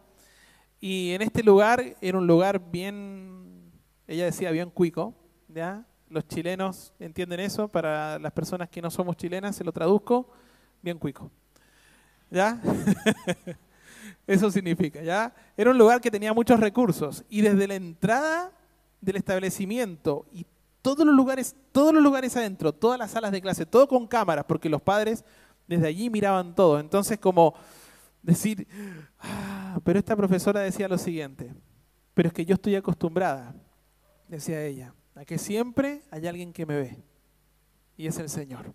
y 0.81 1.13
en 1.13 1.23
este 1.23 1.43
lugar 1.43 1.97
era 2.01 2.19
un 2.19 2.27
lugar 2.27 2.71
bien, 2.71 3.73
ella 4.07 4.25
decía 4.25 4.51
bien 4.51 4.71
cuico, 4.71 5.15
¿ya? 5.49 5.85
Los 6.09 6.27
chilenos 6.27 6.93
entienden 6.99 7.41
eso, 7.41 7.69
para 7.69 8.19
las 8.19 8.33
personas 8.33 8.69
que 8.69 8.83
no 8.83 8.91
somos 8.91 9.17
chilenas 9.17 9.57
se 9.57 9.65
lo 9.65 9.73
traduzco, 9.73 10.31
bien 10.83 10.99
cuico. 10.99 11.31
¿Ya? 12.31 12.61
Eso 14.27 14.51
significa, 14.51 15.03
¿ya? 15.03 15.35
Era 15.57 15.71
un 15.71 15.79
lugar 15.79 16.01
que 16.01 16.11
tenía 16.11 16.33
muchos 16.33 16.61
recursos 16.61 17.25
y 17.29 17.41
desde 17.41 17.67
la 17.67 17.75
entrada 17.75 18.53
del 19.01 19.17
establecimiento 19.17 20.27
y 20.33 20.45
todos 20.83 21.07
los 21.07 21.15
lugares, 21.15 21.57
todos 21.73 21.93
los 21.93 22.03
lugares 22.03 22.37
adentro, 22.37 22.73
todas 22.73 22.99
las 22.99 23.11
salas 23.11 23.33
de 23.33 23.41
clase, 23.41 23.67
todo 23.67 23.89
con 23.89 24.07
cámaras, 24.07 24.45
porque 24.47 24.69
los 24.69 24.83
padres 24.83 25.25
desde 25.69 25.87
allí 25.87 26.11
miraban 26.11 26.55
todo. 26.55 26.81
Entonces, 26.81 27.19
como 27.19 27.55
decir, 28.23 28.67
ah, 29.21 29.79
pero 29.85 29.99
esta 29.99 30.17
profesora 30.17 30.61
decía 30.61 30.89
lo 30.89 30.99
siguiente, 30.99 31.55
pero 32.15 32.29
es 32.29 32.33
que 32.33 32.45
yo 32.45 32.55
estoy 32.55 32.75
acostumbrada, 32.75 33.55
decía 34.27 34.65
ella, 34.65 34.93
a 35.15 35.25
que 35.25 35.39
siempre 35.39 36.03
hay 36.11 36.27
alguien 36.27 36.53
que 36.53 36.67
me 36.67 36.77
ve, 36.77 36.99
y 37.97 38.07
es 38.07 38.19
el 38.19 38.29
Señor. 38.29 38.75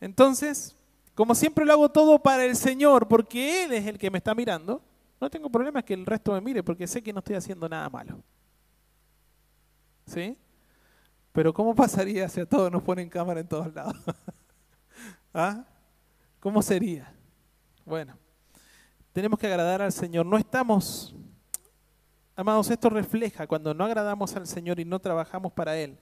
Entonces, 0.00 0.76
como 1.14 1.34
siempre 1.34 1.64
lo 1.64 1.72
hago 1.72 1.90
todo 1.90 2.18
para 2.20 2.44
el 2.44 2.56
Señor, 2.56 3.08
porque 3.08 3.64
Él 3.64 3.72
es 3.72 3.86
el 3.86 3.98
que 3.98 4.10
me 4.10 4.18
está 4.18 4.34
mirando, 4.34 4.82
no 5.20 5.30
tengo 5.30 5.50
problema 5.50 5.82
que 5.82 5.94
el 5.94 6.06
resto 6.06 6.32
me 6.32 6.40
mire, 6.40 6.62
porque 6.62 6.86
sé 6.86 7.02
que 7.02 7.12
no 7.12 7.20
estoy 7.20 7.36
haciendo 7.36 7.68
nada 7.68 7.88
malo. 7.88 8.22
¿Sí? 10.06 10.36
Pero 11.32 11.54
¿cómo 11.54 11.74
pasaría 11.74 12.28
si 12.28 12.40
a 12.40 12.46
todos 12.46 12.70
nos 12.70 12.82
ponen 12.82 13.08
cámara 13.08 13.40
en 13.40 13.48
todos 13.48 13.72
lados? 13.72 13.96
¿Ah? 15.32 15.64
¿Cómo 16.40 16.60
sería? 16.62 17.12
Bueno, 17.84 18.16
tenemos 19.12 19.38
que 19.38 19.46
agradar 19.46 19.82
al 19.82 19.92
Señor. 19.92 20.26
No 20.26 20.36
estamos, 20.36 21.14
amados, 22.36 22.70
esto 22.70 22.90
refleja 22.90 23.46
cuando 23.46 23.74
no 23.74 23.84
agradamos 23.84 24.34
al 24.36 24.46
Señor 24.46 24.80
y 24.80 24.84
no 24.84 24.98
trabajamos 24.98 25.52
para 25.52 25.76
Él. 25.76 25.98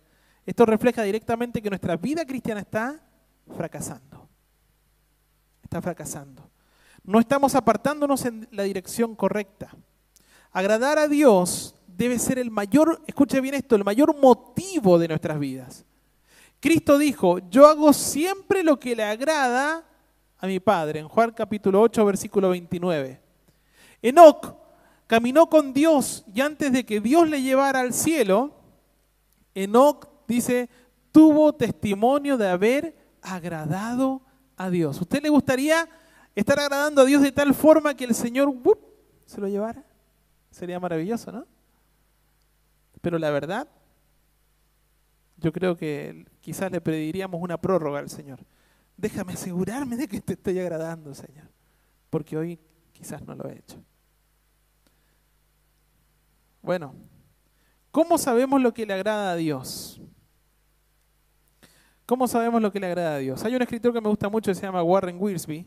Esto 0.47 0.67
refleja 0.67 1.03
directamente 1.03 1.63
que 1.63 1.69
nuestra 1.69 1.97
vida 1.97 2.25
cristiana 2.25 2.61
está 2.61 3.01
fracasando. 3.57 4.29
Está 5.63 5.81
fracasando. 5.81 6.51
No 7.05 7.21
estamos 7.21 7.55
apartándonos 7.55 8.25
en 8.25 8.49
la 8.51 8.65
dirección 8.65 9.15
correcta. 9.15 9.75
Agradar 10.53 10.99
a 10.99 11.09
Dios 11.09 11.77
debe 11.87 12.19
ser 12.19 12.39
el 12.39 12.51
mayor, 12.51 13.03
escuche 13.07 13.41
bien 13.41 13.55
esto, 13.55 13.77
el 13.77 13.85
mayor 13.85 14.19
motivo 14.19 14.99
de 14.99 15.09
nuestras 15.09 15.39
vidas. 15.39 15.85
Cristo 16.61 16.99
dijo, 16.99 17.39
yo 17.51 17.67
hago 17.67 17.93
siempre 17.95 18.63
lo 18.63 18.79
que 18.79 18.95
le 18.95 19.03
agrada 19.03 19.83
a 20.39 20.47
mi 20.47 20.61
Padre, 20.61 21.01
en 21.01 21.09
Juan 21.09 21.33
capítulo 21.33 21.81
8, 21.81 22.05
versículo 22.05 22.51
29. 22.51 23.21
Enoc 24.03 24.55
caminó 25.07 25.49
con 25.49 25.73
Dios 25.73 26.25
y 26.33 26.43
antes 26.43 26.71
de 26.73 26.85
que 26.85 27.01
Dios 27.01 27.29
le 27.29 27.43
llevara 27.43 27.81
al 27.81 27.95
cielo, 27.95 28.55
Enoc 29.55 30.09
dice, 30.29 30.69
tuvo 31.13 31.55
testimonio 31.55 32.37
de 32.37 32.49
haber 32.49 32.97
agradado 33.23 34.23
a 34.57 34.69
Dios. 34.71 35.01
¿Usted 35.01 35.23
le 35.23 35.31
gustaría 35.31 35.89
estar 36.35 36.61
agradando 36.61 37.03
a 37.03 37.05
Dios 37.07 37.23
de 37.23 37.33
tal 37.33 37.55
forma 37.55 37.95
que 37.95 38.05
el 38.05 38.15
Señor 38.15 38.53
se 39.25 39.41
lo 39.41 39.49
llevara? 39.49 39.85
Sería 40.51 40.79
maravilloso, 40.79 41.33
¿no? 41.33 41.47
Pero 43.01 43.19
la 43.19 43.31
verdad, 43.31 43.69
yo 45.41 45.53
creo 45.53 45.77
que 45.77 46.27
quizás 46.41 46.71
le 46.71 46.81
pediríamos 46.81 47.41
una 47.41 47.61
prórroga 47.61 47.99
al 47.99 48.11
Señor. 48.11 48.41
Déjame 48.97 49.33
asegurarme 49.33 49.97
de 49.97 50.07
que 50.07 50.21
te 50.21 50.35
estoy 50.35 50.59
agradando, 50.59 51.15
Señor, 51.15 51.49
porque 52.11 52.37
hoy 52.37 52.59
quizás 52.93 53.23
no 53.27 53.35
lo 53.35 53.49
he 53.49 53.59
hecho. 53.59 53.83
Bueno, 56.63 56.95
¿cómo 57.91 58.19
sabemos 58.19 58.61
lo 58.61 58.75
que 58.75 58.85
le 58.85 58.93
agrada 58.93 59.33
a 59.33 59.37
Dios? 59.37 60.01
¿Cómo 62.05 62.29
sabemos 62.29 62.61
lo 62.61 62.71
que 62.71 62.81
le 62.81 62.89
agrada 62.89 63.15
a 63.15 63.19
Dios? 63.19 63.43
Hay 63.45 63.55
un 63.55 63.63
escritor 63.63 63.95
que 63.95 64.01
me 64.01 64.09
gusta 64.09 64.29
mucho, 64.29 64.53
se 64.55 64.63
llama 64.63 64.83
Warren 64.83 65.17
Wiersbe, 65.19 65.67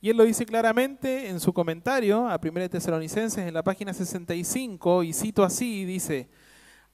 y 0.00 0.10
él 0.10 0.16
lo 0.16 0.24
dice 0.24 0.44
claramente 0.44 1.28
en 1.28 1.38
su 1.38 1.52
comentario 1.52 2.26
a 2.28 2.40
1 2.42 2.70
Tesalonicenses 2.70 3.46
en 3.46 3.54
la 3.54 3.62
página 3.62 3.92
65, 3.92 5.04
y 5.04 5.12
cito 5.12 5.44
así, 5.44 5.84
dice, 5.84 6.28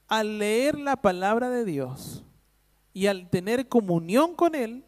al 0.07 0.39
leer 0.39 0.77
la 0.77 0.97
palabra 0.97 1.49
de 1.49 1.65
Dios 1.65 2.23
y 2.93 3.07
al 3.07 3.29
tener 3.29 3.67
comunión 3.67 4.35
con 4.35 4.55
Él 4.55 4.85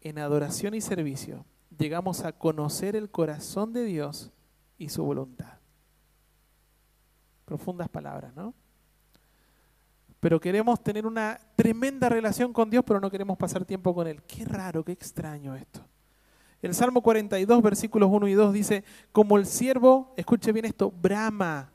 en 0.00 0.18
adoración 0.18 0.74
y 0.74 0.80
servicio, 0.80 1.44
llegamos 1.76 2.24
a 2.24 2.32
conocer 2.32 2.96
el 2.96 3.10
corazón 3.10 3.72
de 3.72 3.84
Dios 3.84 4.32
y 4.78 4.88
su 4.88 5.04
voluntad. 5.04 5.58
Profundas 7.44 7.88
palabras, 7.88 8.34
¿no? 8.34 8.54
pero 10.26 10.40
queremos 10.40 10.82
tener 10.82 11.06
una 11.06 11.38
tremenda 11.54 12.08
relación 12.08 12.52
con 12.52 12.68
Dios, 12.68 12.82
pero 12.84 12.98
no 12.98 13.10
queremos 13.10 13.36
pasar 13.36 13.64
tiempo 13.64 13.94
con 13.94 14.08
Él. 14.08 14.22
Qué 14.24 14.44
raro, 14.44 14.84
qué 14.84 14.90
extraño 14.90 15.54
esto. 15.54 15.86
El 16.62 16.74
Salmo 16.74 17.00
42, 17.00 17.62
versículos 17.62 18.08
1 18.10 18.26
y 18.26 18.32
2 18.32 18.52
dice, 18.52 18.82
como 19.12 19.36
el 19.36 19.46
siervo, 19.46 20.14
escuche 20.16 20.50
bien 20.50 20.64
esto, 20.64 20.90
brama 20.90 21.70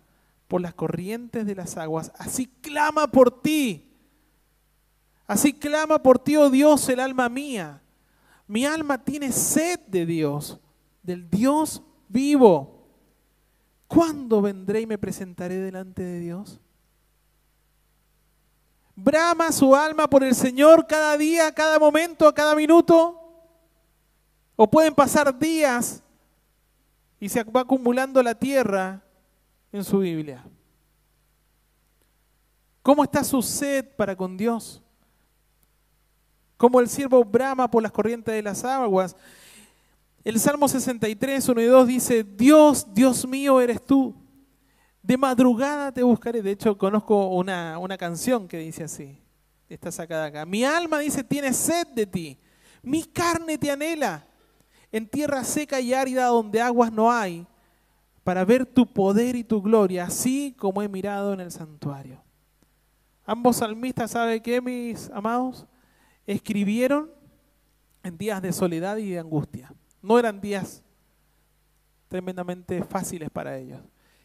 por 0.51 0.59
las 0.59 0.73
corrientes 0.73 1.45
de 1.45 1.55
las 1.55 1.77
aguas, 1.77 2.11
así 2.17 2.45
clama 2.45 3.07
por 3.07 3.41
ti. 3.41 3.89
Así 5.25 5.53
clama 5.53 6.03
por 6.03 6.19
ti, 6.19 6.35
oh 6.35 6.49
Dios, 6.49 6.89
el 6.89 6.99
alma 6.99 7.29
mía. 7.29 7.81
Mi 8.47 8.65
alma 8.65 9.01
tiene 9.01 9.31
sed 9.31 9.79
de 9.87 10.05
Dios, 10.05 10.59
del 11.03 11.29
Dios 11.29 11.81
vivo. 12.09 12.85
¿Cuándo 13.87 14.41
vendré 14.41 14.81
y 14.81 14.85
me 14.85 14.97
presentaré 14.97 15.55
delante 15.55 16.03
de 16.03 16.19
Dios? 16.19 16.59
brama 18.93 19.53
su 19.53 19.73
alma 19.73 20.09
por 20.09 20.21
el 20.25 20.35
Señor 20.35 20.85
cada 20.85 21.17
día, 21.17 21.53
cada 21.53 21.79
momento, 21.79 22.33
cada 22.33 22.55
minuto? 22.55 23.17
¿O 24.57 24.69
pueden 24.69 24.93
pasar 24.93 25.39
días 25.39 26.03
y 27.21 27.29
se 27.29 27.41
va 27.45 27.61
acumulando 27.61 28.21
la 28.21 28.35
tierra 28.35 29.01
en 29.71 29.83
su 29.83 29.99
Biblia? 29.99 30.43
¿Cómo 32.81 33.03
está 33.03 33.23
su 33.23 33.41
sed 33.41 33.85
para 33.95 34.15
con 34.15 34.35
Dios? 34.37 34.81
Como 36.57 36.79
el 36.79 36.89
siervo 36.89 37.23
brama 37.23 37.69
por 37.69 37.83
las 37.83 37.91
corrientes 37.91 38.33
de 38.33 38.41
las 38.41 38.63
aguas. 38.63 39.15
El 40.23 40.39
Salmo 40.39 40.67
63, 40.67 41.49
1 41.49 41.61
y 41.61 41.65
2 41.65 41.87
dice, 41.87 42.23
Dios, 42.23 42.85
Dios 42.93 43.27
mío 43.27 43.59
eres 43.59 43.83
tú 43.85 44.15
de 45.01 45.17
madrugada 45.17 45.91
te 45.91 46.03
buscaré. 46.03 46.41
De 46.41 46.51
hecho, 46.51 46.77
conozco 46.77 47.27
una, 47.29 47.77
una 47.77 47.97
canción 47.97 48.47
que 48.47 48.57
dice 48.57 48.83
así. 48.83 49.17
Está 49.67 49.91
sacada 49.91 50.25
acá. 50.25 50.45
Mi 50.45 50.63
alma 50.63 50.99
dice, 50.99 51.23
tiene 51.23 51.53
sed 51.53 51.87
de 51.87 52.05
ti. 52.05 52.39
Mi 52.81 53.03
carne 53.03 53.57
te 53.57 53.71
anhela. 53.71 54.27
En 54.91 55.07
tierra 55.07 55.43
seca 55.43 55.79
y 55.79 55.93
árida 55.93 56.25
donde 56.25 56.59
aguas 56.59 56.91
no 56.91 57.09
hay, 57.09 57.47
para 58.23 58.45
ver 58.45 58.65
tu 58.65 58.85
poder 58.85 59.35
y 59.35 59.43
tu 59.43 59.61
gloria, 59.61 60.05
así 60.05 60.55
como 60.57 60.81
he 60.81 60.87
mirado 60.87 61.33
en 61.33 61.39
el 61.39 61.51
santuario. 61.51 62.23
Ambos 63.25 63.57
salmistas, 63.57 64.11
¿sabe 64.11 64.41
qué, 64.41 64.61
mis 64.61 65.09
amados? 65.11 65.65
Escribieron 66.25 67.09
en 68.03 68.17
días 68.17 68.41
de 68.41 68.51
soledad 68.51 68.97
y 68.97 69.11
de 69.11 69.19
angustia. 69.19 69.73
No 70.01 70.17
eran 70.17 70.41
días 70.41 70.83
tremendamente 72.09 72.83
fáciles 72.83 73.29
para 73.29 73.57
ellos 73.57 73.81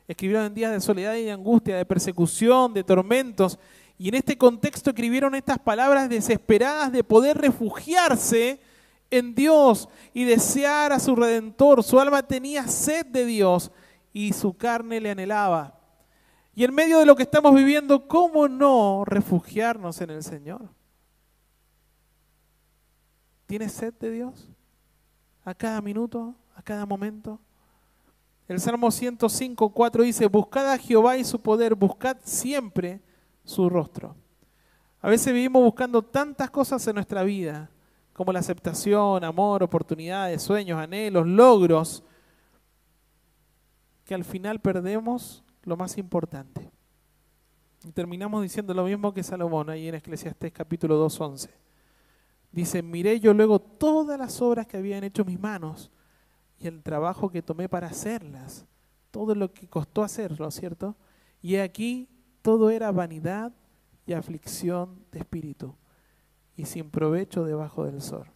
escribieron 0.08 0.46
en 0.46 0.54
días 0.54 0.72
de 0.72 0.80
soledad 0.80 1.14
y 1.14 1.24
de 1.24 1.32
angustia, 1.32 1.76
de 1.76 1.84
persecución, 1.84 2.72
de 2.72 2.84
tormentos. 2.84 3.58
Y 3.98 4.08
en 4.08 4.14
este 4.14 4.36
contexto 4.36 4.90
escribieron 4.90 5.34
estas 5.34 5.58
palabras 5.58 6.08
desesperadas 6.08 6.92
de 6.92 7.02
poder 7.02 7.38
refugiarse 7.38 8.60
en 9.10 9.34
Dios 9.34 9.88
y 10.12 10.24
desear 10.24 10.92
a 10.92 11.00
su 11.00 11.16
redentor. 11.16 11.82
Su 11.82 11.98
alma 11.98 12.22
tenía 12.22 12.68
sed 12.68 13.06
de 13.06 13.24
Dios 13.24 13.72
y 14.16 14.32
su 14.32 14.56
carne 14.56 14.98
le 14.98 15.10
anhelaba. 15.10 15.78
Y 16.54 16.64
en 16.64 16.74
medio 16.74 16.98
de 16.98 17.04
lo 17.04 17.14
que 17.14 17.24
estamos 17.24 17.54
viviendo, 17.54 18.08
¿cómo 18.08 18.48
no 18.48 19.04
refugiarnos 19.04 20.00
en 20.00 20.08
el 20.08 20.22
Señor? 20.22 20.70
¿Tienes 23.44 23.72
sed 23.72 23.92
de 24.00 24.10
Dios? 24.10 24.48
A 25.44 25.52
cada 25.52 25.82
minuto, 25.82 26.34
a 26.54 26.62
cada 26.62 26.86
momento. 26.86 27.38
El 28.48 28.58
Salmo 28.58 28.90
105, 28.90 29.68
4 29.68 30.02
dice, 30.04 30.26
buscad 30.28 30.72
a 30.72 30.78
Jehová 30.78 31.18
y 31.18 31.24
su 31.24 31.38
poder, 31.38 31.74
buscad 31.74 32.16
siempre 32.24 33.02
su 33.44 33.68
rostro. 33.68 34.16
A 35.02 35.10
veces 35.10 35.34
vivimos 35.34 35.62
buscando 35.62 36.00
tantas 36.00 36.48
cosas 36.48 36.86
en 36.86 36.94
nuestra 36.94 37.22
vida, 37.22 37.68
como 38.14 38.32
la 38.32 38.38
aceptación, 38.38 39.24
amor, 39.24 39.62
oportunidades, 39.62 40.40
sueños, 40.40 40.80
anhelos, 40.80 41.26
logros, 41.26 42.02
que 44.06 44.14
al 44.14 44.24
final 44.24 44.60
perdemos 44.60 45.44
lo 45.64 45.76
más 45.76 45.98
importante. 45.98 46.70
Y 47.84 47.90
terminamos 47.90 48.40
diciendo 48.40 48.72
lo 48.72 48.84
mismo 48.84 49.12
que 49.12 49.22
Salomón 49.22 49.68
ahí 49.68 49.88
en 49.88 49.96
Eclesiastés 49.96 50.52
capítulo 50.52 50.94
2, 50.94 51.20
11. 51.20 51.50
Dice, 52.52 52.82
miré 52.82 53.18
yo 53.18 53.34
luego 53.34 53.58
todas 53.58 54.18
las 54.18 54.40
obras 54.40 54.66
que 54.68 54.76
habían 54.76 55.02
hecho 55.02 55.24
mis 55.24 55.38
manos 55.38 55.90
y 56.58 56.68
el 56.68 56.82
trabajo 56.82 57.28
que 57.28 57.42
tomé 57.42 57.68
para 57.68 57.88
hacerlas, 57.88 58.64
todo 59.10 59.34
lo 59.34 59.52
que 59.52 59.68
costó 59.68 60.04
hacerlo, 60.04 60.50
¿cierto? 60.52 60.96
Y 61.42 61.56
aquí 61.56 62.08
todo 62.42 62.70
era 62.70 62.92
vanidad 62.92 63.52
y 64.06 64.12
aflicción 64.12 65.04
de 65.10 65.18
espíritu 65.18 65.74
y 66.56 66.64
sin 66.64 66.90
provecho 66.90 67.44
debajo 67.44 67.84
del 67.84 68.00
sol. 68.00 68.26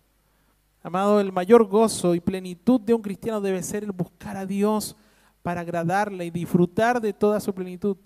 Amado, 0.83 1.21
el 1.21 1.31
mayor 1.31 1.65
gozo 1.67 2.17
y 2.17 2.21
plenitud 2.21 2.81
de 2.81 2.93
un 2.93 3.03
cristiano 3.03 3.41
debe 3.41 3.63
ser 3.63 3.85
el 3.85 3.93
buscar 3.93 4.37
a 4.37 4.47
Dios 4.47 4.97
para 5.43 5.63
agradarle 5.63 6.27
y 6.27 6.31
disfrutar 6.31 7.01
de 7.01 7.13
toda 7.13 7.41
su 7.41 7.55
plenitud. 7.55 7.97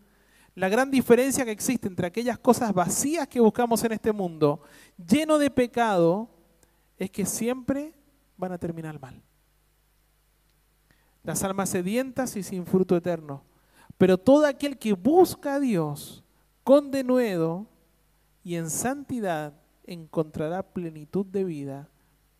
La 0.54 0.68
gran 0.68 0.90
diferencia 0.90 1.44
que 1.44 1.50
existe 1.50 1.88
entre 1.88 2.06
aquellas 2.06 2.38
cosas 2.38 2.72
vacías 2.72 3.26
que 3.26 3.40
buscamos 3.40 3.82
en 3.84 3.92
este 3.92 4.12
mundo, 4.12 4.60
lleno 4.96 5.38
de 5.38 5.50
pecado, 5.50 6.28
es 6.96 7.10
que 7.10 7.26
siempre 7.26 7.92
van 8.36 8.52
a 8.52 8.58
terminar 8.58 9.00
mal 9.00 9.20
las 11.24 11.42
almas 11.42 11.70
sedientas 11.70 12.36
y 12.36 12.42
sin 12.42 12.66
fruto 12.66 12.96
eterno. 12.96 13.42
Pero 13.98 14.18
todo 14.18 14.46
aquel 14.46 14.78
que 14.78 14.92
busca 14.92 15.54
a 15.54 15.60
Dios 15.60 16.22
con 16.62 16.90
denuedo 16.90 17.66
y 18.44 18.56
en 18.56 18.70
santidad 18.70 19.54
encontrará 19.86 20.62
plenitud 20.62 21.26
de 21.26 21.44
vida, 21.44 21.88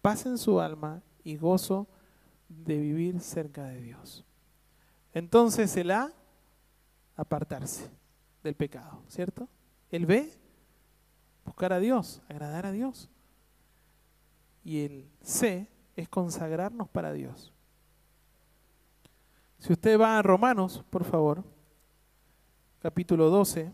paz 0.03 0.27
en 0.27 0.39
su 0.39 0.61
alma 0.61 1.03
y 1.25 1.37
gozo 1.37 1.89
de 2.49 2.79
vivir 2.79 3.21
cerca 3.21 3.65
de 3.65 3.81
Dios. 3.81 4.24
Entonces 5.15 5.77
el 5.77 5.93
A, 5.93 6.13
apartarse 7.17 7.89
del 8.43 8.57
pecado, 8.57 9.01
¿cierto? 9.09 9.49
El 9.91 10.07
B, 10.07 10.29
buscar 11.45 11.73
a 11.73 11.79
Dios, 11.79 12.21
agradar 12.29 12.67
a 12.67 12.73
Dios. 12.73 13.09
Y 14.65 14.85
el 14.85 15.09
C 15.23 15.69
es 15.95 16.09
consagrarnos 16.09 16.89
para 16.89 17.13
Dios. 17.13 17.53
Si 19.61 19.73
usted 19.73 19.99
va 19.99 20.19
a 20.19 20.23
Romanos, 20.23 20.85
por 20.91 21.05
favor, 21.05 21.45
capítulo 22.81 23.31
12, 23.31 23.71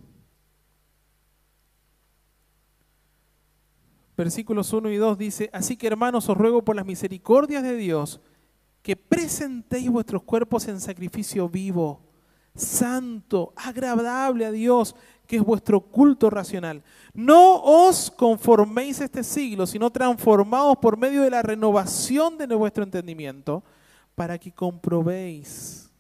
versículos 4.15 4.71
1 4.75 4.91
y 4.91 4.97
2 4.97 5.17
dice, 5.17 5.51
así 5.55 5.79
que 5.79 5.87
hermanos 5.87 6.29
os 6.29 6.37
ruego 6.37 6.63
por 6.63 6.77
las 6.77 6.85
misericordias 6.85 7.63
de 7.63 7.77
Dios 7.77 8.21
que 8.83 8.97
presentéis 8.97 9.91
vuestros 9.91 10.23
cuerpos 10.23 10.67
en 10.69 10.81
sacrificio 10.81 11.49
vivo, 11.49 12.01
santo, 12.55 13.53
agradable 13.57 14.47
a 14.47 14.51
Dios, 14.51 14.95
que 15.27 15.37
es 15.37 15.43
vuestro 15.43 15.81
culto 15.81 16.29
racional. 16.31 16.83
No 17.15 17.63
os 17.63 18.11
conforméis 18.11 19.01
a 19.01 19.05
este 19.05 19.23
siglo, 19.23 19.67
sino 19.67 19.91
transformaos 19.91 20.79
por 20.79 20.97
medio 20.97 21.23
de 21.23 21.31
la 21.31 21.43
renovación 21.43 22.37
de 22.37 22.55
vuestro 22.55 22.83
entendimiento 22.83 23.63
para 24.15 24.39
que 24.39 24.53
comprobéis 24.53 25.91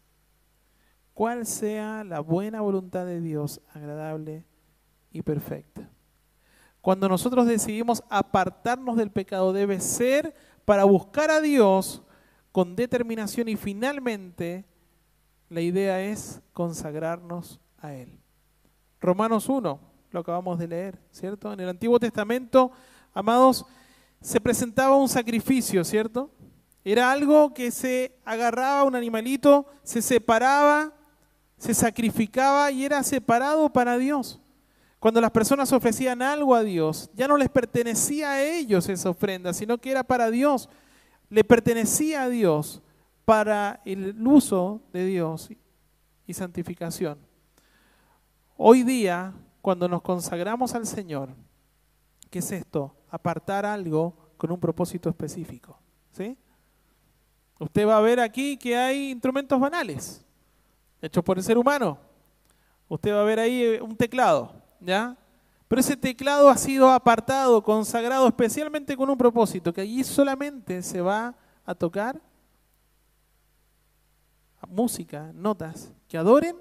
cuál 1.14 1.46
sea 1.46 2.02
la 2.02 2.20
buena 2.20 2.60
voluntad 2.60 3.04
de 3.04 3.20
Dios, 3.20 3.60
agradable 3.72 4.44
y 5.12 5.22
perfecta. 5.22 5.88
Cuando 6.80 7.08
nosotros 7.08 7.46
decidimos 7.46 8.02
apartarnos 8.08 8.96
del 8.96 9.10
pecado 9.10 9.52
debe 9.52 9.80
ser 9.80 10.34
para 10.64 10.84
buscar 10.84 11.30
a 11.30 11.40
Dios 11.40 12.02
con 12.52 12.76
determinación 12.76 13.48
y 13.48 13.56
finalmente 13.56 14.64
la 15.48 15.60
idea 15.60 16.00
es 16.00 16.40
consagrarnos 16.52 17.60
a 17.78 17.94
Él. 17.94 18.18
Romanos 19.00 19.48
1, 19.48 19.80
lo 20.10 20.20
acabamos 20.20 20.58
de 20.58 20.68
leer, 20.68 20.98
¿cierto? 21.10 21.52
En 21.52 21.60
el 21.60 21.68
Antiguo 21.68 21.98
Testamento, 21.98 22.70
amados, 23.14 23.64
se 24.20 24.40
presentaba 24.40 24.96
un 24.96 25.08
sacrificio, 25.08 25.84
¿cierto? 25.84 26.30
Era 26.84 27.10
algo 27.10 27.52
que 27.52 27.70
se 27.70 28.18
agarraba 28.24 28.84
un 28.84 28.94
animalito, 28.94 29.66
se 29.82 30.02
separaba, 30.02 30.92
se 31.58 31.74
sacrificaba 31.74 32.70
y 32.70 32.84
era 32.84 33.02
separado 33.02 33.70
para 33.70 33.98
Dios. 33.98 34.40
Cuando 34.98 35.20
las 35.20 35.30
personas 35.30 35.72
ofrecían 35.72 36.20
algo 36.20 36.54
a 36.54 36.62
Dios, 36.62 37.10
ya 37.14 37.26
no 37.26 37.36
les 37.36 37.48
pertenecía 37.48 38.32
a 38.32 38.42
ellos 38.42 38.88
esa 38.88 39.10
ofrenda, 39.10 39.52
sino 39.54 39.78
que 39.78 39.90
era 39.90 40.04
para 40.04 40.30
Dios. 40.30 40.68
Le 41.30 41.44
pertenecía 41.44 42.24
a 42.24 42.28
Dios 42.28 42.82
para 43.24 43.80
el 43.84 44.26
uso 44.26 44.82
de 44.92 45.06
Dios 45.06 45.48
y 46.26 46.34
santificación. 46.34 47.18
Hoy 48.56 48.82
día, 48.82 49.32
cuando 49.62 49.88
nos 49.88 50.02
consagramos 50.02 50.74
al 50.74 50.86
Señor, 50.86 51.30
¿qué 52.28 52.40
es 52.40 52.50
esto? 52.50 52.94
Apartar 53.08 53.64
algo 53.64 54.14
con 54.36 54.50
un 54.50 54.58
propósito 54.58 55.08
específico. 55.08 55.78
¿sí? 56.10 56.36
Usted 57.60 57.86
va 57.86 57.98
a 57.98 58.00
ver 58.00 58.18
aquí 58.18 58.56
que 58.56 58.76
hay 58.76 59.10
instrumentos 59.10 59.60
banales, 59.60 60.24
hechos 61.00 61.22
por 61.22 61.38
el 61.38 61.44
ser 61.44 61.56
humano. 61.56 61.98
Usted 62.88 63.12
va 63.12 63.20
a 63.20 63.24
ver 63.24 63.38
ahí 63.38 63.62
eh, 63.62 63.80
un 63.80 63.96
teclado, 63.96 64.52
¿ya? 64.80 65.16
Pero 65.70 65.78
ese 65.78 65.96
teclado 65.96 66.48
ha 66.48 66.56
sido 66.56 66.90
apartado, 66.90 67.62
consagrado 67.62 68.26
especialmente 68.26 68.96
con 68.96 69.08
un 69.08 69.16
propósito, 69.16 69.72
que 69.72 69.82
allí 69.82 70.02
solamente 70.02 70.82
se 70.82 71.00
va 71.00 71.36
a 71.64 71.76
tocar 71.76 72.20
música, 74.66 75.30
notas, 75.32 75.92
que 76.08 76.18
adoren 76.18 76.56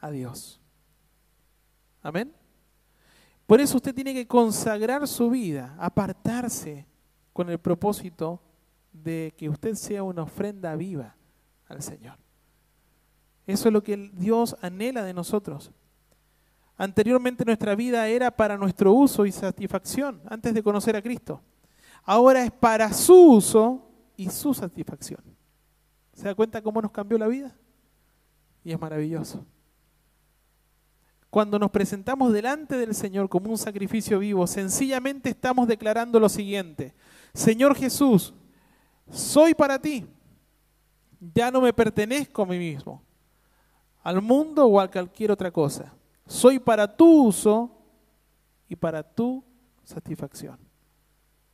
a 0.00 0.10
Dios. 0.10 0.60
Amén. 2.02 2.34
Por 3.46 3.60
eso 3.60 3.76
usted 3.76 3.94
tiene 3.94 4.12
que 4.12 4.26
consagrar 4.26 5.06
su 5.06 5.30
vida, 5.30 5.76
apartarse 5.78 6.88
con 7.32 7.50
el 7.50 7.60
propósito 7.60 8.42
de 8.92 9.32
que 9.36 9.48
usted 9.48 9.76
sea 9.76 10.02
una 10.02 10.24
ofrenda 10.24 10.74
viva 10.74 11.14
al 11.68 11.82
Señor. 11.82 12.18
Eso 13.46 13.68
es 13.68 13.72
lo 13.72 13.84
que 13.84 14.10
Dios 14.12 14.56
anhela 14.60 15.04
de 15.04 15.14
nosotros. 15.14 15.70
Anteriormente 16.80 17.44
nuestra 17.44 17.74
vida 17.74 18.08
era 18.08 18.30
para 18.30 18.56
nuestro 18.56 18.94
uso 18.94 19.26
y 19.26 19.32
satisfacción, 19.32 20.22
antes 20.26 20.54
de 20.54 20.62
conocer 20.62 20.96
a 20.96 21.02
Cristo. 21.02 21.42
Ahora 22.04 22.42
es 22.42 22.50
para 22.50 22.90
su 22.94 23.32
uso 23.32 23.86
y 24.16 24.30
su 24.30 24.54
satisfacción. 24.54 25.20
¿Se 26.14 26.24
da 26.24 26.34
cuenta 26.34 26.62
cómo 26.62 26.80
nos 26.80 26.90
cambió 26.90 27.18
la 27.18 27.28
vida? 27.28 27.54
Y 28.64 28.72
es 28.72 28.80
maravilloso. 28.80 29.44
Cuando 31.28 31.58
nos 31.58 31.70
presentamos 31.70 32.32
delante 32.32 32.78
del 32.78 32.94
Señor 32.94 33.28
como 33.28 33.50
un 33.50 33.58
sacrificio 33.58 34.18
vivo, 34.18 34.46
sencillamente 34.46 35.28
estamos 35.28 35.68
declarando 35.68 36.18
lo 36.18 36.30
siguiente. 36.30 36.94
Señor 37.34 37.76
Jesús, 37.76 38.32
soy 39.10 39.52
para 39.52 39.78
ti. 39.78 40.06
Ya 41.34 41.50
no 41.50 41.60
me 41.60 41.74
pertenezco 41.74 42.40
a 42.40 42.46
mí 42.46 42.58
mismo, 42.58 43.02
al 44.02 44.22
mundo 44.22 44.64
o 44.64 44.80
a 44.80 44.90
cualquier 44.90 45.30
otra 45.30 45.50
cosa. 45.50 45.94
Soy 46.30 46.60
para 46.60 46.86
tu 46.86 47.24
uso 47.26 47.68
y 48.68 48.76
para 48.76 49.02
tu 49.02 49.42
satisfacción. 49.82 50.56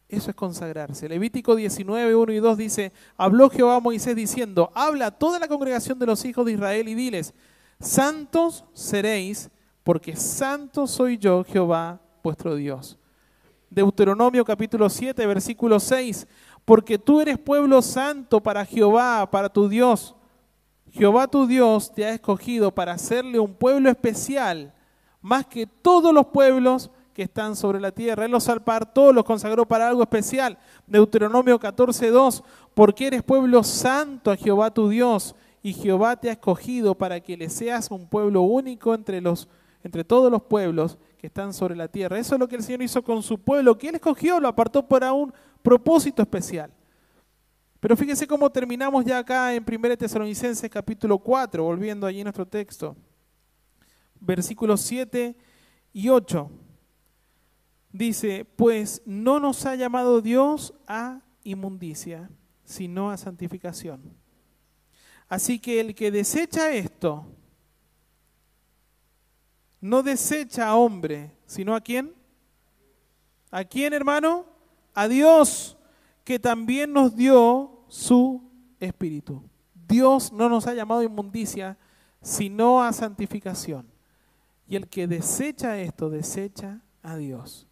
Eso 0.06 0.28
es 0.28 0.36
consagrarse. 0.36 1.08
Levítico 1.08 1.56
19, 1.56 2.14
1 2.14 2.32
y 2.34 2.36
2 2.40 2.58
dice, 2.58 2.92
habló 3.16 3.48
Jehová 3.48 3.76
a 3.76 3.80
Moisés 3.80 4.14
diciendo, 4.14 4.70
habla 4.74 5.06
a 5.06 5.10
toda 5.12 5.38
la 5.38 5.48
congregación 5.48 5.98
de 5.98 6.04
los 6.04 6.22
hijos 6.26 6.44
de 6.44 6.52
Israel 6.52 6.88
y 6.88 6.94
diles, 6.94 7.32
santos 7.80 8.66
seréis, 8.74 9.48
porque 9.82 10.14
santo 10.14 10.86
soy 10.86 11.16
yo, 11.16 11.42
Jehová, 11.42 11.98
vuestro 12.22 12.54
Dios. 12.54 12.98
Deuteronomio 13.70 14.44
capítulo 14.44 14.90
7, 14.90 15.24
versículo 15.24 15.80
6, 15.80 16.28
porque 16.66 16.98
tú 16.98 17.22
eres 17.22 17.38
pueblo 17.38 17.80
santo 17.80 18.42
para 18.42 18.62
Jehová, 18.66 19.26
para 19.30 19.48
tu 19.48 19.70
Dios. 19.70 20.15
Jehová 20.96 21.28
tu 21.28 21.46
Dios 21.46 21.92
te 21.92 22.06
ha 22.06 22.14
escogido 22.14 22.70
para 22.72 22.94
hacerle 22.94 23.38
un 23.38 23.52
pueblo 23.52 23.90
especial, 23.90 24.72
más 25.20 25.44
que 25.44 25.66
todos 25.66 26.14
los 26.14 26.28
pueblos 26.28 26.90
que 27.12 27.24
están 27.24 27.54
sobre 27.54 27.80
la 27.80 27.92
tierra. 27.92 28.24
Él 28.24 28.30
los 28.30 28.48
apartó, 28.48 29.12
los 29.12 29.26
consagró 29.26 29.66
para 29.66 29.88
algo 29.88 30.02
especial. 30.02 30.56
Deuteronomio 30.86 31.60
14.2, 31.60 32.42
porque 32.72 33.08
eres 33.08 33.22
pueblo 33.22 33.62
santo 33.62 34.30
a 34.30 34.36
Jehová 34.36 34.70
tu 34.72 34.88
Dios, 34.88 35.34
y 35.62 35.74
Jehová 35.74 36.16
te 36.16 36.30
ha 36.30 36.32
escogido 36.32 36.94
para 36.94 37.20
que 37.20 37.36
le 37.36 37.50
seas 37.50 37.90
un 37.90 38.06
pueblo 38.06 38.40
único 38.42 38.94
entre, 38.94 39.20
los, 39.20 39.48
entre 39.84 40.02
todos 40.02 40.32
los 40.32 40.44
pueblos 40.44 40.96
que 41.18 41.26
están 41.26 41.52
sobre 41.52 41.76
la 41.76 41.88
tierra. 41.88 42.18
Eso 42.18 42.36
es 42.36 42.40
lo 42.40 42.48
que 42.48 42.56
el 42.56 42.62
Señor 42.62 42.80
hizo 42.80 43.02
con 43.02 43.22
su 43.22 43.38
pueblo, 43.38 43.76
que 43.76 43.90
Él 43.90 43.96
escogió, 43.96 44.40
lo 44.40 44.48
apartó 44.48 44.86
para 44.86 45.12
un 45.12 45.30
propósito 45.62 46.22
especial. 46.22 46.70
Pero 47.86 47.96
fíjense 47.96 48.26
cómo 48.26 48.50
terminamos 48.50 49.04
ya 49.04 49.18
acá 49.18 49.54
en 49.54 49.64
1 49.64 49.96
Tesalonicenses 49.96 50.68
capítulo 50.68 51.20
4, 51.20 51.62
volviendo 51.62 52.04
allí 52.04 52.24
nuestro 52.24 52.44
texto. 52.44 52.96
Versículos 54.18 54.80
7 54.80 55.36
y 55.92 56.08
8. 56.08 56.50
Dice, 57.92 58.44
pues 58.44 59.02
no 59.06 59.38
nos 59.38 59.64
ha 59.66 59.76
llamado 59.76 60.20
Dios 60.20 60.74
a 60.88 61.20
inmundicia, 61.44 62.28
sino 62.64 63.12
a 63.12 63.16
santificación. 63.16 64.02
Así 65.28 65.60
que 65.60 65.78
el 65.78 65.94
que 65.94 66.10
desecha 66.10 66.72
esto, 66.72 67.24
no 69.80 70.02
desecha 70.02 70.66
a 70.66 70.74
hombre, 70.74 71.30
sino 71.46 71.72
a 71.72 71.80
quién? 71.80 72.12
¿A 73.52 73.62
quién, 73.62 73.92
hermano? 73.92 74.44
a 74.92 75.06
Dios 75.06 75.76
que 76.24 76.40
también 76.40 76.92
nos 76.92 77.14
dio 77.14 77.75
su 77.88 78.42
espíritu. 78.80 79.42
Dios 79.88 80.32
no 80.32 80.48
nos 80.48 80.66
ha 80.66 80.74
llamado 80.74 81.00
a 81.00 81.04
inmundicia, 81.04 81.76
sino 82.20 82.82
a 82.82 82.92
santificación. 82.92 83.86
Y 84.66 84.76
el 84.76 84.88
que 84.88 85.06
desecha 85.06 85.78
esto, 85.78 86.10
desecha 86.10 86.80
a 87.02 87.16
Dios. 87.16 87.66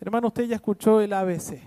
Hermano, 0.00 0.28
usted 0.28 0.44
ya 0.44 0.56
escuchó 0.56 1.00
el 1.00 1.12
ABC. 1.12 1.60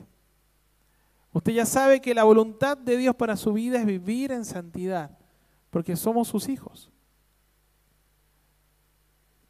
Usted 1.31 1.53
ya 1.53 1.65
sabe 1.65 2.01
que 2.01 2.13
la 2.13 2.23
voluntad 2.23 2.77
de 2.77 2.97
Dios 2.97 3.15
para 3.15 3.37
su 3.37 3.53
vida 3.53 3.79
es 3.79 3.85
vivir 3.85 4.31
en 4.31 4.45
santidad, 4.45 5.17
porque 5.69 5.95
somos 5.95 6.27
sus 6.27 6.49
hijos. 6.49 6.91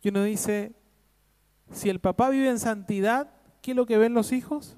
Y 0.01 0.09
uno 0.09 0.23
dice, 0.23 0.73
si 1.71 1.89
el 1.89 1.99
papá 1.99 2.29
vive 2.29 2.49
en 2.49 2.59
santidad, 2.59 3.33
¿Qué 3.63 3.71
es 3.71 3.77
lo 3.77 3.85
que 3.85 3.97
ven 3.97 4.13
los 4.13 4.33
hijos? 4.33 4.75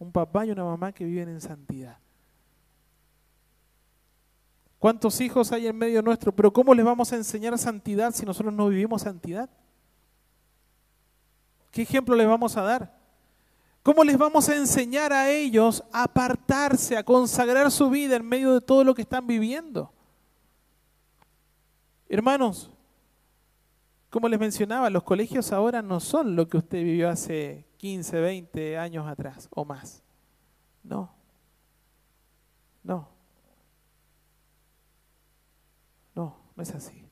Un 0.00 0.10
papá 0.10 0.44
y 0.44 0.50
una 0.50 0.64
mamá 0.64 0.90
que 0.90 1.04
viven 1.04 1.28
en 1.28 1.40
santidad. 1.40 1.98
¿Cuántos 4.80 5.20
hijos 5.20 5.52
hay 5.52 5.66
en 5.66 5.76
medio 5.76 6.00
nuestro? 6.00 6.32
Pero 6.32 6.52
¿cómo 6.52 6.74
les 6.74 6.84
vamos 6.84 7.12
a 7.12 7.16
enseñar 7.16 7.56
santidad 7.58 8.12
si 8.12 8.24
nosotros 8.24 8.52
no 8.52 8.68
vivimos 8.68 9.02
santidad? 9.02 9.48
¿Qué 11.70 11.82
ejemplo 11.82 12.16
les 12.16 12.26
vamos 12.26 12.56
a 12.56 12.62
dar? 12.62 12.98
¿Cómo 13.82 14.02
les 14.02 14.16
vamos 14.18 14.48
a 14.48 14.56
enseñar 14.56 15.12
a 15.12 15.30
ellos 15.30 15.84
a 15.92 16.04
apartarse, 16.04 16.96
a 16.96 17.04
consagrar 17.04 17.70
su 17.70 17.88
vida 17.90 18.16
en 18.16 18.26
medio 18.26 18.54
de 18.54 18.60
todo 18.60 18.82
lo 18.82 18.94
que 18.94 19.02
están 19.02 19.26
viviendo? 19.26 19.92
Hermanos, 22.08 22.70
como 24.10 24.28
les 24.28 24.40
mencionaba, 24.40 24.90
los 24.90 25.04
colegios 25.04 25.52
ahora 25.52 25.82
no 25.82 26.00
son 26.00 26.34
lo 26.34 26.48
que 26.48 26.58
usted 26.58 26.82
vivió 26.82 27.08
hace 27.08 27.64
15, 27.76 28.20
20 28.20 28.76
años 28.76 29.06
atrás 29.06 29.48
o 29.50 29.64
más. 29.64 30.02
No. 30.82 31.14
No. 32.82 33.08
No, 36.14 36.36
no 36.56 36.62
es 36.62 36.74
así. 36.74 37.06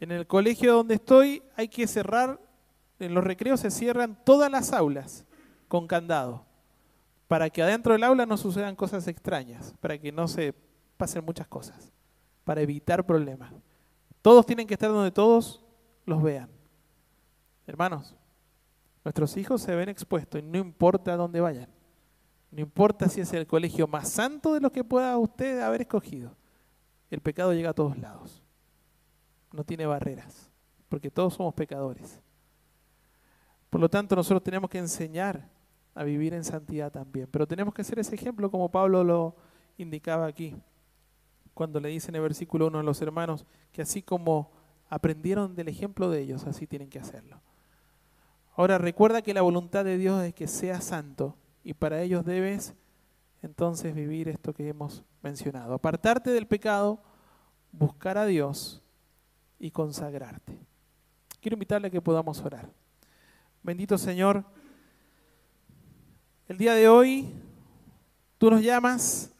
En 0.00 0.12
el 0.12 0.26
colegio 0.26 0.74
donde 0.74 0.96
estoy 0.96 1.42
hay 1.56 1.68
que 1.68 1.86
cerrar, 1.86 2.38
en 2.98 3.14
los 3.14 3.24
recreos 3.24 3.60
se 3.60 3.70
cierran 3.70 4.22
todas 4.22 4.50
las 4.50 4.74
aulas 4.74 5.24
con 5.66 5.86
candado, 5.86 6.44
para 7.26 7.48
que 7.48 7.62
adentro 7.62 7.94
del 7.94 8.04
aula 8.04 8.26
no 8.26 8.36
sucedan 8.36 8.76
cosas 8.76 9.08
extrañas, 9.08 9.74
para 9.80 9.96
que 9.96 10.12
no 10.12 10.28
se 10.28 10.54
pasen 10.98 11.24
muchas 11.24 11.48
cosas, 11.48 11.90
para 12.44 12.60
evitar 12.60 13.06
problemas. 13.06 13.54
Todos 14.24 14.46
tienen 14.46 14.66
que 14.66 14.72
estar 14.72 14.88
donde 14.88 15.10
todos 15.10 15.62
los 16.06 16.22
vean. 16.22 16.48
Hermanos, 17.66 18.16
nuestros 19.04 19.36
hijos 19.36 19.60
se 19.60 19.74
ven 19.74 19.90
expuestos 19.90 20.40
y 20.40 20.42
no 20.42 20.56
importa 20.56 21.12
a 21.12 21.16
dónde 21.18 21.42
vayan. 21.42 21.68
No 22.50 22.62
importa 22.62 23.06
si 23.10 23.20
es 23.20 23.30
el 23.34 23.46
colegio 23.46 23.86
más 23.86 24.08
santo 24.08 24.54
de 24.54 24.62
los 24.62 24.72
que 24.72 24.82
pueda 24.82 25.18
usted 25.18 25.60
haber 25.60 25.82
escogido. 25.82 26.34
El 27.10 27.20
pecado 27.20 27.52
llega 27.52 27.68
a 27.68 27.74
todos 27.74 27.98
lados. 27.98 28.42
No 29.52 29.62
tiene 29.62 29.84
barreras, 29.84 30.50
porque 30.88 31.10
todos 31.10 31.34
somos 31.34 31.52
pecadores. 31.52 32.22
Por 33.68 33.78
lo 33.78 33.90
tanto, 33.90 34.16
nosotros 34.16 34.42
tenemos 34.42 34.70
que 34.70 34.78
enseñar 34.78 35.50
a 35.94 36.02
vivir 36.02 36.32
en 36.32 36.44
santidad 36.44 36.90
también. 36.90 37.28
Pero 37.30 37.46
tenemos 37.46 37.74
que 37.74 37.84
ser 37.84 37.98
ese 37.98 38.14
ejemplo 38.14 38.50
como 38.50 38.70
Pablo 38.70 39.04
lo 39.04 39.36
indicaba 39.76 40.24
aquí 40.24 40.56
cuando 41.54 41.80
le 41.80 41.88
dicen 41.88 42.10
en 42.10 42.16
el 42.16 42.22
versículo 42.22 42.66
1 42.66 42.80
a 42.80 42.82
los 42.82 43.00
hermanos 43.00 43.46
que 43.72 43.82
así 43.82 44.02
como 44.02 44.50
aprendieron 44.88 45.54
del 45.54 45.68
ejemplo 45.68 46.10
de 46.10 46.20
ellos, 46.20 46.44
así 46.46 46.66
tienen 46.66 46.90
que 46.90 46.98
hacerlo. 46.98 47.40
Ahora 48.56 48.78
recuerda 48.78 49.22
que 49.22 49.34
la 49.34 49.42
voluntad 49.42 49.84
de 49.84 49.98
Dios 49.98 50.22
es 50.22 50.34
que 50.34 50.46
seas 50.46 50.84
santo 50.84 51.36
y 51.64 51.74
para 51.74 52.02
ellos 52.02 52.24
debes 52.24 52.74
entonces 53.42 53.94
vivir 53.94 54.28
esto 54.28 54.52
que 54.52 54.68
hemos 54.68 55.02
mencionado. 55.22 55.74
Apartarte 55.74 56.30
del 56.30 56.46
pecado, 56.46 57.02
buscar 57.72 58.16
a 58.18 58.26
Dios 58.26 58.82
y 59.58 59.70
consagrarte. 59.70 60.58
Quiero 61.40 61.54
invitarle 61.54 61.88
a 61.88 61.90
que 61.90 62.00
podamos 62.00 62.40
orar. 62.42 62.70
Bendito 63.62 63.98
Señor, 63.98 64.44
el 66.46 66.58
día 66.58 66.74
de 66.74 66.88
hoy 66.88 67.34
tú 68.38 68.50
nos 68.50 68.62
llamas 68.62 69.33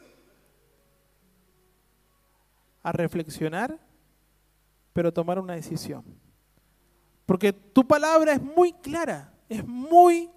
a 2.84 2.92
reflexionar, 2.92 3.76
pero 4.92 5.12
tomar 5.12 5.40
una 5.40 5.54
decisión. 5.54 6.04
Porque 7.26 7.52
tu 7.52 7.84
palabra 7.84 8.34
es 8.34 8.42
muy 8.42 8.72
clara, 8.74 9.34
es 9.48 9.66
muy 9.66 10.30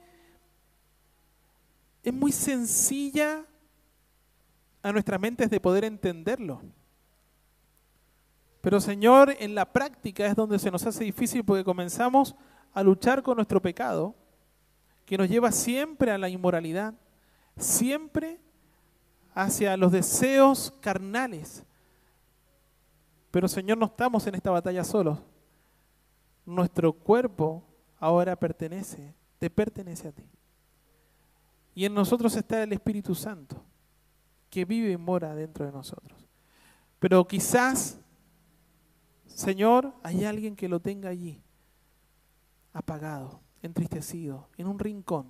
es 2.07 2.13
muy 2.13 2.31
sencilla 2.31 3.45
a 4.81 4.93
nuestras 4.93 5.19
mentes 5.19 5.49
de 5.49 5.59
poder 5.59 5.83
entenderlo. 5.83 6.61
Pero 8.61 8.79
Señor, 8.79 9.35
en 9.39 9.53
la 9.53 9.73
práctica 9.73 10.25
es 10.25 10.33
donde 10.33 10.57
se 10.57 10.71
nos 10.71 10.85
hace 10.85 11.03
difícil 11.03 11.43
porque 11.43 11.65
comenzamos 11.65 12.33
a 12.73 12.81
luchar 12.81 13.23
con 13.23 13.35
nuestro 13.35 13.61
pecado, 13.61 14.15
que 15.05 15.17
nos 15.17 15.27
lleva 15.27 15.51
siempre 15.51 16.11
a 16.11 16.17
la 16.17 16.29
inmoralidad, 16.29 16.93
siempre 17.57 18.39
hacia 19.33 19.75
los 19.75 19.91
deseos 19.91 20.73
carnales. 20.79 21.65
Pero 23.38 23.47
Señor, 23.47 23.77
no 23.77 23.85
estamos 23.85 24.25
en 24.25 24.33
esta 24.33 24.49
batalla 24.49 24.83
solos. 24.83 25.19
Nuestro 26.43 26.91
cuerpo 26.91 27.63
ahora 27.99 28.35
pertenece, 28.35 29.13
te 29.38 29.47
pertenece 29.51 30.07
a 30.07 30.11
ti. 30.11 30.23
Y 31.75 31.85
en 31.85 31.93
nosotros 31.93 32.35
está 32.35 32.63
el 32.63 32.73
Espíritu 32.73 33.13
Santo, 33.13 33.63
que 34.49 34.65
vive 34.65 34.89
y 34.91 34.97
mora 34.97 35.35
dentro 35.35 35.67
de 35.67 35.71
nosotros. 35.71 36.27
Pero 36.97 37.27
quizás, 37.27 37.99
Señor, 39.27 39.93
hay 40.01 40.25
alguien 40.25 40.55
que 40.55 40.67
lo 40.67 40.79
tenga 40.79 41.09
allí, 41.09 41.39
apagado, 42.73 43.39
entristecido, 43.61 44.49
en 44.57 44.65
un 44.65 44.79
rincón, 44.79 45.27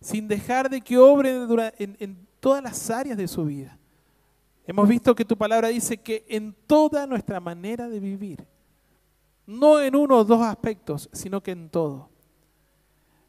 sin 0.00 0.28
dejar 0.28 0.70
de 0.70 0.80
que 0.80 0.98
obre 0.98 1.72
en, 1.78 1.96
en 1.98 2.28
todas 2.38 2.62
las 2.62 2.90
áreas 2.90 3.18
de 3.18 3.26
su 3.26 3.44
vida. 3.44 3.76
Hemos 4.66 4.88
visto 4.88 5.14
que 5.14 5.24
tu 5.24 5.36
palabra 5.36 5.68
dice 5.68 5.98
que 5.98 6.24
en 6.28 6.54
toda 6.66 7.06
nuestra 7.06 7.38
manera 7.38 7.88
de 7.88 8.00
vivir, 8.00 8.46
no 9.46 9.80
en 9.80 9.94
uno 9.94 10.18
o 10.18 10.24
dos 10.24 10.40
aspectos, 10.40 11.10
sino 11.12 11.42
que 11.42 11.50
en 11.50 11.68
todo. 11.68 12.08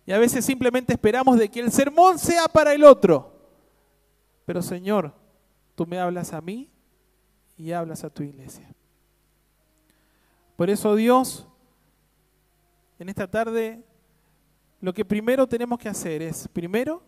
Y 0.05 0.11
a 0.11 0.17
veces 0.17 0.45
simplemente 0.45 0.93
esperamos 0.93 1.37
de 1.37 1.49
que 1.49 1.59
el 1.59 1.71
sermón 1.71 2.19
sea 2.19 2.45
para 2.47 2.73
el 2.73 2.83
otro. 2.83 3.33
Pero 4.45 4.61
Señor, 4.61 5.13
tú 5.73 5.85
me 5.85 5.99
hablas 5.99 6.31
a 6.31 6.41
mí 6.41 6.69
y 7.57 7.71
hablas 7.71 8.03
a 8.03 8.09
tu 8.09 8.23
iglesia. 8.23 8.73
Por 10.55 10.69
eso 10.69 10.95
Dios, 10.95 11.47
en 12.97 13.09
esta 13.09 13.29
tarde, 13.29 13.83
lo 14.79 14.93
que 14.93 15.03
primero 15.03 15.47
tenemos 15.47 15.79
que 15.79 15.89
hacer 15.89 16.21
es, 16.21 16.47
primero, 16.47 17.01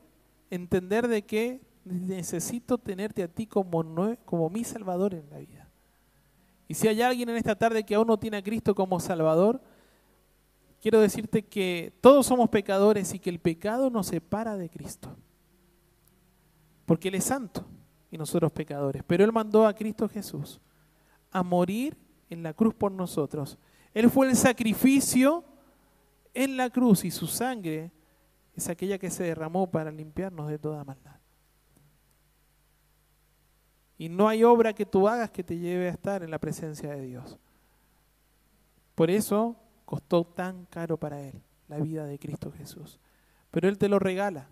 entender 0.49 1.07
de 1.07 1.21
que 1.21 1.61
necesito 1.87 2.77
tenerte 2.77 3.23
a 3.23 3.27
ti 3.27 3.47
como, 3.47 4.49
mi 4.49 4.63
Salvador 4.63 5.13
en 5.13 5.29
la 5.29 5.39
vida. 5.39 5.69
Y 6.67 6.73
si 6.73 6.87
hay 6.87 7.01
alguien 7.01 7.29
en 7.29 7.37
esta 7.37 7.55
tarde 7.55 7.83
que 7.83 7.95
aún 7.95 8.07
no 8.07 8.17
tiene 8.17 8.37
a 8.37 8.43
Cristo 8.43 8.75
como 8.75 8.99
Salvador, 8.99 9.61
quiero 10.81 10.99
decirte 10.99 11.43
que 11.45 11.93
todos 12.01 12.25
somos 12.25 12.49
pecadores 12.49 13.13
y 13.13 13.19
que 13.19 13.29
el 13.29 13.39
pecado 13.39 13.89
nos 13.89 14.07
separa 14.07 14.57
de 14.57 14.69
Cristo. 14.69 15.15
Porque 16.85 17.07
Él 17.07 17.15
es 17.15 17.25
santo 17.25 17.65
y 18.11 18.17
nosotros 18.17 18.51
pecadores. 18.51 19.03
Pero 19.05 19.23
Él 19.23 19.31
mandó 19.31 19.65
a 19.65 19.73
Cristo 19.73 20.09
Jesús 20.09 20.59
a 21.31 21.43
morir 21.43 21.97
en 22.29 22.43
la 22.43 22.53
cruz 22.53 22.73
por 22.73 22.91
nosotros. 22.91 23.57
Él 23.93 24.09
fue 24.09 24.29
el 24.29 24.35
sacrificio 24.35 25.43
en 26.33 26.57
la 26.57 26.69
cruz 26.69 27.05
y 27.05 27.11
su 27.11 27.27
sangre 27.27 27.91
es 28.55 28.69
aquella 28.69 28.97
que 28.97 29.09
se 29.09 29.23
derramó 29.23 29.69
para 29.69 29.91
limpiarnos 29.91 30.49
de 30.49 30.57
toda 30.59 30.83
maldad. 30.83 31.17
Y 33.97 34.09
no 34.09 34.27
hay 34.27 34.43
obra 34.43 34.73
que 34.73 34.85
tú 34.85 35.07
hagas 35.07 35.31
que 35.31 35.43
te 35.43 35.57
lleve 35.57 35.87
a 35.87 35.91
estar 35.91 36.23
en 36.23 36.31
la 36.31 36.39
presencia 36.39 36.91
de 36.91 37.01
Dios. 37.01 37.37
Por 38.95 39.09
eso 39.09 39.55
costó 39.85 40.23
tan 40.23 40.65
caro 40.65 40.97
para 40.97 41.21
Él 41.21 41.41
la 41.67 41.77
vida 41.77 42.05
de 42.05 42.19
Cristo 42.19 42.51
Jesús. 42.51 42.99
Pero 43.51 43.67
Él 43.67 43.77
te 43.77 43.89
lo 43.89 43.99
regala. 43.99 44.49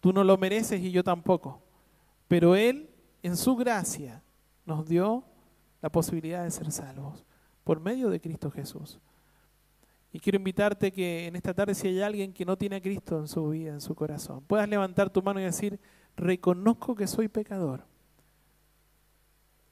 Tú 0.00 0.12
no 0.12 0.24
lo 0.24 0.36
mereces 0.36 0.80
y 0.80 0.90
yo 0.90 1.02
tampoco. 1.02 1.62
Pero 2.28 2.54
Él, 2.54 2.90
en 3.22 3.36
su 3.36 3.56
gracia, 3.56 4.22
nos 4.64 4.86
dio 4.86 5.24
la 5.82 5.90
posibilidad 5.90 6.44
de 6.44 6.50
ser 6.50 6.70
salvos 6.70 7.24
por 7.64 7.80
medio 7.80 8.08
de 8.08 8.20
Cristo 8.20 8.50
Jesús. 8.50 9.00
Y 10.12 10.18
quiero 10.18 10.36
invitarte 10.36 10.92
que 10.92 11.26
en 11.26 11.36
esta 11.36 11.54
tarde, 11.54 11.74
si 11.74 11.88
hay 11.88 12.00
alguien 12.00 12.32
que 12.32 12.44
no 12.44 12.56
tiene 12.56 12.76
a 12.76 12.80
Cristo 12.80 13.18
en 13.18 13.28
su 13.28 13.48
vida, 13.48 13.72
en 13.72 13.80
su 13.80 13.94
corazón, 13.94 14.42
puedas 14.44 14.68
levantar 14.68 15.10
tu 15.10 15.22
mano 15.22 15.40
y 15.40 15.44
decir, 15.44 15.78
reconozco 16.16 16.94
que 16.94 17.06
soy 17.06 17.28
pecador 17.28 17.84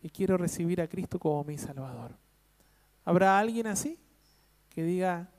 y 0.03 0.11
quiero 0.11 0.37
recibir 0.37 0.81
a 0.81 0.89
Cristo 0.89 1.19
como 1.19 1.45
mi 1.45 1.59
Salvador. 1.59 2.13
¿Habrá 3.05 3.39
alguien 3.39 3.67
así 3.67 3.99
que 4.71 4.83
diga, 4.83 5.31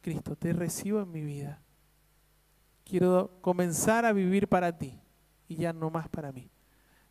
Cristo, 0.00 0.36
te 0.36 0.52
recibo 0.52 1.00
en 1.00 1.10
mi 1.10 1.22
vida? 1.22 1.60
Quiero 2.84 3.30
comenzar 3.40 4.04
a 4.04 4.12
vivir 4.12 4.48
para 4.48 4.76
ti 4.76 4.98
y 5.48 5.56
ya 5.56 5.72
no 5.72 5.90
más 5.90 6.08
para 6.08 6.32
mí. 6.32 6.50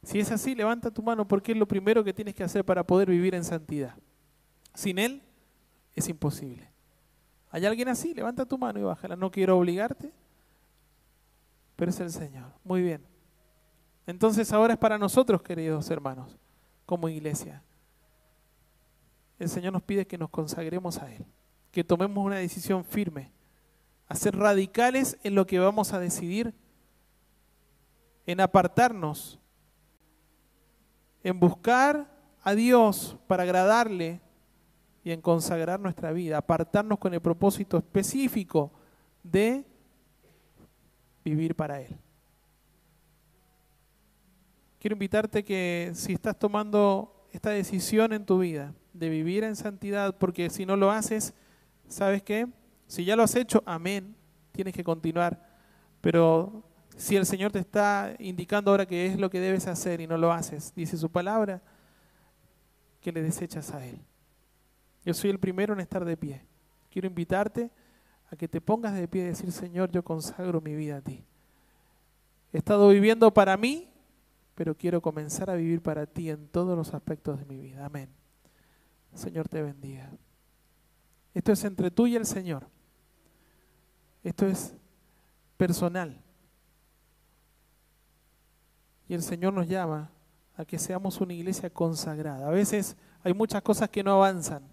Si 0.04 0.20
es 0.20 0.32
así, 0.32 0.56
levanta 0.56 0.92
tu 0.92 1.04
mano 1.04 1.28
porque 1.28 1.52
es 1.52 1.58
lo 1.58 1.68
primero 1.68 2.04
que 2.04 2.14
tienes 2.14 2.34
que 2.34 2.44
hacer 2.44 2.64
para 2.64 2.86
poder 2.86 3.10
vivir 3.10 3.36
en 3.36 3.44
santidad. 3.44 3.96
Sin 4.74 4.98
Él 4.98 5.22
es 5.96 6.08
imposible. 6.08 6.70
¿Hay 7.52 7.66
alguien 7.66 7.90
así? 7.90 8.14
Levanta 8.14 8.46
tu 8.46 8.58
mano 8.58 8.80
y 8.80 8.84
bájala. 8.84 9.16
No 9.16 9.32
quiero 9.32 9.58
obligarte, 9.58 10.12
pero 11.76 11.92
es 11.92 12.00
el 12.00 12.12
Señor. 12.12 12.54
Muy 12.64 12.82
bien. 12.82 13.02
Entonces 14.10 14.52
ahora 14.52 14.74
es 14.74 14.80
para 14.80 14.98
nosotros, 14.98 15.42
queridos 15.42 15.90
hermanos, 15.92 16.36
como 16.86 17.08
iglesia 17.10 17.62
el 19.40 19.48
Señor 19.48 19.72
nos 19.72 19.84
pide 19.84 20.06
que 20.06 20.18
nos 20.18 20.30
consagremos 20.30 20.98
a 20.98 21.12
Él, 21.12 21.26
que 21.72 21.84
tomemos 21.84 22.24
una 22.24 22.36
decisión 22.36 22.84
firme, 22.84 23.32
a 24.08 24.16
ser 24.16 24.36
radicales 24.36 25.18
en 25.24 25.34
lo 25.34 25.48
que 25.48 25.60
vamos 25.60 25.94
a 25.94 26.00
decidir, 26.00 26.54
en 28.26 28.42
apartarnos, 28.42 29.40
en 31.24 31.40
buscar 31.40 32.12
a 32.44 32.54
Dios 32.54 33.16
para 33.28 33.44
agradarle 33.44 34.20
y 35.04 35.12
en 35.12 35.22
consagrar 35.22 35.80
nuestra 35.80 36.12
vida, 36.12 36.38
apartarnos 36.38 37.00
con 37.00 37.14
el 37.14 37.22
propósito 37.22 37.78
específico 37.78 38.72
de 39.24 39.66
vivir 41.24 41.56
para 41.56 41.80
Él. 41.82 41.98
Quiero 44.80 44.96
invitarte 44.96 45.44
que 45.44 45.92
si 45.94 46.14
estás 46.14 46.40
tomando 46.40 47.26
esta 47.32 47.50
decisión 47.50 48.14
en 48.14 48.26
tu 48.26 48.40
vida, 48.40 48.74
de 48.94 49.10
vivir 49.10 49.44
en 49.44 49.58
santidad, 49.58 50.18
porque 50.18 50.50
si 50.50 50.66
no 50.66 50.78
lo 50.78 50.90
haces, 50.90 51.34
¿sabes 51.90 52.24
qué? 52.24 52.48
Si 52.88 53.04
ya 53.04 53.16
lo 53.16 53.24
has 53.24 53.36
hecho, 53.36 53.62
amén, 53.66 54.16
tienes 54.54 54.74
que 54.74 54.84
continuar. 54.84 55.48
Pero 56.02 56.64
si 56.96 57.18
el 57.18 57.26
Señor 57.26 57.52
te 57.52 57.60
está 57.60 58.16
indicando 58.20 58.72
ahora 58.72 58.86
que 58.86 59.06
es 59.06 59.20
lo 59.20 59.30
que 59.30 59.42
debes 59.42 59.68
hacer 59.68 60.00
y 60.02 60.08
no 60.08 60.18
lo 60.18 60.32
haces, 60.32 60.74
dice 60.76 60.98
su 60.98 61.10
palabra, 61.12 61.62
que 63.02 63.12
le 63.12 63.22
desechas 63.22 63.74
a 63.74 63.86
Él. 63.86 64.00
Yo 65.06 65.14
soy 65.14 65.30
el 65.30 65.40
primero 65.40 65.74
en 65.74 65.82
estar 65.82 66.06
de 66.06 66.16
pie. 66.18 66.46
Quiero 66.90 67.08
invitarte 67.08 67.70
a 68.32 68.36
que 68.36 68.48
te 68.48 68.62
pongas 68.62 68.94
de 68.96 69.08
pie 69.08 69.24
y 69.24 69.26
decir, 69.26 69.52
Señor, 69.52 69.92
yo 69.92 70.04
consagro 70.04 70.62
mi 70.62 70.76
vida 70.76 70.98
a 70.98 71.02
ti. 71.02 71.26
He 72.54 72.58
estado 72.58 72.90
viviendo 72.90 73.34
para 73.34 73.58
mí, 73.58 73.90
pero 74.60 74.76
quiero 74.76 75.02
comenzar 75.02 75.50
a 75.50 75.56
vivir 75.56 75.82
para 75.82 76.06
ti 76.06 76.30
en 76.30 76.50
todos 76.50 76.78
los 76.78 76.94
aspectos 76.94 77.40
de 77.40 77.46
mi 77.46 77.58
vida. 77.58 77.86
Amén. 77.86 78.10
Señor 79.14 79.48
te 79.48 79.62
bendiga. 79.62 80.12
Esto 81.34 81.54
es 81.54 81.64
entre 81.64 81.90
tú 81.90 82.08
y 82.08 82.18
el 82.18 82.26
Señor. 82.26 82.68
Esto 84.22 84.46
es 84.46 84.76
personal. 85.56 86.22
Y 89.08 89.14
el 89.14 89.22
Señor 89.22 89.54
nos 89.54 89.66
llama 89.66 90.12
a 90.58 90.66
que 90.66 90.78
seamos 90.78 91.22
una 91.22 91.34
iglesia 91.34 91.70
consagrada. 91.70 92.46
A 92.46 92.52
veces 92.52 92.98
hay 93.24 93.34
muchas 93.34 93.62
cosas 93.62 93.88
que 93.88 94.04
no 94.04 94.12
avanzan 94.12 94.68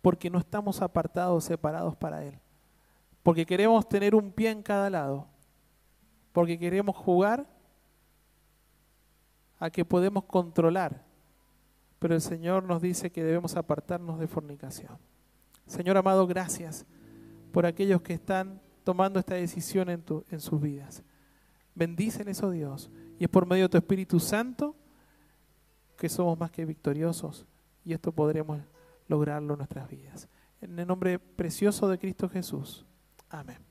porque 0.00 0.30
no 0.30 0.38
estamos 0.38 0.80
apartados, 0.80 1.44
separados 1.44 1.94
para 1.94 2.24
Él. 2.24 2.40
Porque 3.22 3.44
queremos 3.44 3.86
tener 3.86 4.14
un 4.14 4.32
pie 4.32 4.48
en 4.48 4.62
cada 4.62 4.88
lado. 4.88 5.28
Porque 6.32 6.58
queremos 6.58 6.96
jugar 6.96 7.54
a 9.58 9.70
que 9.70 9.84
podemos 9.84 10.24
controlar 10.24 11.06
pero 11.98 12.14
el 12.14 12.20
Señor 12.20 12.64
nos 12.64 12.82
dice 12.82 13.10
que 13.10 13.24
debemos 13.24 13.56
apartarnos 13.56 14.18
de 14.18 14.26
fornicación. 14.26 14.98
Señor 15.66 15.96
amado, 15.96 16.26
gracias 16.26 16.86
por 17.52 17.66
aquellos 17.66 18.02
que 18.02 18.14
están 18.14 18.60
tomando 18.84 19.18
esta 19.18 19.34
decisión 19.34 19.88
en, 19.90 20.40
sus 20.40 20.60
vidas. 20.60 21.02
Bendíceles, 21.74 22.42
oh 22.42 22.50
Dios, 22.50 22.90
y 23.18 23.24
es 23.24 23.30
por 23.30 23.46
medio 23.46 23.64
de 23.64 23.70
tu 23.70 23.78
Espíritu 23.78 24.20
Santo 24.20 24.76
que 25.96 26.08
somos 26.08 26.38
más 26.38 26.50
que 26.50 26.64
victoriosos 26.64 27.46
y 27.84 27.94
esto 27.94 28.12
podremos 28.12 28.60
lograrlo 29.08 29.54
en 29.54 29.58
nuestras 29.58 29.88
vidas. 29.88 30.28
En 30.60 30.78
el 30.78 30.86
nombre 30.86 31.18
precioso 31.18 31.88
de 31.88 31.98
Cristo 31.98 32.28
Jesús. 32.28 32.84
Amén. 33.30 33.65